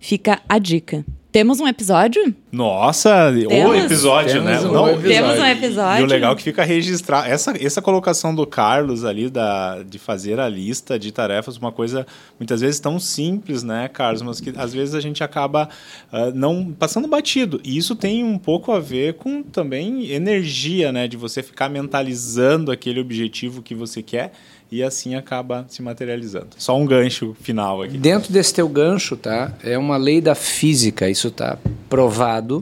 fica 0.00 0.40
a 0.48 0.58
dica. 0.58 1.04
Temos 1.34 1.58
um 1.58 1.66
episódio? 1.66 2.32
Nossa, 2.52 3.28
o 3.28 3.48
Temos? 3.48 3.84
episódio, 3.86 4.34
Temos 4.34 4.44
né? 4.44 4.60
um 4.60 4.72
Não, 4.72 4.88
episódio. 4.88 5.10
Temos 5.10 5.38
um 5.40 5.44
episódio. 5.44 6.00
E 6.00 6.04
o 6.04 6.06
legal 6.06 6.32
é 6.32 6.36
que 6.36 6.42
fica 6.44 6.62
registrado. 6.62 7.28
Essa, 7.28 7.52
essa 7.60 7.82
colocação 7.82 8.32
do 8.32 8.46
Carlos 8.46 9.04
ali, 9.04 9.28
da, 9.28 9.82
de 9.82 9.98
fazer 9.98 10.38
a 10.38 10.48
lista 10.48 10.96
de 10.96 11.10
tarefas, 11.10 11.56
uma 11.56 11.72
coisa 11.72 12.06
muitas 12.38 12.60
vezes 12.60 12.78
tão 12.78 13.00
simples, 13.00 13.64
né, 13.64 13.88
Carlos? 13.88 14.22
Mas 14.22 14.40
que 14.40 14.52
às 14.56 14.72
vezes 14.72 14.94
a 14.94 15.00
gente 15.00 15.24
acaba 15.24 15.68
ah, 16.12 16.30
não 16.32 16.72
passando 16.72 17.08
batido. 17.08 17.60
E 17.64 17.76
isso 17.76 17.96
tem 17.96 18.22
um 18.22 18.38
pouco 18.38 18.70
a 18.70 18.78
ver 18.78 19.14
com 19.14 19.42
também 19.42 20.12
energia, 20.12 20.92
né? 20.92 21.08
De 21.08 21.16
você 21.16 21.42
ficar 21.42 21.68
mentalizando 21.68 22.70
aquele 22.70 23.00
objetivo 23.00 23.60
que 23.60 23.74
você 23.74 24.04
quer 24.04 24.30
e 24.74 24.82
assim 24.82 25.14
acaba 25.14 25.64
se 25.68 25.80
materializando. 25.80 26.48
Só 26.58 26.76
um 26.76 26.84
gancho 26.84 27.36
final 27.40 27.82
aqui. 27.82 27.96
Dentro 27.96 28.32
desse 28.32 28.52
teu 28.52 28.68
gancho, 28.68 29.16
tá? 29.16 29.52
É 29.62 29.78
uma 29.78 29.96
lei 29.96 30.20
da 30.20 30.34
física, 30.34 31.08
isso 31.08 31.30
tá 31.30 31.56
provado 31.88 32.60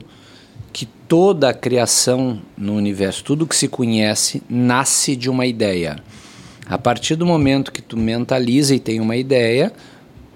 que 0.71 0.85
toda 0.85 1.49
a 1.49 1.53
criação 1.55 2.39
no 2.55 2.75
universo, 2.75 3.23
tudo 3.23 3.47
que 3.47 3.55
se 3.55 3.67
conhece, 3.67 4.43
nasce 4.47 5.15
de 5.15 5.27
uma 5.27 5.47
ideia. 5.47 5.97
A 6.67 6.77
partir 6.77 7.15
do 7.15 7.25
momento 7.25 7.71
que 7.71 7.81
tu 7.81 7.97
mentaliza 7.97 8.75
e 8.75 8.79
tem 8.79 8.99
uma 8.99 9.15
ideia, 9.15 9.73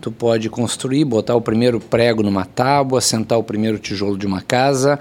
tu 0.02 0.12
pode 0.12 0.50
construir, 0.50 1.06
botar 1.06 1.36
o 1.36 1.42
primeiro 1.42 1.80
prego 1.80 2.24
numa 2.24 2.44
tábua, 2.44 3.02
sentar 3.02 3.38
o 3.38 3.44
primeiro 3.44 3.78
tijolo 3.78 4.18
de 4.18 4.26
uma 4.26 4.42
casa, 4.42 5.00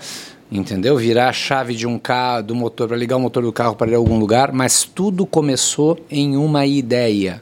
entendeu? 0.51 0.97
Virar 0.97 1.29
a 1.29 1.33
chave 1.33 1.75
de 1.75 1.87
um 1.87 1.99
carro, 1.99 2.43
do 2.45 2.55
motor 2.55 2.89
para 2.89 2.97
ligar 2.97 3.17
o 3.17 3.21
motor 3.21 3.43
do 3.43 3.53
carro 3.53 3.75
para 3.75 3.91
ir 3.91 3.95
a 3.95 3.99
algum 3.99 4.19
lugar, 4.19 4.53
mas 4.53 4.85
tudo 4.85 5.27
começou 5.27 5.99
em 6.11 6.37
uma 6.37 6.65
ideia, 6.67 7.41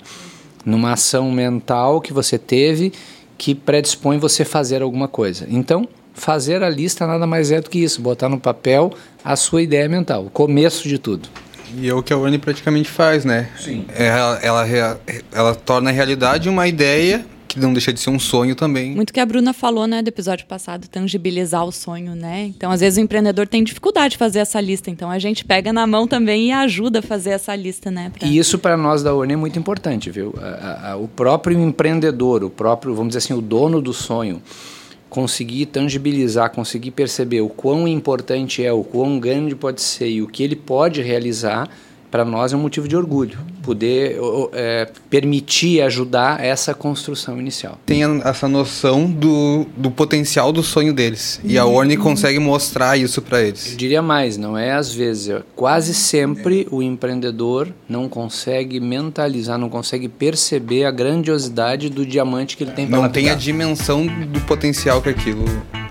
numa 0.64 0.92
ação 0.92 1.30
mental 1.30 2.00
que 2.00 2.12
você 2.12 2.38
teve 2.38 2.92
que 3.36 3.54
predispõe 3.54 4.18
você 4.18 4.44
fazer 4.44 4.80
alguma 4.82 5.08
coisa. 5.08 5.46
Então, 5.50 5.86
fazer 6.14 6.62
a 6.62 6.70
lista 6.70 7.06
nada 7.06 7.26
mais 7.26 7.50
é 7.50 7.60
do 7.60 7.68
que 7.68 7.80
isso, 7.80 8.00
botar 8.00 8.28
no 8.28 8.38
papel 8.38 8.92
a 9.24 9.34
sua 9.36 9.60
ideia 9.62 9.88
mental, 9.88 10.26
o 10.26 10.30
começo 10.30 10.88
de 10.88 10.98
tudo. 10.98 11.28
E 11.76 11.88
é 11.88 11.92
o 11.94 12.02
que 12.02 12.12
a 12.12 12.16
Urne 12.16 12.38
praticamente 12.38 12.88
faz, 12.88 13.24
né? 13.24 13.48
Sim. 13.58 13.84
Ela, 13.96 14.38
ela, 14.40 14.64
rea- 14.64 14.96
ela 15.32 15.54
torna 15.56 15.90
a 15.90 15.92
realidade 15.92 16.48
uma 16.48 16.68
ideia 16.68 17.26
que 17.54 17.60
não 17.60 17.72
deixa 17.72 17.92
de 17.92 18.00
ser 18.00 18.10
um 18.10 18.18
sonho 18.18 18.54
também. 18.54 18.94
Muito 18.94 19.12
que 19.12 19.20
a 19.20 19.26
Bruna 19.26 19.52
falou, 19.52 19.86
né, 19.86 20.02
do 20.02 20.08
episódio 20.08 20.46
passado, 20.46 20.86
tangibilizar 20.88 21.64
o 21.64 21.72
sonho, 21.72 22.14
né? 22.14 22.46
Então, 22.54 22.70
às 22.70 22.80
vezes 22.80 22.98
o 22.98 23.00
empreendedor 23.00 23.46
tem 23.48 23.62
dificuldade 23.64 24.12
de 24.12 24.18
fazer 24.18 24.40
essa 24.40 24.60
lista, 24.60 24.90
então 24.90 25.10
a 25.10 25.18
gente 25.18 25.44
pega 25.44 25.72
na 25.72 25.86
mão 25.86 26.06
também 26.06 26.48
e 26.48 26.52
ajuda 26.52 26.98
a 26.98 27.02
fazer 27.02 27.30
essa 27.30 27.54
lista, 27.56 27.90
né? 27.90 28.10
pra- 28.16 28.26
E 28.28 28.36
isso 28.38 28.58
para 28.58 28.76
nós 28.76 29.02
da 29.02 29.14
Urne 29.14 29.32
é 29.32 29.36
muito 29.36 29.58
importante, 29.58 30.10
viu? 30.10 30.34
A- 30.36 30.44
a- 30.46 30.90
a- 30.92 30.96
o 30.96 31.08
próprio 31.08 31.58
empreendedor, 31.58 32.42
o 32.44 32.50
próprio, 32.50 32.94
vamos 32.94 33.14
dizer 33.14 33.18
assim, 33.18 33.34
o 33.34 33.40
dono 33.40 33.80
do 33.80 33.92
sonho, 33.92 34.42
conseguir 35.08 35.66
tangibilizar, 35.66 36.50
conseguir 36.50 36.90
perceber 36.90 37.40
o 37.40 37.48
quão 37.48 37.86
importante 37.86 38.64
é, 38.64 38.72
o 38.72 38.82
quão 38.82 39.18
grande 39.20 39.54
pode 39.54 39.80
ser 39.80 40.08
e 40.08 40.20
o 40.22 40.26
que 40.26 40.42
ele 40.42 40.56
pode 40.56 41.00
realizar, 41.02 41.68
para 42.14 42.24
nós 42.24 42.52
é 42.52 42.56
um 42.56 42.60
motivo 42.60 42.86
de 42.86 42.96
orgulho. 42.96 43.36
Poder 43.60 44.16
é, 44.52 44.88
permitir 45.10 45.80
ajudar 45.82 46.40
essa 46.44 46.72
construção 46.72 47.40
inicial. 47.40 47.76
Tem 47.84 48.02
essa 48.22 48.46
noção 48.46 49.10
do, 49.10 49.66
do 49.76 49.90
potencial 49.90 50.52
do 50.52 50.62
sonho 50.62 50.92
deles. 50.92 51.40
E 51.42 51.58
a 51.58 51.66
Orne 51.66 51.96
consegue 51.96 52.38
mostrar 52.38 52.96
isso 52.96 53.20
para 53.20 53.40
Eu 53.42 53.48
eles. 53.48 53.74
diria 53.76 54.00
mais, 54.00 54.36
não 54.36 54.56
é 54.56 54.70
às 54.74 54.94
vezes, 54.94 55.28
é 55.28 55.42
quase 55.56 55.92
sempre 55.92 56.68
o 56.70 56.80
empreendedor 56.84 57.66
não 57.88 58.08
consegue 58.08 58.78
mentalizar, 58.78 59.58
não 59.58 59.68
consegue 59.68 60.08
perceber 60.08 60.84
a 60.84 60.92
grandiosidade 60.92 61.88
do 61.90 62.06
diamante 62.06 62.56
que 62.56 62.62
ele 62.62 62.70
tem 62.70 62.86
Não 62.86 63.08
tem 63.08 63.24
a 63.24 63.32
lapidar. 63.32 63.36
dimensão 63.38 64.06
do 64.06 64.40
potencial 64.42 65.02
que 65.02 65.08
aquilo, 65.08 65.44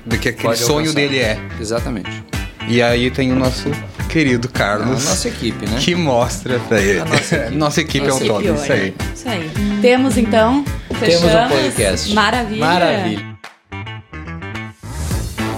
do 0.05 0.17
que 0.17 0.29
aquele 0.29 0.47
Pode 0.47 0.59
sonho 0.59 0.87
alcançar. 0.87 0.95
dele 0.95 1.19
é. 1.19 1.37
Exatamente. 1.59 2.23
E 2.69 2.81
aí 2.81 3.11
tem 3.11 3.29
o 3.33 3.35
nosso 3.35 3.67
querido 4.13 4.47
A 4.53 4.57
Carlos. 4.57 5.05
nossa 5.05 5.27
equipe, 5.27 5.65
né? 5.67 5.77
Que 5.79 5.95
mostra 5.95 6.59
pra 6.59 6.79
ele. 6.79 6.99
A 6.99 7.05
nossa 7.05 7.35
equipe. 7.35 7.55
Nossa 7.57 7.81
equipe 7.81 8.07
é 8.07 8.13
um 8.13 8.17
Equipe 8.17 8.27
todo, 8.29 8.55
isso 8.55 8.71
aí. 8.71 8.95
Isso 9.15 9.29
aí. 9.29 9.51
Temos 9.81 10.17
então. 10.17 10.63
Temos 10.63 11.23
um 11.23 11.29
fechamos. 11.29 11.53
podcast. 11.57 12.13
Maravilha. 12.13 12.65
Maravilha. 12.65 13.33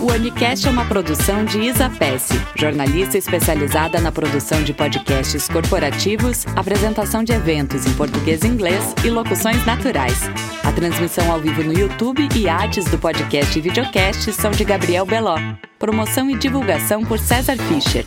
O 0.01 0.11
Unicast 0.11 0.67
é 0.67 0.69
uma 0.69 0.85
produção 0.85 1.43
de 1.43 1.59
Isa 1.59 1.89
Pesce, 1.89 2.39
jornalista 2.55 3.17
especializada 3.17 3.99
na 3.99 4.11
produção 4.11 4.61
de 4.61 4.71
podcasts 4.71 5.47
corporativos, 5.47 6.45
apresentação 6.55 7.23
de 7.23 7.33
eventos 7.33 7.87
em 7.87 7.93
português 7.93 8.43
e 8.43 8.47
inglês 8.47 8.93
e 9.03 9.09
locuções 9.09 9.65
naturais. 9.65 10.29
A 10.63 10.71
transmissão 10.71 11.31
ao 11.31 11.39
vivo 11.39 11.63
no 11.63 11.73
YouTube 11.73 12.29
e 12.35 12.47
artes 12.47 12.85
do 12.85 12.99
podcast 12.99 13.57
e 13.57 13.61
videocast 13.61 14.31
são 14.31 14.51
de 14.51 14.63
Gabriel 14.63 15.07
Beló. 15.07 15.37
Promoção 15.79 16.29
e 16.29 16.37
divulgação 16.37 17.03
por 17.03 17.17
César 17.17 17.57
Fischer. 17.57 18.05